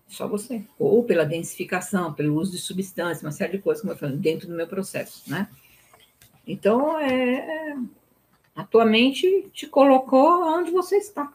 Só 0.08 0.28
você. 0.28 0.62
Ou 0.78 1.04
pela 1.04 1.24
densificação, 1.24 2.12
pelo 2.12 2.34
uso 2.34 2.52
de 2.52 2.58
substâncias, 2.58 3.22
uma 3.22 3.32
série 3.32 3.52
de 3.52 3.62
coisas, 3.62 3.80
como 3.80 3.92
eu 3.92 3.96
falei, 3.96 4.16
dentro 4.16 4.46
do 4.46 4.54
meu 4.54 4.66
processo, 4.66 5.28
né? 5.30 5.48
Então, 6.46 6.98
é, 6.98 7.34
é, 7.34 7.76
a 8.54 8.64
tua 8.64 8.84
mente 8.84 9.48
te 9.52 9.66
colocou 9.66 10.44
onde 10.44 10.70
você 10.70 10.96
está. 10.96 11.32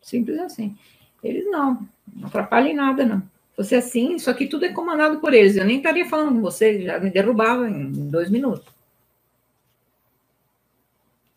Simples 0.00 0.38
assim. 0.38 0.76
Eles 1.22 1.44
não, 1.50 1.86
não 2.14 2.28
atrapalham 2.28 2.70
em 2.70 2.74
nada, 2.74 3.04
não. 3.04 3.22
Você 3.56 3.74
assim, 3.74 4.14
isso 4.14 4.30
aqui 4.30 4.46
tudo 4.46 4.64
é 4.64 4.72
comandado 4.72 5.18
por 5.18 5.34
eles. 5.34 5.56
Eu 5.56 5.64
nem 5.64 5.78
estaria 5.78 6.08
falando 6.08 6.34
com 6.34 6.40
você, 6.40 6.82
já 6.82 7.00
me 7.00 7.10
derrubava 7.10 7.68
em 7.68 7.90
dois 8.08 8.30
minutos. 8.30 8.66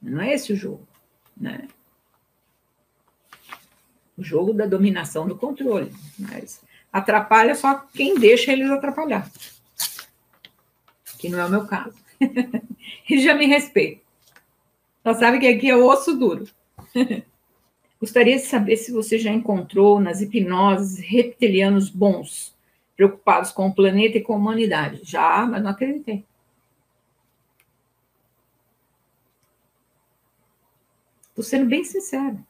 Não 0.02 0.22
é 0.22 0.34
esse 0.34 0.54
o 0.54 0.56
jogo, 0.56 0.88
né? 1.36 1.68
O 4.20 4.24
jogo 4.24 4.52
da 4.54 4.66
dominação 4.66 5.26
do 5.26 5.38
controle. 5.38 5.94
Mas 6.18 6.62
atrapalha 6.92 7.56
só 7.56 7.76
quem 7.94 8.20
deixa 8.20 8.52
eles 8.52 8.70
atrapalhar. 8.70 9.32
Que 11.18 11.30
não 11.30 11.40
é 11.40 11.46
o 11.46 11.50
meu 11.50 11.66
caso. 11.66 11.96
Eles 13.10 13.24
já 13.24 13.34
me 13.34 13.46
respeitam. 13.46 14.02
Só 15.04 15.14
sabe 15.14 15.40
que 15.40 15.48
aqui 15.48 15.70
é 15.70 15.76
osso 15.76 16.18
duro. 16.18 16.48
Gostaria 18.00 18.36
de 18.36 18.44
saber 18.44 18.78
se 18.78 18.92
você 18.92 19.18
já 19.18 19.32
encontrou 19.32 20.00
nas 20.00 20.22
hipnoses 20.22 21.00
reptilianos 21.00 21.90
bons, 21.90 22.56
preocupados 22.96 23.52
com 23.52 23.68
o 23.68 23.74
planeta 23.74 24.18
e 24.18 24.22
com 24.22 24.34
a 24.34 24.38
humanidade. 24.38 25.02
Já, 25.04 25.46
mas 25.46 25.64
não 25.64 25.72
acreditei. 25.72 26.26
Estou 31.30 31.44
sendo 31.44 31.70
bem 31.70 31.84
sincero. 31.84 32.46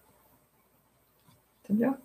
Entendeu? 1.69 1.95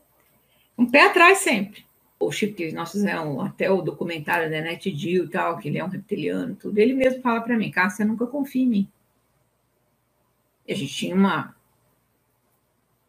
Um 0.77 0.91
pé 0.91 1.07
atrás 1.07 1.39
sempre. 1.39 1.85
O 2.21 2.31
Chico, 2.31 2.57
que 2.57 2.73
nós 2.73 2.93
fizemos 2.93 3.45
até 3.45 3.71
o 3.71 3.81
documentário 3.81 4.51
da 4.51 4.61
Net 4.61 4.91
Dio 4.91 5.25
e 5.25 5.29
tal, 5.29 5.59
que 5.59 5.69
ele 5.69 5.79
é 5.79 5.85
um 5.85 5.89
reptiliano, 5.89 6.55
tudo, 6.55 6.79
ele 6.79 6.93
mesmo 6.93 7.23
fala 7.23 7.41
para 7.41 7.57
mim, 7.57 7.71
Cássia, 7.71 8.05
nunca 8.05 8.27
confia 8.27 8.63
em 8.63 8.69
mim. 8.69 8.89
E 10.67 10.73
a 10.73 10.77
gente 10.77 10.95
tinha 10.95 11.15
uma, 11.15 11.55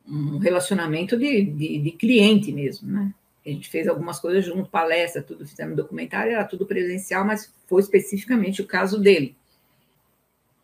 um 0.08 0.38
relacionamento 0.38 1.18
de, 1.18 1.44
de, 1.44 1.78
de, 1.80 1.92
cliente 1.92 2.52
mesmo, 2.52 2.92
né? 2.92 3.14
A 3.46 3.50
gente 3.50 3.70
fez 3.70 3.88
algumas 3.88 4.20
coisas 4.20 4.44
junto, 4.44 4.70
palestra, 4.70 5.22
tudo, 5.22 5.46
fizemos 5.46 5.76
documentário, 5.76 6.32
era 6.32 6.44
tudo 6.44 6.66
presencial, 6.66 7.24
mas 7.24 7.54
foi 7.68 7.82
especificamente 7.82 8.62
o 8.62 8.68
caso 8.68 9.00
dele. 9.00 9.36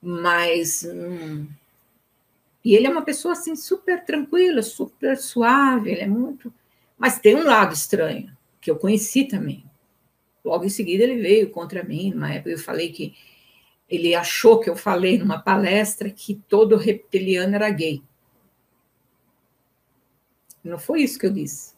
Mas. 0.01 0.83
Hum, 0.83 1.47
e 2.63 2.75
ele 2.75 2.87
é 2.87 2.89
uma 2.89 3.01
pessoa 3.01 3.33
assim 3.33 3.55
super 3.55 4.03
tranquila, 4.05 4.61
super 4.61 5.17
suave, 5.17 5.91
ele 5.91 6.01
é 6.01 6.07
muito. 6.07 6.53
Mas 6.97 7.19
tem 7.19 7.35
um 7.35 7.43
lado 7.43 7.73
estranho, 7.73 8.35
que 8.59 8.69
eu 8.69 8.75
conheci 8.75 9.25
também. 9.25 9.65
Logo 10.43 10.65
em 10.65 10.69
seguida 10.69 11.03
ele 11.03 11.21
veio 11.21 11.49
contra 11.49 11.83
mim, 11.83 12.11
numa 12.11 12.33
época 12.33 12.51
eu 12.51 12.59
falei 12.59 12.91
que 12.91 13.15
ele 13.89 14.15
achou 14.15 14.59
que 14.59 14.69
eu 14.69 14.75
falei 14.75 15.17
numa 15.17 15.39
palestra 15.39 16.09
que 16.09 16.35
todo 16.47 16.77
reptiliano 16.77 17.55
era 17.55 17.69
gay. 17.69 18.01
Não 20.63 20.77
foi 20.77 21.01
isso 21.01 21.19
que 21.19 21.25
eu 21.25 21.33
disse. 21.33 21.73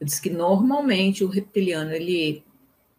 Eu 0.00 0.06
disse 0.06 0.20
que 0.20 0.30
normalmente 0.30 1.22
o 1.22 1.28
reptiliano 1.28 1.92
ele 1.92 2.42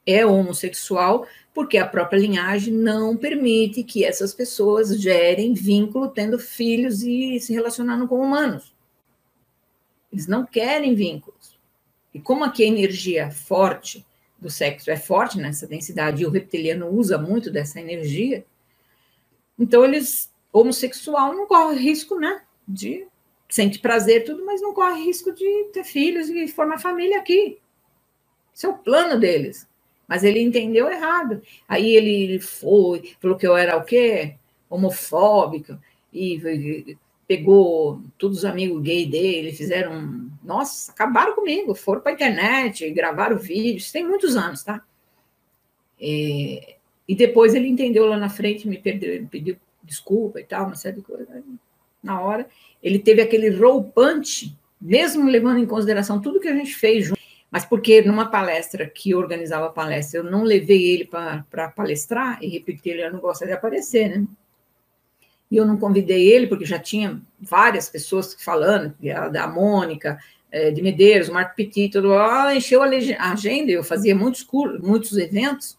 é 0.06 0.26
homossexual 0.26 1.28
porque 1.54 1.78
a 1.78 1.88
própria 1.88 2.20
linhagem 2.20 2.74
não 2.74 3.16
permite 3.18 3.84
que 3.84 4.06
essas 4.06 4.34
pessoas 4.34 5.00
gerem 5.00 5.54
vínculo 5.54 6.10
tendo 6.10 6.40
filhos 6.40 7.04
e 7.04 7.40
se 7.40 7.54
relacionando 7.54 8.08
com 8.08 8.22
humanos. 8.22 8.74
Eles 10.12 10.28
não 10.28 10.46
querem 10.46 10.96
vínculos. 10.96 11.58
E 12.14 12.20
como 12.20 12.44
aqui 12.44 12.64
a 12.64 12.68
energia 12.68 13.32
forte 13.32 14.06
do 14.40 14.50
sexo 14.50 14.90
é 14.90 14.98
forte 14.98 15.38
nessa 15.38 15.68
densidade 15.68 16.24
e 16.24 16.26
o 16.26 16.30
reptiliano 16.30 16.88
usa 16.88 17.18
muito 17.18 17.52
dessa 17.52 17.80
energia, 17.80 18.46
então 19.58 19.86
eles 19.86 20.32
homossexual 20.52 21.34
não 21.34 21.48
corre 21.48 21.78
risco, 21.78 22.20
né, 22.20 22.42
de 22.68 23.08
sente 23.48 23.80
prazer, 23.80 24.24
tudo, 24.24 24.46
mas 24.46 24.62
não 24.62 24.74
corre 24.74 25.04
risco 25.04 25.32
de 25.34 25.70
ter 25.72 25.84
filhos 25.84 26.30
e 26.30 26.48
formar 26.48 26.80
família 26.80 27.20
aqui. 27.20 27.60
Esse 28.54 28.66
é 28.66 28.70
o 28.70 28.78
plano 28.78 29.20
deles. 29.20 29.68
Mas 30.12 30.26
ele 30.26 30.42
entendeu 30.42 30.92
errado. 30.92 31.42
Aí 31.66 31.96
ele 31.96 32.38
foi, 32.38 33.14
falou 33.22 33.38
que 33.38 33.48
eu 33.48 33.56
era 33.56 33.78
o 33.78 33.86
quê? 33.86 34.36
Homofóbica, 34.70 35.82
e 36.14 36.98
pegou 37.26 38.02
todos 38.18 38.40
os 38.40 38.44
amigos 38.44 38.82
gay 38.82 39.06
dele, 39.06 39.54
fizeram. 39.54 40.30
Nossa, 40.44 40.92
acabaram 40.92 41.34
comigo, 41.34 41.74
foram 41.74 42.02
para 42.02 42.12
a 42.12 42.16
internet, 42.16 42.92
gravaram 42.92 43.38
vídeos, 43.38 43.90
tem 43.90 44.06
muitos 44.06 44.36
anos, 44.36 44.66
tá? 44.66 44.84
E, 45.98 46.76
e 47.08 47.16
depois 47.16 47.56
ele 47.56 47.70
entendeu 47.70 48.06
lá 48.06 48.18
na 48.18 48.28
frente, 48.28 48.68
me 48.68 48.78
perdeu, 48.78 49.26
pediu 49.32 49.56
desculpa 49.82 50.42
e 50.42 50.44
tal, 50.44 50.66
uma 50.66 50.76
série 50.76 50.98
de 50.98 51.04
coisas. 51.04 51.26
Na 52.04 52.20
hora, 52.20 52.50
ele 52.84 53.00
teve 53.00 53.22
aquele 53.22 53.50
roupante, 53.50 54.54
mesmo 54.82 55.30
levando 55.30 55.60
em 55.60 55.66
consideração 55.66 56.20
tudo 56.20 56.42
que 56.42 56.50
a 56.50 56.56
gente 56.56 56.76
fez 56.76 57.06
junto, 57.06 57.22
mas 57.52 57.66
porque 57.66 58.02
numa 58.02 58.32
palestra 58.32 58.88
que 58.88 59.12
eu 59.12 59.20
organizava 59.20 59.68
a 59.68 59.72
palestra, 59.72 60.20
eu 60.20 60.24
não 60.24 60.44
levei 60.44 60.90
ele 60.90 61.06
para 61.06 61.68
palestrar, 61.76 62.42
e 62.42 62.48
repetir, 62.48 62.94
ele 62.94 63.10
não 63.10 63.20
gosta 63.20 63.46
de 63.46 63.52
aparecer, 63.52 64.10
né? 64.10 64.26
E 65.52 65.58
eu 65.58 65.66
não 65.66 65.78
convidei 65.78 66.32
ele, 66.32 66.48
porque 66.48 66.66
já 66.66 66.80
tinha 66.80 67.22
várias 67.38 67.90
pessoas 67.90 68.34
falando, 68.42 68.96
da 69.32 69.48
Mônica, 69.48 70.18
é, 70.50 70.72
de 70.72 70.82
Medeiros, 70.82 71.28
Marco 71.28 71.56
Petit, 71.56 71.90
tudo 71.90 72.08
lá, 72.08 72.56
encheu 72.56 72.82
a 72.82 72.88
agenda, 73.32 73.70
eu 73.70 73.84
fazia 73.84 74.16
muitos 74.16 74.44
cursos, 74.44 74.80
muitos 74.80 75.18
eventos, 75.18 75.78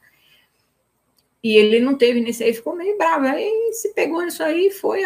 e 1.43 1.57
ele 1.57 1.81
não 1.81 1.97
teve 1.97 2.21
nesse 2.21 2.45
aí, 2.45 2.55
ficou 2.55 2.77
meio 2.77 2.97
bravo. 2.97 3.27
Aí 3.27 3.71
se 3.73 3.93
pegou 3.95 4.23
nisso 4.23 4.43
aí 4.43 4.69
e 4.69 4.71
foi 4.71 5.03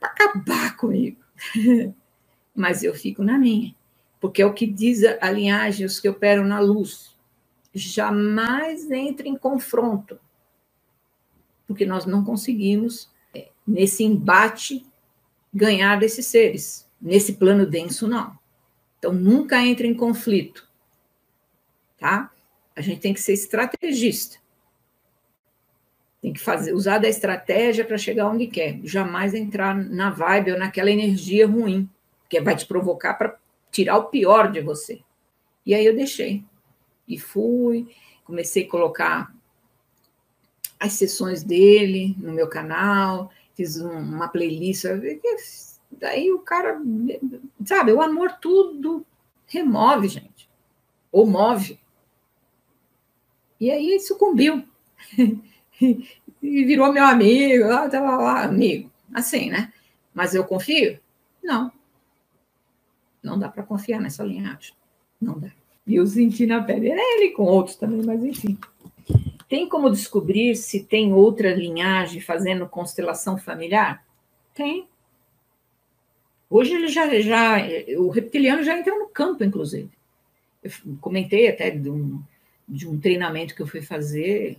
acabar 0.00 0.76
comigo. 0.76 1.18
Mas 2.54 2.84
eu 2.84 2.94
fico 2.94 3.24
na 3.24 3.36
minha, 3.36 3.74
porque 4.24 4.40
é 4.40 4.46
o 4.46 4.54
que 4.54 4.66
diz 4.66 5.02
a 5.20 5.30
linhagem, 5.30 5.84
os 5.84 6.00
que 6.00 6.08
operam 6.08 6.46
na 6.46 6.58
luz. 6.58 7.14
Jamais 7.74 8.90
entre 8.90 9.28
em 9.28 9.36
confronto, 9.36 10.18
porque 11.66 11.84
nós 11.84 12.06
não 12.06 12.24
conseguimos, 12.24 13.12
é, 13.34 13.48
nesse 13.66 14.02
embate, 14.02 14.82
ganhar 15.52 16.00
desses 16.00 16.24
seres. 16.24 16.88
Nesse 16.98 17.34
plano 17.34 17.66
denso, 17.66 18.08
não. 18.08 18.34
Então, 18.98 19.12
nunca 19.12 19.60
entre 19.60 19.86
em 19.86 19.92
conflito, 19.92 20.66
tá? 21.98 22.32
A 22.74 22.80
gente 22.80 23.00
tem 23.00 23.12
que 23.12 23.20
ser 23.20 23.34
estrategista. 23.34 24.38
Tem 26.22 26.32
que 26.32 26.40
fazer, 26.40 26.72
usar 26.72 26.96
da 26.96 27.10
estratégia 27.10 27.84
para 27.84 27.98
chegar 27.98 28.30
onde 28.30 28.46
quer. 28.46 28.80
Jamais 28.84 29.34
entrar 29.34 29.76
na 29.76 30.08
vibe 30.08 30.52
ou 30.52 30.58
naquela 30.58 30.90
energia 30.90 31.46
ruim, 31.46 31.86
que 32.26 32.40
vai 32.40 32.56
te 32.56 32.64
provocar 32.64 33.12
para 33.12 33.43
tirar 33.74 33.98
o 33.98 34.04
pior 34.04 34.52
de 34.52 34.60
você. 34.60 35.00
E 35.66 35.74
aí 35.74 35.84
eu 35.84 35.96
deixei. 35.96 36.44
E 37.08 37.18
fui, 37.18 37.92
comecei 38.24 38.64
a 38.64 38.70
colocar 38.70 39.34
as 40.78 40.92
sessões 40.92 41.42
dele 41.42 42.14
no 42.18 42.32
meu 42.32 42.48
canal, 42.48 43.32
fiz 43.54 43.76
uma 43.76 44.28
playlist. 44.28 44.84
Daí 45.90 46.30
o 46.30 46.38
cara, 46.38 46.80
sabe, 47.64 47.92
o 47.92 48.00
amor 48.00 48.32
tudo 48.40 49.04
remove, 49.46 50.08
gente. 50.08 50.48
Ou 51.10 51.26
move. 51.26 51.78
E 53.60 53.70
aí 53.70 53.98
sucumbiu. 54.00 54.64
e 55.80 56.64
virou 56.64 56.92
meu 56.92 57.04
amigo, 57.04 57.66
lá, 57.66 57.86
lá, 57.86 58.44
amigo. 58.44 58.90
Assim, 59.12 59.50
né? 59.50 59.72
Mas 60.12 60.34
eu 60.34 60.44
confio? 60.44 60.98
Não. 61.42 61.72
Não 63.24 63.38
dá 63.38 63.48
para 63.48 63.62
confiar 63.62 64.00
nessa 64.00 64.22
linhagem. 64.22 64.74
Não 65.20 65.38
dá. 65.38 65.50
E 65.86 65.96
eu 65.96 66.06
senti 66.06 66.46
na 66.46 66.62
pele. 66.62 66.90
É 66.90 67.16
ele 67.16 67.30
com 67.30 67.44
outros 67.44 67.76
também, 67.76 68.02
mas 68.04 68.22
enfim. 68.22 68.58
Tem 69.48 69.68
como 69.68 69.90
descobrir 69.90 70.56
se 70.56 70.84
tem 70.84 71.12
outra 71.12 71.54
linhagem 71.54 72.20
fazendo 72.20 72.68
constelação 72.68 73.38
familiar? 73.38 74.04
Tem. 74.52 74.88
Hoje 76.50 76.74
ele 76.74 76.88
já, 76.88 77.08
já 77.20 77.56
o 77.98 78.08
reptiliano 78.10 78.62
já 78.62 78.78
entrou 78.78 78.98
no 78.98 79.08
campo, 79.08 79.42
inclusive. 79.42 79.90
Eu 80.62 80.70
comentei 81.00 81.48
até 81.48 81.70
de 81.70 81.90
um, 81.90 82.22
de 82.68 82.88
um 82.88 82.98
treinamento 82.98 83.54
que 83.54 83.62
eu 83.62 83.66
fui 83.66 83.82
fazer, 83.82 84.58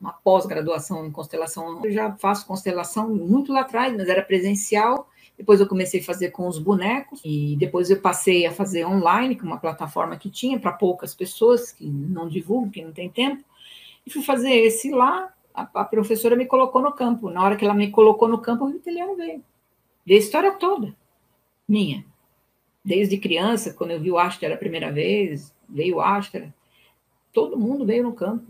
uma 0.00 0.12
pós-graduação 0.12 1.06
em 1.06 1.10
constelação. 1.10 1.84
Eu 1.84 1.92
já 1.92 2.12
faço 2.16 2.46
constelação 2.46 3.14
muito 3.14 3.52
lá 3.52 3.60
atrás, 3.60 3.94
mas 3.96 4.08
era 4.08 4.22
presencial. 4.22 5.09
Depois 5.40 5.58
eu 5.58 5.66
comecei 5.66 6.00
a 6.00 6.04
fazer 6.04 6.30
com 6.32 6.46
os 6.46 6.58
bonecos 6.58 7.22
e 7.24 7.56
depois 7.56 7.88
eu 7.88 7.98
passei 7.98 8.44
a 8.44 8.52
fazer 8.52 8.84
online, 8.84 9.34
com 9.34 9.46
uma 9.46 9.56
plataforma 9.56 10.18
que 10.18 10.28
tinha 10.28 10.60
para 10.60 10.70
poucas 10.70 11.14
pessoas 11.14 11.72
que 11.72 11.88
não 11.88 12.28
divulgam, 12.28 12.68
que 12.68 12.84
não 12.84 12.92
tem 12.92 13.08
tempo. 13.08 13.42
E 14.06 14.10
fui 14.10 14.22
fazer 14.22 14.50
esse 14.50 14.90
lá. 14.90 15.32
A, 15.54 15.62
a, 15.62 15.84
professora 15.84 16.36
me 16.36 16.44
colocou 16.44 16.82
no 16.82 16.92
campo. 16.92 17.30
Na 17.30 17.42
hora 17.42 17.56
que 17.56 17.64
ela 17.64 17.72
me 17.72 17.90
colocou 17.90 18.28
no 18.28 18.38
campo, 18.38 18.66
o 18.66 18.70
italiano 18.70 19.16
veio. 19.16 19.42
Dei 20.04 20.18
a 20.18 20.20
história 20.20 20.52
toda 20.52 20.94
minha. 21.66 22.04
Desde 22.84 23.16
criança, 23.16 23.72
quando 23.72 23.92
eu 23.92 24.00
vi 24.00 24.10
o 24.10 24.18
Astra 24.18 24.52
a 24.52 24.58
primeira 24.58 24.92
vez, 24.92 25.54
veio 25.66 25.96
o 25.96 26.00
Astra, 26.02 26.54
todo 27.32 27.58
mundo 27.58 27.86
veio 27.86 28.02
no 28.02 28.12
campo 28.12 28.46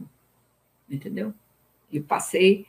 entendeu? 0.91 1.33
E 1.91 2.01
passei 2.01 2.67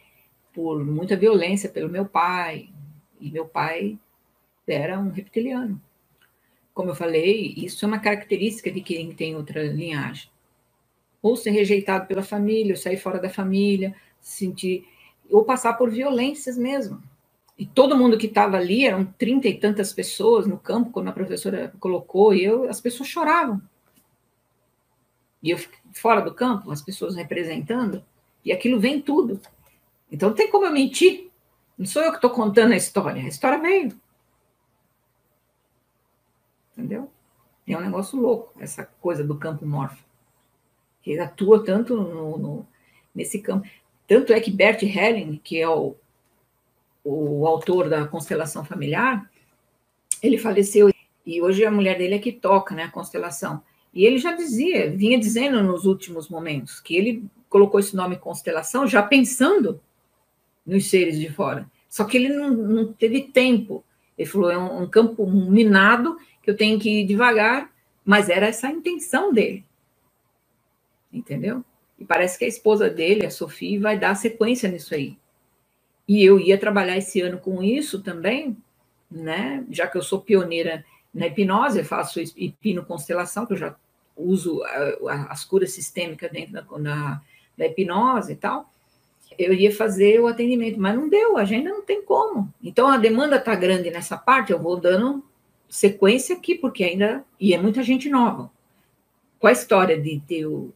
por 0.54 0.84
muita 0.86 1.18
violência 1.18 1.70
pelo 1.70 1.90
meu 1.90 2.06
pai, 2.06 2.70
e 3.20 3.32
meu 3.32 3.46
pai 3.46 3.98
era 4.74 5.00
um 5.00 5.10
reptiliano. 5.10 5.82
Como 6.74 6.90
eu 6.90 6.96
falei, 6.96 7.54
isso 7.58 7.84
é 7.84 7.88
uma 7.88 8.00
característica 8.00 8.72
de 8.72 8.82
quem 8.82 9.14
tem 9.14 9.36
outra 9.36 9.64
linhagem. 9.64 10.30
Ou 11.22 11.36
ser 11.36 11.52
rejeitado 11.52 12.08
pela 12.08 12.24
família, 12.24 12.74
ou 12.74 12.78
sair 12.78 12.98
fora 12.98 13.20
da 13.20 13.30
família, 13.30 13.96
sentir 14.20 14.86
ou 15.30 15.46
passar 15.46 15.74
por 15.74 15.90
violências 15.90 16.58
mesmo. 16.58 17.02
E 17.58 17.66
todo 17.66 17.98
mundo 17.98 18.18
que 18.18 18.26
estava 18.26 18.58
ali, 18.58 18.86
eram 18.86 19.06
trinta 19.06 19.48
e 19.48 19.58
tantas 19.58 19.94
pessoas 19.94 20.48
no 20.48 20.58
campo, 20.58 20.92
quando 20.92 21.10
a 21.10 21.14
professora 21.14 21.74
colocou, 21.80 22.34
e 22.34 22.44
eu, 22.44 22.70
as 22.70 22.82
pessoas 22.82 23.08
choravam. 23.08 23.62
E 25.42 25.52
eu 25.52 25.60
fora 25.94 26.22
do 26.22 26.34
campo, 26.34 26.72
as 26.72 26.82
pessoas 26.82 27.16
representando, 27.16 28.04
e 28.44 28.52
aquilo 28.52 28.80
vem 28.80 29.02
tudo. 29.02 29.40
Então 30.12 30.30
não 30.30 30.36
tem 30.36 30.50
como 30.50 30.66
eu 30.66 30.72
mentir. 30.72 31.30
Não 31.78 31.86
sou 31.86 32.02
eu 32.02 32.12
que 32.12 32.18
estou 32.18 32.32
contando 32.32 32.74
a 32.74 32.78
história, 32.78 33.24
a 33.24 33.28
história 33.28 33.60
veio. 33.60 34.00
Entendeu? 36.82 37.10
É 37.68 37.78
um 37.78 37.82
negócio 37.82 38.20
louco, 38.20 38.60
essa 38.60 38.84
coisa 39.00 39.24
do 39.24 39.38
campo 39.38 39.66
morfo. 39.66 40.04
Que 41.04 41.18
atua 41.20 41.64
tanto 41.64 41.96
no, 41.96 42.38
no, 42.38 42.68
nesse 43.14 43.40
campo. 43.40 43.68
Tanto 44.08 44.34
é 44.34 44.40
que 44.42 44.52
Bert 44.52 44.82
Helling, 44.82 45.40
que 45.44 45.60
é 45.60 45.70
o, 45.70 45.96
o 47.04 47.46
autor 47.46 47.88
da 47.88 48.08
constelação 48.08 48.66
familiar, 48.66 49.30
ele 50.22 50.38
faleceu 50.38 50.92
e 51.24 51.42
hoje 51.42 51.64
a 51.64 51.72
mulher 51.72 51.98
dele 51.98 52.16
é 52.16 52.20
que 52.20 52.32
toca 52.32 52.74
né, 52.74 52.84
a 52.84 52.92
constelação. 52.92 53.62
E 53.94 54.06
ele 54.06 54.18
já 54.18 54.34
dizia, 54.34 54.90
vinha 54.90 55.20
dizendo 55.20 55.62
nos 55.62 55.86
últimos 55.86 56.30
momentos, 56.30 56.80
que 56.80 56.96
ele 56.96 57.24
colocou 57.48 57.80
esse 57.80 57.96
nome 57.96 58.18
constelação 58.18 58.88
já 58.88 59.04
pensando 59.04 59.80
nos 60.66 60.90
seres 60.90 61.20
de 61.20 61.30
fora. 61.30 61.70
Só 61.88 62.06
que 62.06 62.18
ele 62.18 62.30
não, 62.30 62.50
não 62.50 62.94
teve 62.94 63.22
tempo. 63.22 63.84
Ele 64.22 64.30
falou: 64.30 64.52
é 64.52 64.58
um, 64.58 64.84
um, 64.84 64.88
campo 64.88 65.26
minado 65.26 66.16
que 66.44 66.52
eu 66.52 66.56
tenho 66.56 66.80
que 66.80 67.02
ir 67.02 67.06
devagar, 67.06 67.72
mas 68.06 68.30
era 68.30 68.48
essa 68.48 68.68
a 68.68 68.72
intenção 68.72 69.34
dele. 69.34 69.66
Entendeu? 71.12 71.66
E 71.98 72.06
parece 72.06 72.38
que 72.38 72.46
a 72.46 72.48
esposa 72.48 72.88
dele, 72.88 73.26
a 73.26 73.32
Sofia, 73.32 73.80
vai 73.80 73.98
dar 73.98 74.14
sequência 74.14 74.70
nisso 74.70 74.94
aí. 74.94 75.18
E 76.08 76.24
eu 76.24 76.40
ia 76.40 76.58
trabalhar 76.58 76.98
esse 76.98 77.20
ano 77.20 77.40
com 77.40 77.64
isso 77.64 78.02
também, 78.02 78.56
né? 79.10 79.66
Já 79.72 79.88
que 79.88 79.98
eu 79.98 80.04
sou 80.04 80.22
pioneira 80.22 80.86
na 81.12 81.26
hipnose, 81.26 81.80
eu 81.80 81.86
faço 81.86 82.20
hipnoconstelação, 82.20 83.48
que 83.48 83.54
eu 83.54 83.58
já 83.58 83.76
uso 84.16 84.62
as 85.30 85.44
curas 85.44 85.72
sistêmicas 85.72 86.32
dentro 86.32 86.54
da, 86.54 87.22
da 87.58 87.66
hipnose 87.66 88.34
e 88.34 88.36
tal, 88.36 88.70
eu 89.38 89.54
ia 89.54 89.74
fazer 89.74 90.20
o 90.20 90.28
atendimento, 90.28 90.80
mas 90.80 90.96
não 90.96 91.10
deu, 91.10 91.38
a 91.38 91.42
agenda 91.42 91.70
não 91.70 91.82
tem 91.82 92.04
como. 92.04 92.54
Então 92.62 92.88
a 92.88 92.98
demanda 92.98 93.38
está 93.38 93.56
grande 93.56 93.90
nessa 93.90 94.18
parte, 94.18 94.52
eu 94.52 94.60
vou 94.60 94.80
dando 94.80 95.24
sequência 95.70 96.36
aqui, 96.36 96.56
porque 96.56 96.84
ainda. 96.84 97.24
E 97.40 97.54
é 97.54 97.58
muita 97.58 97.82
gente 97.82 98.10
nova. 98.10 98.52
Com 99.40 99.48
a 99.48 99.52
história 99.52 100.00
de 100.00 100.20
ter 100.28 100.46
o, 100.46 100.74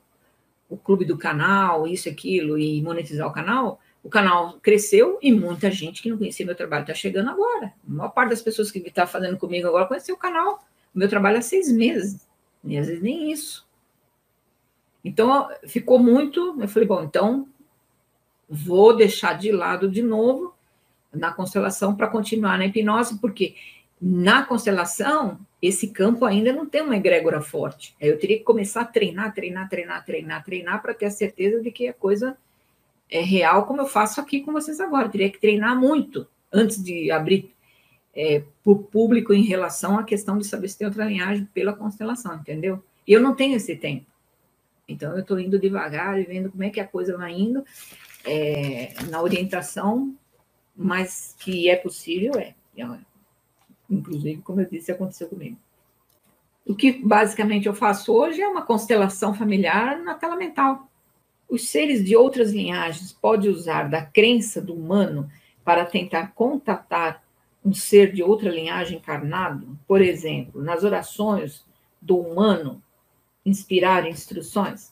o 0.70 0.78
clube 0.78 1.06
do 1.06 1.18
canal, 1.18 1.88
isso, 1.88 2.10
aquilo, 2.10 2.58
e 2.58 2.82
monetizar 2.82 3.28
o 3.28 3.34
canal, 3.34 3.80
o 4.04 4.10
canal 4.10 4.60
cresceu 4.62 5.20
e 5.22 5.32
muita 5.32 5.70
gente 5.70 6.02
que 6.02 6.10
não 6.10 6.18
conhecia 6.18 6.46
meu 6.46 6.56
trabalho 6.56 6.84
está 6.84 6.94
chegando 6.94 7.30
agora. 7.30 7.74
A 7.88 7.92
maior 7.92 8.10
parte 8.10 8.30
das 8.30 8.42
pessoas 8.42 8.72
que 8.72 8.80
está 8.80 9.06
fazendo 9.06 9.38
comigo 9.38 9.68
agora 9.68 9.88
conheceu 9.88 10.16
o 10.16 10.20
canal. 10.20 10.64
O 10.94 11.00
meu 11.00 11.10
trabalho 11.10 11.38
há 11.38 11.42
seis 11.42 11.72
meses, 11.72 12.28
e 12.64 12.78
às 12.78 12.88
vezes 12.88 13.02
nem 13.02 13.32
isso. 13.32 13.68
Então, 15.04 15.50
ficou 15.68 16.00
muito. 16.00 16.56
Eu 16.60 16.68
falei, 16.68 16.88
bom, 16.88 17.04
então 17.04 17.48
vou 18.50 18.96
deixar 18.96 19.34
de 19.34 19.52
lado 19.52 19.90
de 19.90 20.02
novo 20.02 20.54
na 21.14 21.32
constelação 21.32 21.96
para 21.96 22.08
continuar 22.08 22.58
na 22.58 22.66
hipnose, 22.66 23.20
porque 23.20 23.56
na 24.02 24.44
constelação 24.44 25.40
esse 25.62 25.88
campo 25.88 26.26
ainda 26.26 26.52
não 26.54 26.66
tem 26.66 26.82
uma 26.82 26.96
egrégora 26.96 27.42
forte. 27.42 27.96
Aí 28.02 28.10
eu 28.10 28.20
teria 28.20 28.38
que 28.38 28.44
começar 28.44 28.82
a 28.82 28.86
treinar, 28.86 29.34
treinar, 29.34 29.70
treinar, 29.70 30.06
treinar, 30.06 30.44
treinar 30.44 30.82
para 30.82 30.94
ter 30.94 31.06
a 31.06 31.12
certeza 31.12 31.62
de 31.62 31.72
que 31.72 31.88
a 31.88 31.94
coisa 31.94 32.38
é 33.10 33.22
real, 33.22 33.66
como 33.66 33.82
eu 33.82 33.88
faço 33.88 34.20
aqui 34.20 34.42
com 34.42 34.52
vocês 34.52 34.80
agora. 34.80 35.08
Eu 35.08 35.12
teria 35.12 35.30
que 35.30 35.40
treinar 35.40 35.80
muito 35.80 36.28
antes 36.52 36.84
de 36.84 37.10
abrir 37.10 37.54
é, 38.14 38.44
para 38.64 38.72
o 38.72 38.78
público 38.78 39.34
em 39.34 39.44
relação 39.44 39.98
à 39.98 40.04
questão 40.04 40.38
de 40.38 40.46
saber 40.46 40.68
se 40.68 40.78
tem 40.78 40.88
outra 40.88 41.06
linhagem 41.06 41.46
pela 41.54 41.74
constelação, 41.74 42.36
entendeu? 42.36 42.84
E 43.08 43.14
eu 43.14 43.22
não 43.22 43.36
tenho 43.36 43.56
esse 43.56 43.76
tempo. 43.76 44.06
Então, 44.88 45.14
eu 45.14 45.20
estou 45.20 45.40
indo 45.40 45.60
devagar 45.60 46.20
e 46.20 46.24
vendo 46.24 46.52
como 46.52 46.64
é 46.64 46.70
que 46.70 46.80
a 46.80 46.88
coisa 46.88 47.18
vai 47.18 47.34
indo 47.34 47.66
é, 48.26 48.94
na 49.10 49.22
orientação, 49.22 50.16
mas 50.76 51.36
que 51.40 51.70
é 51.70 51.76
possível, 51.76 52.34
é. 52.36 52.54
Inclusive, 53.90 54.42
como 54.42 54.62
eu 54.62 54.70
disse, 54.70 54.92
aconteceu 54.92 55.28
comigo. 55.28 55.58
O 56.66 56.76
que 56.76 56.92
basicamente 56.92 57.68
eu 57.68 57.74
faço 57.76 58.12
hoje 58.12 58.42
é 58.42 58.48
uma 58.48 58.64
constelação 58.64 59.34
familiar 59.34 60.00
na 60.00 60.16
tela 60.16 60.36
mental. 60.36 60.90
Os 61.48 61.70
seres 61.70 62.04
de 62.04 62.16
outras 62.16 62.52
linhagens 62.52 63.14
podem 63.14 63.52
usar 63.52 63.84
da 63.88 64.02
crença 64.02 64.60
do 64.60 64.74
humano 64.74 65.30
para 65.64 65.86
tentar 65.86 66.34
contatar 66.34 67.24
um 67.64 67.74
ser 67.74 68.12
de 68.12 68.24
outra 68.24 68.50
linhagem 68.50 68.98
encarnado, 68.98 69.78
por 69.88 70.02
exemplo, 70.02 70.62
nas 70.62 70.84
orações 70.84 71.64
do 72.02 72.18
humano 72.18 72.82
inspirar 73.46 74.08
instruções? 74.08 74.92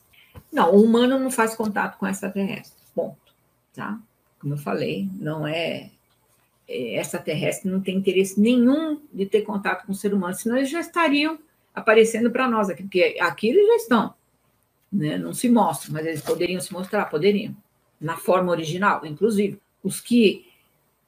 Não, 0.52 0.74
o 0.76 0.84
humano 0.84 1.18
não 1.18 1.32
faz 1.32 1.56
contato 1.56 1.98
com 1.98 2.08
extraterrestre, 2.08 2.82
ponto. 2.94 3.23
Tá? 3.74 4.00
Como 4.40 4.54
eu 4.54 4.58
falei, 4.58 5.10
não 5.14 5.48
é, 5.48 5.90
é 6.68 7.00
extraterrestre, 7.00 7.72
não 7.72 7.82
tem 7.82 7.98
interesse 7.98 8.40
nenhum 8.40 9.02
de 9.12 9.26
ter 9.26 9.42
contato 9.42 9.86
com 9.86 9.92
o 9.92 9.96
ser 9.96 10.14
humano, 10.14 10.36
senão 10.36 10.58
eles 10.58 10.70
já 10.70 10.80
estariam 10.80 11.40
aparecendo 11.74 12.30
para 12.30 12.48
nós 12.48 12.70
aqui, 12.70 12.84
porque 12.84 13.18
aqui 13.20 13.50
eles 13.50 13.66
já 13.66 13.76
estão. 13.78 14.14
Né? 14.92 15.18
Não 15.18 15.34
se 15.34 15.50
mostram, 15.50 15.94
mas 15.94 16.06
eles 16.06 16.22
poderiam 16.22 16.62
se 16.62 16.72
mostrar, 16.72 17.06
poderiam. 17.06 17.56
Na 18.00 18.18
forma 18.18 18.52
original, 18.52 19.06
inclusive. 19.06 19.60
Os 19.82 20.02
que 20.02 20.46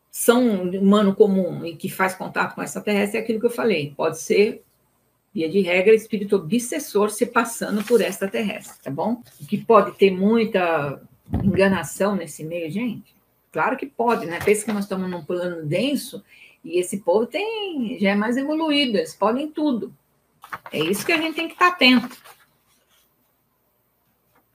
são 0.09 0.63
humano 0.63 1.13
comum 1.13 1.65
e 1.65 1.75
que 1.75 1.89
faz 1.89 2.15
contato 2.15 2.55
com 2.55 2.63
extraterrestre 2.63 3.19
é 3.19 3.21
aquilo 3.21 3.39
que 3.39 3.45
eu 3.45 3.51
falei. 3.51 3.93
Pode 3.95 4.17
ser 4.17 4.63
via 5.33 5.49
de 5.49 5.59
regra, 5.59 5.93
espírito 5.93 6.37
obsessor 6.37 7.09
se 7.09 7.25
passando 7.25 7.83
por 7.83 7.99
extraterrestre, 7.99 8.81
tá 8.81 8.89
bom? 8.89 9.21
Que 9.49 9.57
pode 9.57 9.91
ter 9.97 10.09
muita 10.09 11.01
enganação 11.31 12.15
nesse 12.15 12.43
meio, 12.43 12.69
gente. 12.69 13.15
Claro 13.51 13.77
que 13.77 13.85
pode, 13.85 14.25
né? 14.25 14.39
Pensa 14.43 14.65
que 14.65 14.73
nós 14.73 14.83
estamos 14.83 15.09
num 15.09 15.23
plano 15.23 15.65
denso 15.65 16.23
e 16.63 16.79
esse 16.79 16.99
povo 16.99 17.25
tem 17.25 17.97
já 17.99 18.11
é 18.11 18.15
mais 18.15 18.37
evoluído, 18.37 18.97
eles 18.97 19.15
podem 19.15 19.49
tudo. 19.49 19.93
É 20.71 20.79
isso 20.79 21.05
que 21.05 21.11
a 21.11 21.17
gente 21.17 21.35
tem 21.35 21.47
que 21.47 21.53
estar 21.53 21.67
atento. 21.67 22.17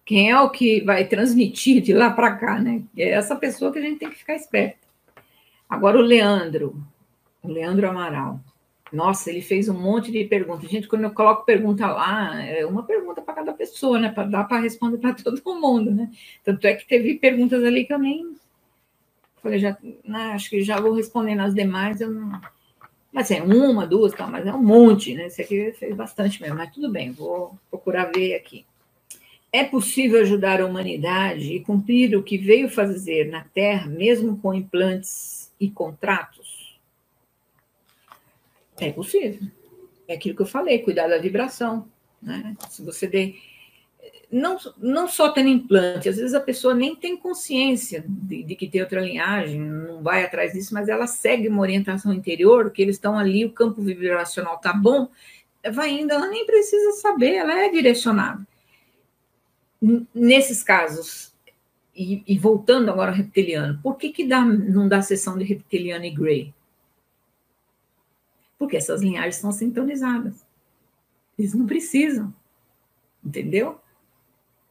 Quem 0.04 0.30
é 0.30 0.40
o 0.40 0.50
que 0.50 0.80
vai 0.80 1.04
transmitir 1.06 1.80
de 1.80 1.92
lá 1.92 2.10
para 2.10 2.34
cá, 2.34 2.58
né? 2.58 2.82
É 2.96 3.10
essa 3.10 3.36
pessoa 3.36 3.72
que 3.72 3.78
a 3.78 3.82
gente 3.82 4.00
tem 4.00 4.10
que 4.10 4.18
ficar 4.18 4.34
esperto. 4.34 4.88
Agora 5.68 5.98
o 5.98 6.02
Leandro, 6.02 6.84
o 7.42 7.48
Leandro 7.48 7.88
Amaral. 7.88 8.40
Nossa, 8.92 9.30
ele 9.30 9.40
fez 9.40 9.68
um 9.68 9.78
monte 9.78 10.10
de 10.10 10.24
perguntas. 10.24 10.68
Gente, 10.68 10.88
quando 10.88 11.04
eu 11.04 11.12
coloco 11.12 11.44
pergunta 11.44 11.86
lá, 11.86 12.42
é 12.42 12.66
uma 12.66 12.82
pergunta 12.82 13.22
para 13.22 13.34
cada 13.34 13.52
pessoa, 13.52 13.98
né? 13.98 14.10
Para 14.10 14.24
dar 14.24 14.44
para 14.44 14.60
responder 14.60 14.98
para 14.98 15.14
todo 15.22 15.60
mundo, 15.60 15.90
né? 15.90 16.10
Tanto 16.44 16.66
é 16.66 16.74
que 16.74 16.86
teve 16.86 17.14
perguntas 17.16 17.62
ali 17.62 17.84
que 17.84 17.92
eu 17.92 17.98
nem 17.98 18.40
falei, 19.42 19.58
já, 19.58 19.76
né, 20.04 20.32
acho 20.32 20.50
que 20.50 20.62
já 20.62 20.80
vou 20.80 20.94
responder 20.94 21.34
nas 21.34 21.54
demais, 21.54 22.00
eu 22.00 22.10
não, 22.10 22.40
Mas 23.12 23.30
é 23.30 23.42
uma, 23.42 23.86
duas, 23.86 24.12
tá, 24.12 24.26
mas 24.26 24.46
é 24.46 24.52
um 24.52 24.62
monte, 24.62 25.14
né? 25.14 25.26
Esse 25.26 25.42
aqui 25.42 25.72
fez 25.72 25.94
bastante 25.96 26.40
mesmo, 26.40 26.56
mas 26.56 26.72
tudo 26.72 26.90
bem, 26.90 27.12
vou 27.12 27.58
procurar 27.70 28.12
ver 28.12 28.34
aqui. 28.34 28.64
É 29.52 29.64
possível 29.64 30.20
ajudar 30.20 30.60
a 30.60 30.66
humanidade 30.66 31.54
e 31.54 31.60
cumprir 31.60 32.16
o 32.16 32.22
que 32.22 32.38
veio 32.38 32.68
fazer 32.68 33.28
na 33.30 33.44
Terra, 33.52 33.88
mesmo 33.88 34.36
com 34.36 34.54
implantes 34.54 35.50
e 35.58 35.68
contratos? 35.68 36.39
É 38.80 38.92
possível. 38.92 39.48
É 40.08 40.14
aquilo 40.14 40.34
que 40.34 40.42
eu 40.42 40.46
falei, 40.46 40.80
cuidar 40.80 41.08
da 41.08 41.18
vibração. 41.18 41.88
Né? 42.20 42.56
Se 42.68 42.82
você 42.82 43.06
der 43.06 43.34
não, 44.30 44.56
não 44.78 45.08
só 45.08 45.30
tendo 45.30 45.48
implante, 45.48 46.08
às 46.08 46.16
vezes 46.16 46.34
a 46.34 46.40
pessoa 46.40 46.72
nem 46.72 46.94
tem 46.94 47.16
consciência 47.16 48.04
de, 48.06 48.44
de, 48.44 48.54
que 48.54 48.68
tem 48.68 48.80
outra 48.80 49.00
linhagem, 49.00 49.60
não 49.60 50.02
vai 50.02 50.24
atrás 50.24 50.52
disso, 50.52 50.72
mas 50.72 50.88
ela 50.88 51.06
segue 51.06 51.48
uma 51.48 51.60
orientação 51.60 52.12
interior, 52.12 52.70
que 52.70 52.80
eles 52.80 52.96
estão 52.96 53.18
ali, 53.18 53.44
o 53.44 53.52
campo 53.52 53.82
vibracional 53.82 54.58
tá 54.58 54.72
bom, 54.72 55.08
vai 55.72 55.90
indo, 55.90 56.12
ela 56.12 56.28
nem 56.28 56.46
precisa 56.46 56.92
saber, 56.92 57.34
ela 57.34 57.58
é 57.58 57.68
direcionada. 57.70 58.46
Nesses 60.14 60.62
casos, 60.62 61.34
e, 61.94 62.22
e 62.26 62.38
voltando 62.38 62.90
agora 62.90 63.10
ao 63.10 63.16
reptiliano, 63.16 63.80
por 63.82 63.96
que, 63.96 64.10
que 64.10 64.24
dá, 64.24 64.44
não 64.44 64.86
dá 64.86 65.02
sessão 65.02 65.36
de 65.36 65.44
reptiliano 65.44 66.04
e 66.04 66.10
Grey? 66.10 66.54
Porque 68.60 68.76
essas 68.76 69.02
linhagens 69.02 69.36
são 69.36 69.50
sintonizadas. 69.50 70.46
Eles 71.36 71.52
não 71.52 71.66
precisam. 71.66 72.32
Entendeu? 73.24 73.80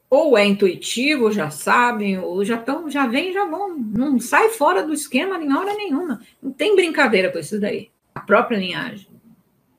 ou 0.09 0.35
é 0.35 0.45
intuitivo, 0.45 1.31
já 1.31 1.51
sabem, 1.51 2.17
ou 2.17 2.43
já 2.43 2.55
estão, 2.55 2.89
já 2.89 3.05
vem, 3.05 3.31
já 3.31 3.45
vão, 3.45 3.77
não 3.77 4.19
sai 4.19 4.49
fora 4.49 4.85
do 4.85 4.91
esquema 4.91 5.37
em 5.37 5.53
hora 5.53 5.75
nenhuma. 5.75 6.21
Não 6.41 6.51
tem 6.51 6.75
brincadeira 6.75 7.31
com 7.31 7.37
isso 7.37 7.59
daí. 7.59 7.91
A 8.15 8.19
própria 8.19 8.57
linhagem 8.57 9.07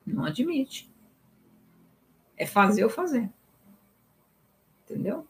não 0.06 0.24
admite. 0.24 0.88
É 2.36 2.46
fazer 2.46 2.84
ou 2.84 2.90
fazer. 2.90 3.28
Entendeu? 4.84 5.26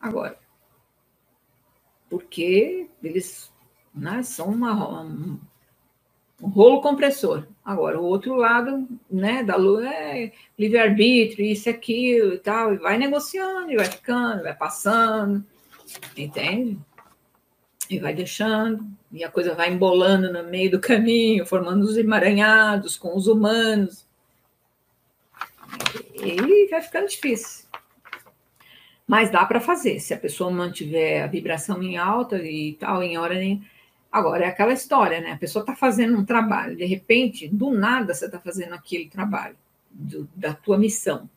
Agora, 0.00 0.38
porque 2.08 2.88
eles 3.02 3.52
né, 3.94 4.22
são 4.22 4.48
uma, 4.48 5.02
um 5.02 5.38
rolo 6.40 6.80
compressor. 6.80 7.46
Agora, 7.68 8.00
o 8.00 8.04
outro 8.04 8.34
lado 8.34 8.88
né, 9.10 9.44
da 9.44 9.54
lua 9.54 9.86
é 9.86 10.32
livre-arbítrio, 10.58 11.44
isso, 11.44 11.68
aquilo 11.68 12.32
e 12.32 12.38
tal, 12.38 12.72
e 12.72 12.78
vai 12.78 12.96
negociando, 12.96 13.70
e 13.70 13.76
vai 13.76 13.84
ficando, 13.84 14.42
vai 14.42 14.54
passando, 14.54 15.44
entende? 16.16 16.78
E 17.90 17.98
vai 17.98 18.14
deixando, 18.14 18.88
e 19.12 19.22
a 19.22 19.30
coisa 19.30 19.54
vai 19.54 19.70
embolando 19.70 20.32
no 20.32 20.44
meio 20.44 20.70
do 20.70 20.80
caminho, 20.80 21.44
formando 21.44 21.82
os 21.82 21.98
emaranhados 21.98 22.96
com 22.96 23.14
os 23.14 23.26
humanos. 23.26 24.06
E 26.14 26.68
vai 26.70 26.80
ficando 26.80 27.06
difícil. 27.06 27.66
Mas 29.06 29.30
dá 29.30 29.44
para 29.44 29.60
fazer, 29.60 30.00
se 30.00 30.14
a 30.14 30.18
pessoa 30.18 30.50
mantiver 30.50 31.22
a 31.22 31.26
vibração 31.26 31.82
em 31.82 31.98
alta 31.98 32.38
e 32.42 32.78
tal, 32.80 33.02
em 33.02 33.18
hora 33.18 33.34
nem 33.34 33.62
Agora, 34.10 34.44
é 34.44 34.48
aquela 34.48 34.72
história, 34.72 35.20
né? 35.20 35.32
A 35.32 35.36
pessoa 35.36 35.62
está 35.62 35.76
fazendo 35.76 36.18
um 36.18 36.24
trabalho, 36.24 36.76
de 36.76 36.84
repente, 36.84 37.46
do 37.46 37.70
nada 37.70 38.14
você 38.14 38.26
está 38.26 38.40
fazendo 38.40 38.72
aquele 38.74 39.08
trabalho, 39.08 39.56
do, 39.90 40.28
da 40.34 40.54
tua 40.54 40.78
missão. 40.78 41.28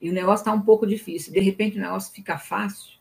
E 0.00 0.10
o 0.10 0.12
negócio 0.12 0.42
está 0.42 0.52
um 0.52 0.62
pouco 0.62 0.86
difícil. 0.86 1.32
De 1.32 1.40
repente, 1.40 1.78
o 1.78 1.80
negócio 1.80 2.12
fica 2.14 2.38
fácil 2.38 2.96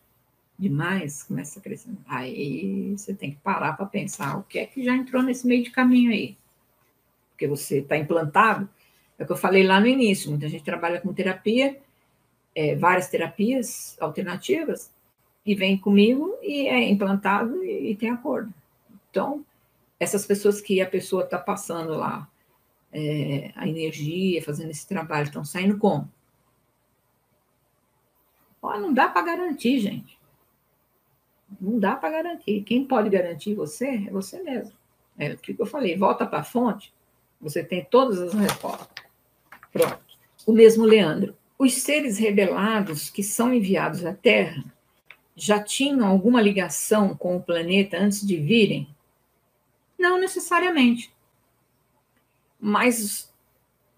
demais, 0.57 1.23
começa 1.23 1.59
a 1.59 1.61
crescer. 1.61 1.91
Aí 2.07 2.95
você 2.97 3.13
tem 3.13 3.31
que 3.31 3.37
parar 3.37 3.73
para 3.73 3.85
pensar 3.85 4.37
o 4.37 4.43
que 4.43 4.59
é 4.59 4.65
que 4.65 4.83
já 4.83 4.95
entrou 4.95 5.21
nesse 5.21 5.45
meio 5.47 5.63
de 5.63 5.71
caminho 5.71 6.11
aí. 6.11 6.37
Porque 7.31 7.47
você 7.47 7.79
está 7.79 7.97
implantado. 7.97 8.69
É 9.17 9.23
o 9.23 9.25
que 9.25 9.31
eu 9.31 9.37
falei 9.37 9.63
lá 9.63 9.79
no 9.79 9.87
início. 9.87 10.29
Muita 10.29 10.47
gente 10.49 10.63
trabalha 10.63 10.99
com 10.99 11.13
terapia, 11.13 11.77
é, 12.53 12.75
várias 12.75 13.09
terapias 13.09 13.97
alternativas, 13.99 14.91
e 15.45 15.53
vem 15.53 15.77
comigo 15.77 16.37
e 16.41 16.67
é 16.67 16.89
implantado 16.89 17.63
e, 17.63 17.91
e 17.91 17.95
tem 17.95 18.09
acordo. 18.09 18.53
Então, 19.15 19.45
essas 19.97 20.25
pessoas 20.25 20.59
que 20.59 20.81
a 20.81 20.85
pessoa 20.85 21.23
está 21.23 21.39
passando 21.39 21.93
lá, 21.95 22.29
é, 22.91 23.49
a 23.55 23.65
energia, 23.65 24.43
fazendo 24.43 24.71
esse 24.71 24.85
trabalho, 24.85 25.23
estão 25.23 25.45
saindo 25.45 25.77
como? 25.77 26.11
Ó, 28.61 28.77
não 28.77 28.93
dá 28.93 29.07
para 29.07 29.25
garantir, 29.25 29.79
gente. 29.79 30.19
Não 31.61 31.79
dá 31.79 31.95
para 31.95 32.09
garantir. 32.09 32.61
Quem 32.63 32.83
pode 32.83 33.09
garantir 33.09 33.55
você 33.55 33.87
é 34.05 34.11
você 34.11 34.43
mesmo. 34.43 34.73
É 35.17 35.31
o 35.31 35.37
que 35.37 35.55
eu 35.57 35.65
falei. 35.65 35.95
Volta 35.95 36.25
para 36.25 36.39
a 36.39 36.43
fonte, 36.43 36.93
você 37.39 37.63
tem 37.63 37.85
todas 37.85 38.19
as 38.19 38.33
respostas. 38.33 38.89
Pronto. 39.71 40.03
O 40.45 40.51
mesmo 40.51 40.83
Leandro. 40.83 41.37
Os 41.57 41.73
seres 41.75 42.17
rebelados 42.17 43.09
que 43.09 43.23
são 43.23 43.53
enviados 43.53 44.05
à 44.05 44.13
Terra 44.13 44.61
já 45.37 45.63
tinham 45.63 46.05
alguma 46.05 46.41
ligação 46.41 47.15
com 47.15 47.37
o 47.37 47.41
planeta 47.41 47.97
antes 47.97 48.27
de 48.27 48.35
virem? 48.35 48.93
Não 49.97 50.19
necessariamente. 50.19 51.13
Mas, 52.59 53.33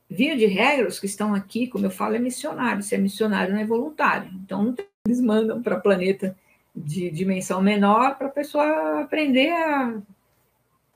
via 0.09 0.35
de 0.35 0.45
regra, 0.45 0.87
os 0.87 0.99
que 0.99 1.05
estão 1.05 1.33
aqui, 1.33 1.67
como 1.67 1.85
eu 1.85 1.91
falo, 1.91 2.15
é 2.15 2.19
missionário. 2.19 2.83
Se 2.83 2.95
é 2.95 2.97
missionário, 2.97 3.53
não 3.53 3.61
é 3.61 3.65
voluntário. 3.65 4.29
Então, 4.43 4.75
eles 5.05 5.21
mandam 5.21 5.61
para 5.61 5.79
planeta 5.79 6.35
de 6.75 7.09
dimensão 7.09 7.61
menor 7.61 8.17
para 8.17 8.27
a 8.27 8.31
pessoa 8.31 9.01
aprender 9.01 9.51
a 9.51 9.99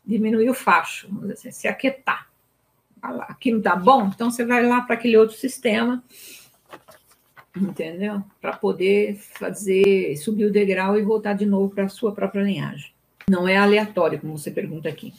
diminuir 0.05 0.49
o 0.49 0.53
facho, 0.53 1.09
assim, 1.31 1.51
se 1.51 1.67
aquietar. 1.67 2.29
Aqui 3.01 3.51
não 3.51 3.57
está 3.59 3.75
bom, 3.75 4.07
então 4.07 4.29
você 4.29 4.45
vai 4.45 4.63
lá 4.65 4.81
para 4.81 4.93
aquele 4.93 5.17
outro 5.17 5.35
sistema, 5.35 6.03
entendeu? 7.55 8.23
Para 8.39 8.55
poder 8.55 9.15
fazer, 9.15 10.15
subir 10.17 10.45
o 10.45 10.51
degrau 10.51 10.99
e 10.99 11.01
voltar 11.01 11.33
de 11.33 11.45
novo 11.45 11.73
para 11.73 11.85
a 11.85 11.89
sua 11.89 12.11
própria 12.11 12.43
linhagem. 12.43 12.93
Não 13.30 13.47
é 13.47 13.57
aleatório, 13.57 14.19
como 14.19 14.38
você 14.38 14.51
pergunta 14.51 14.89
aqui. 14.89 15.13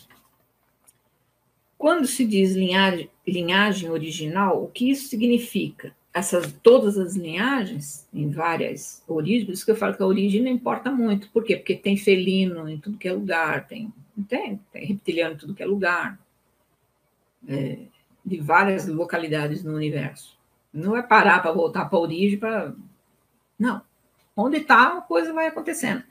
Quando 1.79 2.07
se 2.07 2.25
diz 2.25 2.53
linhagem, 2.53 3.11
linhagem 3.27 3.91
original, 3.91 4.63
o 4.63 4.69
que 4.69 4.91
isso 4.91 5.09
significa? 5.09 5.95
Essas, 6.15 6.53
todas 6.63 6.99
as 6.99 7.17
linhagens, 7.17 8.07
em 8.13 8.31
várias 8.31 9.03
origens, 9.09 9.45
por 9.45 9.53
isso 9.53 9.65
que 9.65 9.71
eu 9.71 9.77
falo 9.77 9.95
que 9.95 10.03
a 10.03 10.07
origem 10.07 10.43
não 10.43 10.51
importa 10.51 10.91
muito. 10.91 11.31
Por 11.31 11.43
quê? 11.43 11.57
Porque 11.57 11.75
tem 11.75 11.97
felino 11.97 12.69
em 12.69 12.79
tudo 12.79 12.99
que 12.99 13.09
é 13.09 13.13
lugar, 13.13 13.67
tem, 13.67 13.93
tem, 14.29 14.61
tem 14.71 14.87
reptiliano 14.87 15.35
em 15.35 15.39
tudo 15.39 15.55
que 15.55 15.63
é 15.63 15.67
lugar, 15.67 16.19
é, 17.49 17.79
de 18.25 18.39
várias 18.39 18.87
localidades 18.87 19.65
no 19.65 19.75
universo. 19.75 20.39
Não 20.73 20.97
é 20.97 21.03
parar 21.03 21.41
para 21.43 21.53
voltar 21.53 21.87
para 21.87 21.99
a 21.99 22.03
origem, 22.03 22.39
para. 22.39 22.75
Não. 23.59 23.83
Onde 24.37 24.59
está, 24.59 24.99
a 24.99 25.03
coisa 25.03 25.33
vai 25.33 25.49
acontecendo. 25.49 26.03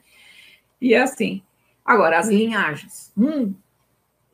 E 0.80 0.94
é 0.94 1.02
assim. 1.02 1.42
Agora, 1.84 2.20
as 2.20 2.30
linhagens. 2.30 3.12
Um 3.18 3.54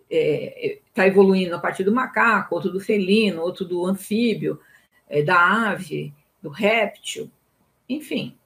está 0.09 0.15
é, 0.15 0.79
tá 0.93 1.07
evoluindo 1.07 1.55
a 1.55 1.59
partir 1.59 1.83
do 1.83 1.91
macaco, 1.91 2.55
outro 2.55 2.71
do 2.71 2.79
felino, 2.79 3.41
outro 3.41 3.65
do 3.65 3.85
anfíbio, 3.85 4.59
é, 5.09 5.21
da 5.21 5.69
ave, 5.69 6.13
do 6.41 6.49
réptil, 6.49 7.29
enfim. 7.89 8.37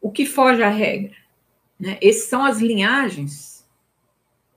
O 0.00 0.10
que 0.10 0.24
foge 0.24 0.62
à 0.62 0.70
regra? 0.70 1.14
Né? 1.78 1.98
Essas 2.02 2.28
são 2.28 2.44
as 2.44 2.58
linhagens 2.58 3.66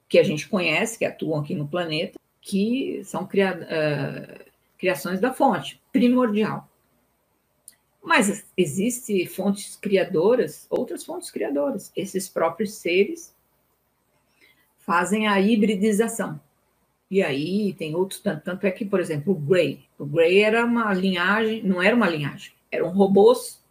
que 0.07 0.19
a 0.19 0.23
gente 0.23 0.47
conhece, 0.47 0.97
que 0.97 1.05
atuam 1.05 1.41
aqui 1.41 1.55
no 1.55 1.67
planeta, 1.67 2.19
que 2.39 3.01
são 3.03 3.25
cria, 3.25 3.57
uh, 3.57 4.51
criações 4.77 5.19
da 5.19 5.33
fonte, 5.33 5.81
primordial. 5.91 6.69
Mas 8.03 8.45
existem 8.55 9.25
fontes 9.25 9.77
criadoras, 9.77 10.67
outras 10.69 11.05
fontes 11.05 11.31
criadoras. 11.31 11.91
Esses 11.95 12.27
próprios 12.27 12.73
seres 12.73 13.32
fazem 14.85 15.27
a 15.27 15.39
hibridização. 15.39 16.39
E 17.09 17.21
aí 17.21 17.73
tem 17.73 17.95
outros, 17.95 18.19
tanto, 18.19 18.43
tanto 18.43 18.65
é 18.65 18.71
que, 18.71 18.85
por 18.85 18.99
exemplo, 18.99 19.33
o 19.33 19.35
Grey. 19.35 19.85
O 19.99 20.05
Grey 20.05 20.41
era 20.41 20.65
uma 20.65 20.93
linhagem, 20.93 21.61
não 21.63 21.81
era 21.81 21.95
uma 21.95 22.09
linhagem, 22.09 22.53
eram 22.71 22.89
robôs 22.89 23.63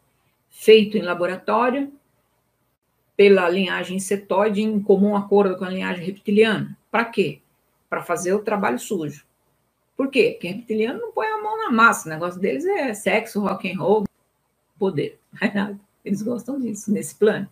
feito 0.51 0.97
em 0.97 1.03
laboratório 1.03 1.93
pela 3.17 3.49
linhagem 3.49 3.97
insetoide 3.97 4.63
em 4.63 4.81
comum 4.81 5.17
acordo 5.17 5.57
com 5.57 5.65
a 5.65 5.71
linhagem 5.71 6.05
reptiliana. 6.05 6.77
Para 6.91 7.05
quê? 7.05 7.41
Para 7.89 8.03
fazer 8.03 8.33
o 8.33 8.43
trabalho 8.43 8.79
sujo. 8.79 9.25
Por 9.97 10.09
quê? 10.09 10.31
Porque 10.33 10.49
reptiliano 10.49 11.01
não 11.01 11.13
põe 11.13 11.27
a 11.27 11.43
mão 11.43 11.59
na 11.59 11.71
massa, 11.71 12.09
o 12.09 12.13
negócio 12.13 12.41
deles 12.41 12.65
é 12.65 12.95
sexo, 12.95 13.41
rock 13.41 13.71
and 13.71 13.79
roll, 13.79 14.05
poder. 14.79 15.19
Eles 16.05 16.23
gostam 16.23 16.61
disso, 16.61 16.93
nesse 16.93 17.15
plano. 17.15 17.49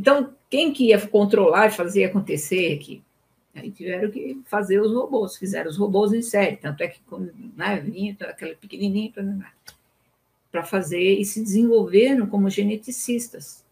Então, 0.00 0.34
quem 0.48 0.72
que 0.72 0.86
ia 0.86 1.06
controlar 1.08 1.66
e 1.66 1.70
fazer 1.70 2.04
acontecer 2.04 2.72
aqui? 2.72 3.02
Aí 3.54 3.70
tiveram 3.70 4.10
que 4.10 4.40
fazer 4.46 4.80
os 4.80 4.94
robôs, 4.94 5.36
fizeram 5.36 5.68
os 5.68 5.76
robôs 5.76 6.14
em 6.14 6.22
série, 6.22 6.56
tanto 6.56 6.82
é 6.82 6.88
que 6.88 7.02
né, 7.54 7.78
vinha 7.80 8.16
aquela 8.18 8.54
pequenininha 8.54 9.12
para 10.50 10.64
fazer 10.64 11.18
e 11.18 11.24
se 11.26 11.42
desenvolveram 11.42 12.26
como 12.26 12.48
geneticistas, 12.48 13.62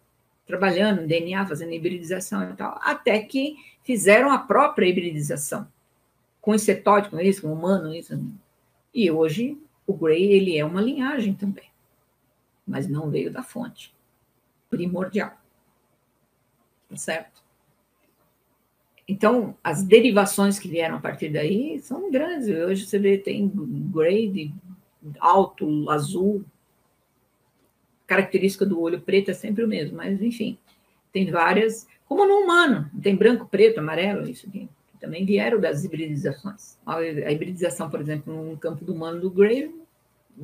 trabalhando 0.47 1.07
DNA, 1.07 1.47
fazendo 1.47 1.73
hibridização 1.73 2.51
e 2.51 2.55
tal, 2.55 2.79
até 2.83 3.21
que 3.21 3.57
fizeram 3.83 4.31
a 4.31 4.37
própria 4.37 4.87
hibridização 4.87 5.67
com 6.43 6.55
insetóide, 6.55 7.09
com 7.09 7.19
isso, 7.19 7.41
com 7.41 7.51
humano, 7.51 7.95
isso. 7.95 8.23
E 8.93 9.11
hoje 9.11 9.57
o 9.87 9.95
Gray 9.95 10.31
ele 10.31 10.59
é 10.59 10.65
uma 10.65 10.83
linhagem 10.83 11.33
também, 11.33 11.71
mas 12.67 12.87
não 12.87 13.09
veio 13.09 13.33
da 13.33 13.43
fonte 13.43 13.95
primordial. 14.69 15.33
Certo? 16.95 17.43
Então, 19.09 19.57
as 19.65 19.83
derivações 19.83 20.59
que 20.59 20.69
vieram 20.69 20.97
a 20.97 21.01
partir 21.01 21.31
daí 21.31 21.79
são 21.81 22.11
grandes. 22.11 22.49
Hoje 22.49 22.85
você 22.85 22.99
vê, 22.99 23.17
tem 23.17 23.51
grade 23.91 24.53
alto, 25.19 25.89
azul. 25.89 26.45
A 28.05 28.09
característica 28.09 28.67
do 28.67 28.81
olho 28.81 29.01
preto 29.01 29.31
é 29.31 29.35
sempre 29.35 29.65
o 29.65 29.69
mesmo, 29.69 29.97
mas 29.97 30.21
enfim, 30.21 30.59
tem 31.13 31.31
várias, 31.31 31.87
como 32.07 32.27
no 32.27 32.39
humano, 32.39 32.91
tem 33.03 33.17
branco, 33.17 33.47
preto, 33.47 33.81
amarelo, 33.81 34.29
isso 34.29 34.47
aqui. 34.47 34.69
Também 35.01 35.25
vieram 35.25 35.61
das 35.61 35.85
hibridizações. 35.85 36.77
A 36.85 37.33
hibridização, 37.33 37.89
por 37.89 38.01
exemplo, 38.01 38.35
no 38.35 38.57
campo 38.59 38.85
do 38.85 38.93
humano 38.93 39.21
do 39.21 39.31
Gray, 39.31 39.73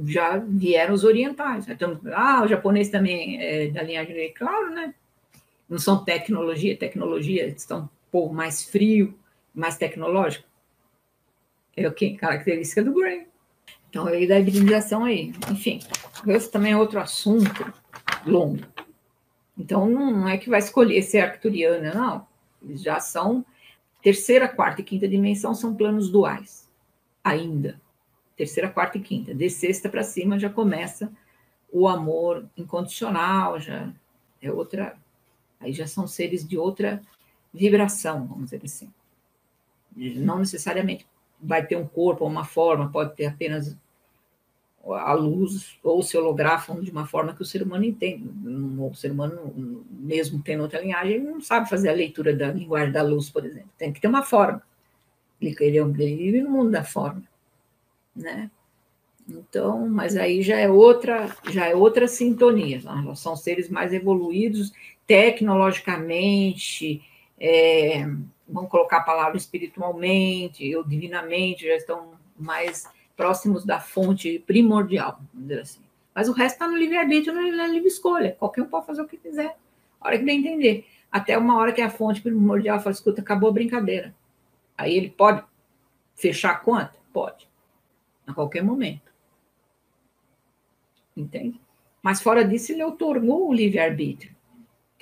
já 0.06 0.38
vieram 0.38 0.94
os 0.94 1.04
orientais. 1.04 1.68
Então, 1.68 2.00
ah, 2.12 2.42
o 2.44 2.48
japonês 2.48 2.88
também 2.88 3.42
é 3.42 3.68
da 3.68 3.82
linhagem 3.82 4.14
Gray, 4.14 4.30
claro, 4.30 4.70
né? 4.70 4.94
Não 5.68 5.78
são 5.78 6.04
tecnologia, 6.04 6.76
tecnologia, 6.76 7.46
estão 7.46 7.88
povo 8.10 8.32
mais 8.32 8.64
frio, 8.64 9.18
mais 9.54 9.76
tecnológico. 9.76 10.46
É 11.76 11.88
o 11.88 11.92
que? 11.92 12.16
Característica 12.16 12.82
do 12.82 12.94
Gray. 12.94 13.26
Então, 13.88 14.06
aí 14.06 14.26
da 14.26 14.38
hibridização 14.38 15.04
aí. 15.04 15.32
Enfim, 15.50 15.80
esse 16.26 16.50
também 16.50 16.72
é 16.72 16.76
outro 16.76 17.00
assunto 17.00 17.72
longo. 18.26 18.64
Então, 19.56 19.88
não 19.88 20.28
é 20.28 20.36
que 20.36 20.50
vai 20.50 20.58
escolher 20.58 21.02
ser 21.02 21.20
arcturiana, 21.20 21.94
não. 21.94 22.26
Eles 22.62 22.82
já 22.82 22.98
são 22.98 23.44
terceira, 24.02 24.48
quarta 24.48 24.80
e 24.80 24.84
quinta 24.84 25.08
dimensão 25.08 25.54
são 25.54 25.74
planos 25.74 26.10
duais. 26.10 26.68
Ainda. 27.22 27.80
Terceira, 28.36 28.68
quarta 28.68 28.98
e 28.98 29.00
quinta. 29.00 29.34
De 29.34 29.48
sexta 29.48 29.88
para 29.88 30.02
cima 30.02 30.38
já 30.38 30.50
começa 30.50 31.10
o 31.72 31.88
amor 31.88 32.44
incondicional, 32.56 33.60
já 33.60 33.92
é 34.42 34.50
outra. 34.50 34.96
Aí 35.64 35.72
já 35.72 35.86
são 35.86 36.06
seres 36.06 36.46
de 36.46 36.58
outra 36.58 37.02
vibração, 37.52 38.26
vamos 38.26 38.44
dizer 38.44 38.60
assim. 38.64 38.92
Não 39.96 40.38
necessariamente 40.38 41.06
vai 41.40 41.66
ter 41.66 41.76
um 41.76 41.86
corpo 41.86 42.24
ou 42.24 42.30
uma 42.30 42.44
forma, 42.44 42.90
pode 42.90 43.14
ter 43.14 43.26
apenas 43.26 43.76
a 44.86 45.14
luz 45.14 45.78
ou 45.82 46.02
se 46.02 46.16
holografam 46.16 46.80
de 46.82 46.90
uma 46.90 47.06
forma 47.06 47.34
que 47.34 47.40
o 47.40 47.46
ser 47.46 47.62
humano 47.62 47.84
entende. 47.84 48.28
O 48.78 48.94
ser 48.94 49.10
humano, 49.10 49.54
mesmo 49.90 50.42
tendo 50.42 50.62
outra 50.62 50.80
linhagem, 50.80 51.20
não 51.20 51.40
sabe 51.40 51.68
fazer 51.68 51.88
a 51.88 51.94
leitura 51.94 52.34
da 52.36 52.52
linguagem 52.52 52.92
da 52.92 53.02
luz, 53.02 53.30
por 53.30 53.44
exemplo. 53.46 53.70
Tem 53.78 53.92
que 53.92 54.00
ter 54.00 54.08
uma 54.08 54.22
forma. 54.22 54.62
Ele, 55.40 55.56
ele 55.60 55.82
vive 56.16 56.42
no 56.42 56.50
mundo 56.50 56.70
da 56.70 56.84
forma, 56.84 57.22
né? 58.14 58.50
Então, 59.26 59.88
mas 59.88 60.16
aí 60.16 60.42
já 60.42 60.58
é 60.58 60.68
outra, 60.68 61.34
já 61.50 61.66
é 61.66 61.74
outra 61.74 62.06
sintonia. 62.06 62.82
São 63.14 63.34
seres 63.34 63.70
mais 63.70 63.92
evoluídos 63.92 64.70
tecnologicamente, 65.06 67.02
é, 67.38 68.06
vamos 68.48 68.70
colocar 68.70 68.98
a 68.98 69.02
palavra 69.02 69.36
espiritualmente 69.36 70.74
ou 70.76 70.84
divinamente, 70.84 71.66
já 71.66 71.76
estão 71.76 72.14
mais 72.38 72.88
próximos 73.16 73.64
da 73.64 73.80
fonte 73.80 74.38
primordial, 74.40 75.20
vamos 75.32 75.48
dizer 75.48 75.60
assim. 75.60 75.82
Mas 76.14 76.28
o 76.28 76.32
resto 76.32 76.54
está 76.54 76.68
no 76.68 76.76
livre-arbítrio, 76.76 77.34
na 77.34 77.66
livre 77.66 77.88
escolha. 77.88 78.36
Qualquer 78.38 78.62
um 78.62 78.66
pode 78.66 78.86
fazer 78.86 79.02
o 79.02 79.08
que 79.08 79.16
quiser, 79.16 79.56
a 80.00 80.06
hora 80.06 80.18
que 80.18 80.24
bem 80.24 80.38
entender. 80.38 80.86
Até 81.10 81.36
uma 81.36 81.56
hora 81.56 81.72
que 81.72 81.80
a 81.80 81.90
fonte 81.90 82.20
primordial 82.20 82.78
fala, 82.80 82.92
escuta, 82.92 83.20
acabou 83.20 83.50
a 83.50 83.52
brincadeira. 83.52 84.14
Aí 84.76 84.96
ele 84.96 85.10
pode 85.10 85.44
fechar 86.14 86.52
a 86.52 86.56
conta? 86.56 86.94
Pode. 87.12 87.48
A 88.26 88.32
qualquer 88.32 88.62
momento. 88.62 89.12
Entende? 91.16 91.60
Mas 92.02 92.20
fora 92.20 92.44
disso, 92.44 92.72
ele 92.72 92.82
otorgou 92.82 93.48
o 93.48 93.52
livre-arbítrio. 93.52 94.33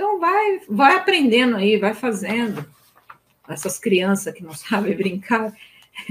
Então 0.02 0.18
vai, 0.18 0.60
vai 0.68 0.96
aprendendo 0.96 1.54
aí, 1.54 1.78
vai 1.78 1.94
fazendo. 1.94 2.66
Essas 3.48 3.78
crianças 3.78 4.34
que 4.34 4.42
não 4.42 4.52
sabem 4.52 4.96
brincar, 4.96 5.56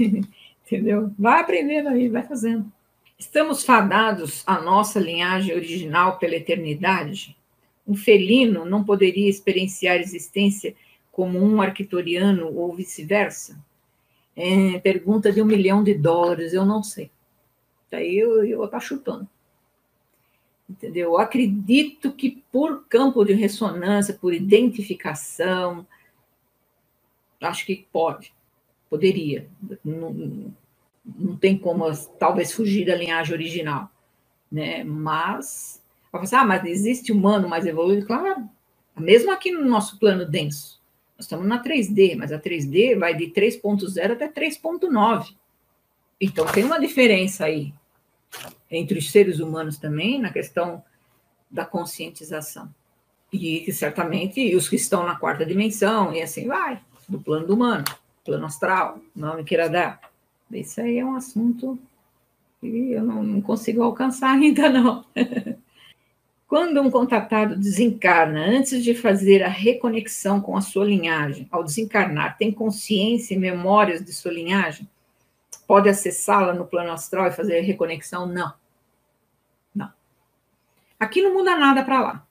entendeu? 0.00 1.12
Vai 1.18 1.42
aprendendo 1.42 1.90
aí, 1.90 2.08
vai 2.08 2.22
fazendo. 2.22 2.72
Estamos 3.18 3.62
fadados 3.62 4.42
à 4.46 4.58
nossa 4.62 4.98
linhagem 4.98 5.54
original 5.54 6.18
pela 6.18 6.36
eternidade? 6.36 7.36
Um 7.86 7.94
felino 7.94 8.64
não 8.64 8.82
poderia 8.82 9.28
experienciar 9.28 9.96
existência 9.96 10.74
como 11.10 11.38
um 11.38 11.60
arquitoriano 11.60 12.50
ou 12.56 12.74
vice-versa? 12.74 13.62
É, 14.34 14.78
pergunta 14.78 15.30
de 15.30 15.42
um 15.42 15.46
milhão 15.46 15.84
de 15.84 15.92
dólares, 15.92 16.54
eu 16.54 16.64
não 16.64 16.82
sei. 16.82 17.10
Daí 17.90 18.16
eu, 18.16 18.42
eu 18.42 18.64
estar 18.64 18.80
chutando 18.80 19.28
entendeu? 20.72 21.10
Eu 21.10 21.18
acredito 21.18 22.12
que 22.12 22.42
por 22.50 22.84
campo 22.88 23.24
de 23.24 23.32
ressonância, 23.34 24.14
por 24.14 24.32
identificação, 24.32 25.86
acho 27.40 27.66
que 27.66 27.86
pode, 27.92 28.32
poderia. 28.88 29.48
Não, 29.84 30.52
não 31.04 31.36
tem 31.36 31.58
como, 31.58 31.84
talvez, 32.18 32.52
fugir 32.52 32.86
da 32.86 32.96
linhagem 32.96 33.34
original, 33.34 33.90
né? 34.50 34.82
Mas, 34.82 35.82
ah, 36.12 36.44
mas 36.44 36.64
existe 36.64 37.12
humano 37.12 37.48
mais 37.48 37.66
evoluído? 37.66 38.06
Claro, 38.06 38.48
mesmo 38.96 39.30
aqui 39.30 39.50
no 39.50 39.64
nosso 39.64 39.98
plano 39.98 40.24
denso. 40.24 40.80
Nós 41.16 41.26
estamos 41.26 41.46
na 41.46 41.62
3D, 41.62 42.16
mas 42.16 42.32
a 42.32 42.38
3D 42.38 42.98
vai 42.98 43.14
de 43.14 43.26
3.0 43.26 44.12
até 44.12 44.28
3.9. 44.28 45.34
Então 46.20 46.46
tem 46.46 46.64
uma 46.64 46.80
diferença 46.80 47.44
aí, 47.44 47.74
entre 48.70 48.98
os 48.98 49.10
seres 49.10 49.40
humanos 49.40 49.76
também, 49.78 50.20
na 50.20 50.32
questão 50.32 50.82
da 51.50 51.64
conscientização. 51.64 52.72
E 53.32 53.60
que 53.60 53.72
certamente 53.72 54.54
os 54.54 54.68
que 54.68 54.76
estão 54.76 55.06
na 55.06 55.16
quarta 55.16 55.44
dimensão, 55.44 56.12
e 56.12 56.22
assim 56.22 56.46
vai, 56.46 56.80
do 57.08 57.20
plano 57.20 57.46
do 57.46 57.54
humano, 57.54 57.84
plano 58.24 58.46
astral, 58.46 58.98
nome 59.14 59.44
queira 59.44 59.68
dar. 59.68 60.00
Isso 60.50 60.80
aí 60.80 60.98
é 60.98 61.04
um 61.04 61.16
assunto 61.16 61.78
que 62.60 62.92
eu 62.92 63.02
não, 63.02 63.22
não 63.22 63.40
consigo 63.40 63.82
alcançar 63.82 64.34
ainda, 64.38 64.68
não. 64.68 65.04
Quando 66.46 66.82
um 66.82 66.90
contatado 66.90 67.56
desencarna, 67.56 68.44
antes 68.44 68.84
de 68.84 68.94
fazer 68.94 69.42
a 69.42 69.48
reconexão 69.48 70.38
com 70.38 70.54
a 70.54 70.60
sua 70.60 70.84
linhagem, 70.84 71.48
ao 71.50 71.64
desencarnar, 71.64 72.36
tem 72.36 72.52
consciência 72.52 73.34
e 73.34 73.38
memórias 73.38 74.04
de 74.04 74.12
sua 74.12 74.32
linhagem? 74.32 74.86
Pode 75.66 75.88
acessá-la 75.88 76.52
no 76.52 76.66
plano 76.66 76.92
astral 76.92 77.26
e 77.26 77.32
fazer 77.32 77.60
reconexão? 77.60 78.26
Não. 78.26 78.52
Aqui 81.02 81.20
não 81.20 81.34
muda 81.34 81.58
nada 81.58 81.82
para 81.82 82.00
lá, 82.00 82.26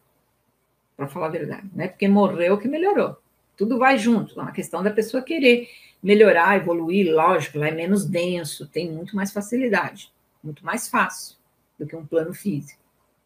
para 0.95 1.05
falar 1.05 1.25
a 1.25 1.31
verdade, 1.31 1.69
né? 1.73 1.89
Porque 1.89 2.07
morreu 2.07 2.57
que 2.57 2.69
melhorou. 2.69 3.17
Tudo 3.57 3.77
vai 3.77 3.97
junto. 3.97 4.39
A 4.39 4.49
questão 4.53 4.81
da 4.81 4.89
pessoa 4.89 5.21
querer 5.21 5.67
melhorar, 6.01 6.55
evoluir, 6.55 7.13
lógico, 7.13 7.59
lá 7.59 7.67
é 7.67 7.71
menos 7.71 8.05
denso, 8.05 8.65
tem 8.65 8.89
muito 8.89 9.13
mais 9.13 9.33
facilidade, 9.33 10.09
muito 10.41 10.65
mais 10.65 10.87
fácil 10.87 11.35
do 11.77 11.85
que 11.85 11.97
um 11.97 12.05
plano 12.05 12.33
físico. 12.33 12.79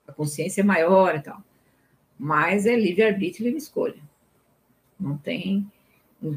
A 0.07 0.11
consciência 0.11 0.61
é 0.61 0.63
maior 0.63 1.13
e 1.13 1.21
tal. 1.21 1.43
Mas 2.17 2.65
é 2.65 2.75
livre-arbítrio 2.75 3.43
e 3.43 3.45
livre 3.45 3.61
escolha. 3.61 4.01
Não 4.99 5.15
tem 5.15 5.71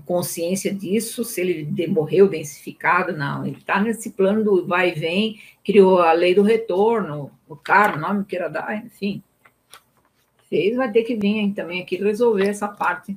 consciência 0.05 0.73
disso, 0.73 1.25
se 1.25 1.41
ele 1.41 1.87
morreu 1.89 2.29
densificado, 2.29 3.17
não. 3.17 3.47
Ele 3.47 3.57
está 3.57 3.81
nesse 3.81 4.11
plano 4.11 4.45
do 4.45 4.67
vai 4.67 4.91
e 4.91 4.99
vem, 4.99 5.41
criou 5.65 6.01
a 6.01 6.13
lei 6.13 6.35
do 6.35 6.43
retorno, 6.43 7.31
o 7.49 7.57
cara, 7.57 7.97
o 7.97 8.01
nome 8.01 8.25
que 8.25 8.31
queira 8.31 8.49
dar, 8.49 8.85
enfim. 8.85 9.23
Fez, 10.49 10.77
vai 10.77 10.91
ter 10.91 11.03
que 11.03 11.17
vir 11.17 11.53
também 11.55 11.83
aqui 11.83 11.97
resolver 11.97 12.47
essa 12.47 12.69
parte. 12.69 13.17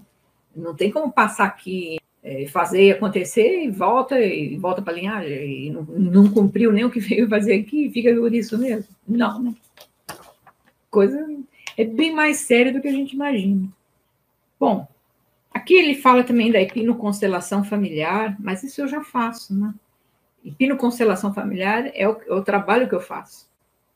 Não 0.55 0.75
tem 0.75 0.91
como 0.91 1.11
passar 1.11 1.45
aqui, 1.45 1.97
é, 2.23 2.45
fazer 2.47 2.91
acontecer 2.91 3.63
e 3.63 3.71
volta 3.71 4.19
e 4.19 4.57
volta 4.57 4.81
para 4.81 4.93
a 4.93 4.95
linhagem, 4.95 5.67
e 5.67 5.69
não, 5.71 5.83
não, 5.83 6.31
cumpriu 6.31 6.71
nem 6.71 6.85
o 6.85 6.91
que 6.91 6.99
veio 7.01 7.27
fazer 7.27 7.55
aqui, 7.55 7.89
fica 7.89 8.13
por 8.13 8.33
isso 8.33 8.57
mesmo. 8.57 8.93
Não, 9.07 9.41
né? 9.41 9.55
Coisa 10.89 11.25
é 11.77 11.85
bem 11.85 12.13
mais 12.13 12.37
séria 12.37 12.71
do 12.71 12.81
que 12.81 12.87
a 12.87 12.91
gente 12.91 13.13
imagina. 13.13 13.67
Bom, 14.59 14.87
Aqui 15.53 15.73
ele 15.73 15.95
fala 15.95 16.23
também 16.23 16.51
da 16.51 16.61
hipnoconstelação 16.61 17.63
familiar, 17.63 18.35
mas 18.39 18.63
isso 18.63 18.81
eu 18.81 18.87
já 18.87 19.03
faço, 19.03 19.53
né? 19.53 19.73
Hipnoconstelação 20.43 21.33
familiar 21.33 21.91
é 21.93 22.07
o, 22.07 22.19
é 22.21 22.33
o 22.33 22.43
trabalho 22.43 22.87
que 22.87 22.95
eu 22.95 23.01
faço, 23.01 23.47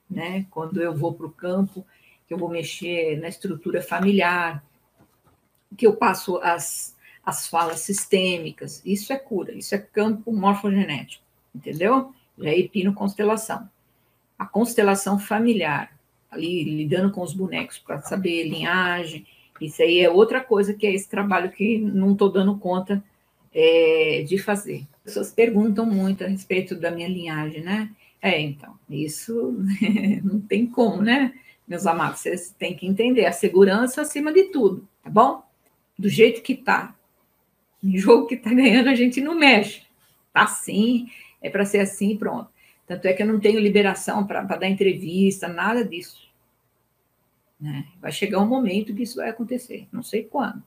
né? 0.10 0.45
Quando 0.51 0.82
eu 0.82 0.93
vou 0.93 1.14
para 1.14 1.26
o 1.26 1.32
campo, 1.32 1.86
que 2.28 2.34
eu 2.34 2.38
vou 2.38 2.49
mexer 2.49 3.18
na 3.20 3.30
estrutura 3.30 3.82
familiar, 3.82 4.64
que 5.78 5.88
eu 5.88 5.95
passo 5.95 6.38
as, 6.38 6.95
as 7.26 7.47
falas 7.47 7.80
sistêmicas, 7.80 8.82
isso 8.86 9.14
é 9.14 9.18
cura, 9.18 9.53
isso 9.53 9.74
é 9.74 9.78
campo 9.78 10.32
morfogenético, 10.32 11.24
entendeu? 11.53 12.14
Já 12.38 12.49
é 12.49 12.60
hipnoconstelação. 12.60 13.70
A 14.38 14.45
constelação 14.45 15.18
familiar, 15.18 15.97
ali 16.30 16.64
lidando 16.64 17.12
com 17.12 17.22
os 17.22 17.34
bonecos 17.34 17.80
para 17.80 18.01
saber 18.01 18.43
linhagem, 18.43 19.26
isso 19.60 19.82
aí 19.82 19.99
é 19.99 20.10
outra 20.10 20.41
coisa 20.41 20.74
que 20.74 20.86
é 20.86 20.93
esse 20.93 21.10
trabalho 21.10 21.51
que 21.51 21.78
não 21.80 22.14
estou 22.14 22.30
dando 22.30 22.58
conta 22.58 23.03
é, 23.53 24.24
de 24.28 24.38
fazer. 24.38 24.86
As 24.97 25.01
pessoas 25.03 25.32
perguntam 25.32 25.86
muito 25.86 26.24
a 26.24 26.28
respeito 26.28 26.76
da 26.76 26.91
minha 26.91 27.08
linhagem, 27.08 27.64
né? 27.64 27.89
É, 28.22 28.39
então, 28.39 28.74
isso 28.89 29.56
não 30.24 30.41
tem 30.41 30.66
como, 30.66 31.01
né? 31.01 31.34
Meus 31.68 31.86
amados, 31.88 32.20
vocês 32.20 32.53
têm 32.58 32.76
que 32.76 32.86
entender 32.86 33.26
a 33.26 33.32
segurança 33.32 34.01
acima 34.01 34.32
de 34.32 34.45
tudo, 34.45 34.88
tá 35.03 35.10
bom? 35.10 35.43
Do 35.97 36.10
jeito 36.10 36.41
que 36.41 36.56
tá. 36.56 36.95
Em 37.84 37.97
jogo 37.97 38.28
que 38.28 38.36
tá 38.36 38.53
ganhando, 38.53 38.89
a 38.89 38.95
gente 38.95 39.22
não 39.22 39.36
mexe. 39.36 39.84
Tá 40.34 40.43
assim, 40.43 41.08
é 41.41 41.49
para 41.49 41.66
ser 41.66 41.80
assim, 41.80 42.18
pronto. 42.18 42.49
Tanto 42.86 43.06
é 43.08 43.14
que 43.14 43.24
eu 43.24 43.28
não 43.28 43.39
tenho 43.39 43.60
liberação 43.60 44.28
para 44.28 44.41
dar 44.41 44.68
entrevista, 44.68 45.47
nada 45.47 45.84
disso. 45.84 46.24
Né? 47.66 47.88
Vai 47.99 48.11
chegar 48.11 48.39
um 48.39 48.45
momento 48.45 48.93
que 48.93 49.01
isso 49.01 49.16
vai 49.16 49.28
acontecer, 49.28 49.88
não 49.91 50.03
sei 50.03 50.24
quando, 50.24 50.61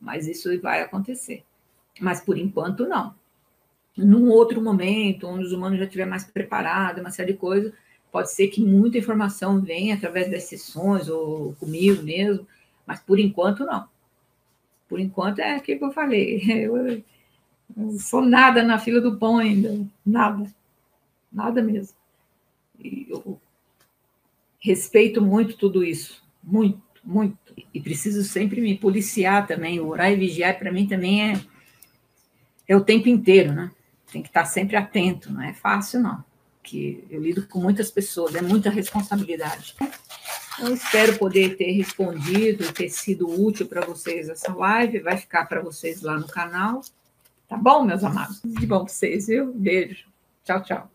mas 0.00 0.26
isso 0.26 0.60
vai 0.60 0.82
acontecer. 0.82 1.44
Mas 2.00 2.20
por 2.20 2.36
enquanto, 2.36 2.88
não. 2.88 3.14
Num 3.96 4.28
outro 4.28 4.60
momento, 4.60 5.28
onde 5.28 5.44
os 5.44 5.52
humanos 5.52 5.78
já 5.78 5.84
estiverem 5.84 6.10
mais 6.10 6.24
preparados, 6.24 7.00
uma 7.00 7.12
série 7.12 7.34
de 7.34 7.38
coisas, 7.38 7.72
pode 8.10 8.32
ser 8.32 8.48
que 8.48 8.60
muita 8.60 8.98
informação 8.98 9.60
venha 9.60 9.94
através 9.94 10.28
das 10.28 10.42
sessões 10.42 11.08
ou 11.08 11.54
comigo 11.54 12.02
mesmo, 12.02 12.44
mas 12.84 12.98
por 12.98 13.20
enquanto, 13.20 13.64
não. 13.64 13.88
Por 14.88 14.98
enquanto 14.98 15.38
é 15.38 15.54
aquilo 15.54 15.78
que 15.78 15.84
eu 15.84 15.92
falei. 15.92 16.42
Eu, 16.66 17.00
não 17.76 17.96
sou 17.96 18.22
nada 18.22 18.60
na 18.60 18.76
fila 18.78 19.00
do 19.00 19.16
pão 19.16 19.38
ainda, 19.38 19.86
nada, 20.04 20.52
nada 21.32 21.62
mesmo. 21.62 21.96
E 22.78 23.06
eu 23.08 23.40
respeito 24.64 25.20
muito 25.20 25.58
tudo 25.58 25.84
isso, 25.84 26.23
muito, 26.46 26.80
muito. 27.02 27.36
E 27.72 27.80
preciso 27.80 28.22
sempre 28.24 28.60
me 28.60 28.76
policiar 28.76 29.46
também, 29.46 29.80
orar 29.80 30.12
e 30.12 30.16
vigiar 30.16 30.58
para 30.58 30.72
mim 30.72 30.86
também 30.86 31.32
é 31.32 31.40
é 32.66 32.76
o 32.76 32.84
tempo 32.84 33.08
inteiro, 33.08 33.52
né? 33.52 33.70
Tem 34.10 34.22
que 34.22 34.28
estar 34.28 34.44
sempre 34.44 34.76
atento, 34.76 35.32
não 35.32 35.42
é 35.42 35.52
fácil, 35.52 36.00
não. 36.00 36.24
Que 36.62 37.04
eu 37.10 37.20
lido 37.20 37.46
com 37.46 37.60
muitas 37.60 37.90
pessoas, 37.90 38.34
é 38.34 38.42
muita 38.42 38.70
responsabilidade. 38.70 39.74
Eu 40.58 40.72
espero 40.72 41.18
poder 41.18 41.56
ter 41.56 41.72
respondido, 41.72 42.72
ter 42.72 42.88
sido 42.88 43.28
útil 43.28 43.66
para 43.66 43.84
vocês 43.84 44.28
essa 44.28 44.54
live, 44.54 45.00
vai 45.00 45.16
ficar 45.16 45.46
para 45.46 45.60
vocês 45.60 46.00
lá 46.00 46.16
no 46.18 46.28
canal. 46.28 46.80
Tá 47.48 47.56
bom, 47.56 47.84
meus 47.84 48.04
amados? 48.04 48.40
De 48.42 48.66
bom 48.66 48.84
para 48.84 48.92
vocês, 48.92 49.26
viu? 49.26 49.52
Beijo. 49.52 50.06
Tchau, 50.44 50.62
tchau. 50.62 50.93